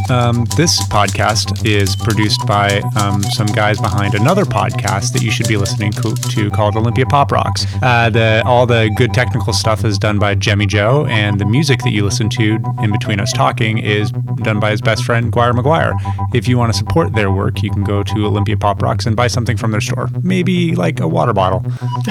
Um, 0.08 0.44
this 0.56 0.80
podcast 0.88 1.66
is 1.66 1.96
produced 1.96 2.46
by 2.46 2.80
um, 2.96 3.22
some 3.22 3.48
guys 3.48 3.80
behind 3.80 4.14
another 4.14 4.44
podcast 4.44 5.12
that 5.12 5.22
you 5.22 5.30
should 5.30 5.48
be 5.48 5.56
listening 5.56 5.92
to 5.92 6.50
called 6.50 6.76
Olympia 6.86 7.04
Pop 7.04 7.32
Rocks. 7.32 7.66
Uh, 7.82 8.08
the, 8.08 8.44
all 8.46 8.64
the 8.64 8.92
good 8.96 9.12
technical 9.12 9.52
stuff 9.52 9.84
is 9.84 9.98
done 9.98 10.20
by 10.20 10.36
Jemmy 10.36 10.66
Joe, 10.66 11.04
and 11.06 11.40
the 11.40 11.44
music 11.44 11.80
that 11.80 11.90
you 11.90 12.04
listen 12.04 12.28
to 12.30 12.60
in 12.80 12.92
between 12.92 13.18
us 13.18 13.32
talking 13.32 13.78
is 13.78 14.12
done 14.36 14.60
by 14.60 14.70
his 14.70 14.80
best 14.80 15.02
friend, 15.04 15.32
Guire 15.32 15.52
McGuire. 15.52 15.94
If 16.32 16.46
you 16.46 16.56
want 16.58 16.72
to 16.72 16.78
support 16.78 17.12
their 17.14 17.32
work, 17.32 17.64
you 17.64 17.70
can 17.70 17.82
go 17.82 18.04
to 18.04 18.24
Olympia 18.24 18.56
Pop 18.56 18.80
Rocks 18.80 19.04
and 19.04 19.16
buy 19.16 19.26
something 19.26 19.56
from 19.56 19.72
their 19.72 19.80
store. 19.80 20.08
Maybe 20.22 20.76
like 20.76 21.00
a 21.00 21.08
water 21.08 21.32
bottle. 21.32 21.64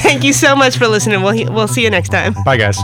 Thank 0.00 0.24
you 0.24 0.32
so 0.32 0.56
much 0.56 0.78
for 0.78 0.88
listening. 0.88 1.20
We'll, 1.22 1.52
we'll 1.52 1.68
see 1.68 1.82
you 1.82 1.90
next 1.90 2.08
time. 2.08 2.34
Bye, 2.46 2.56
guys. 2.56 2.78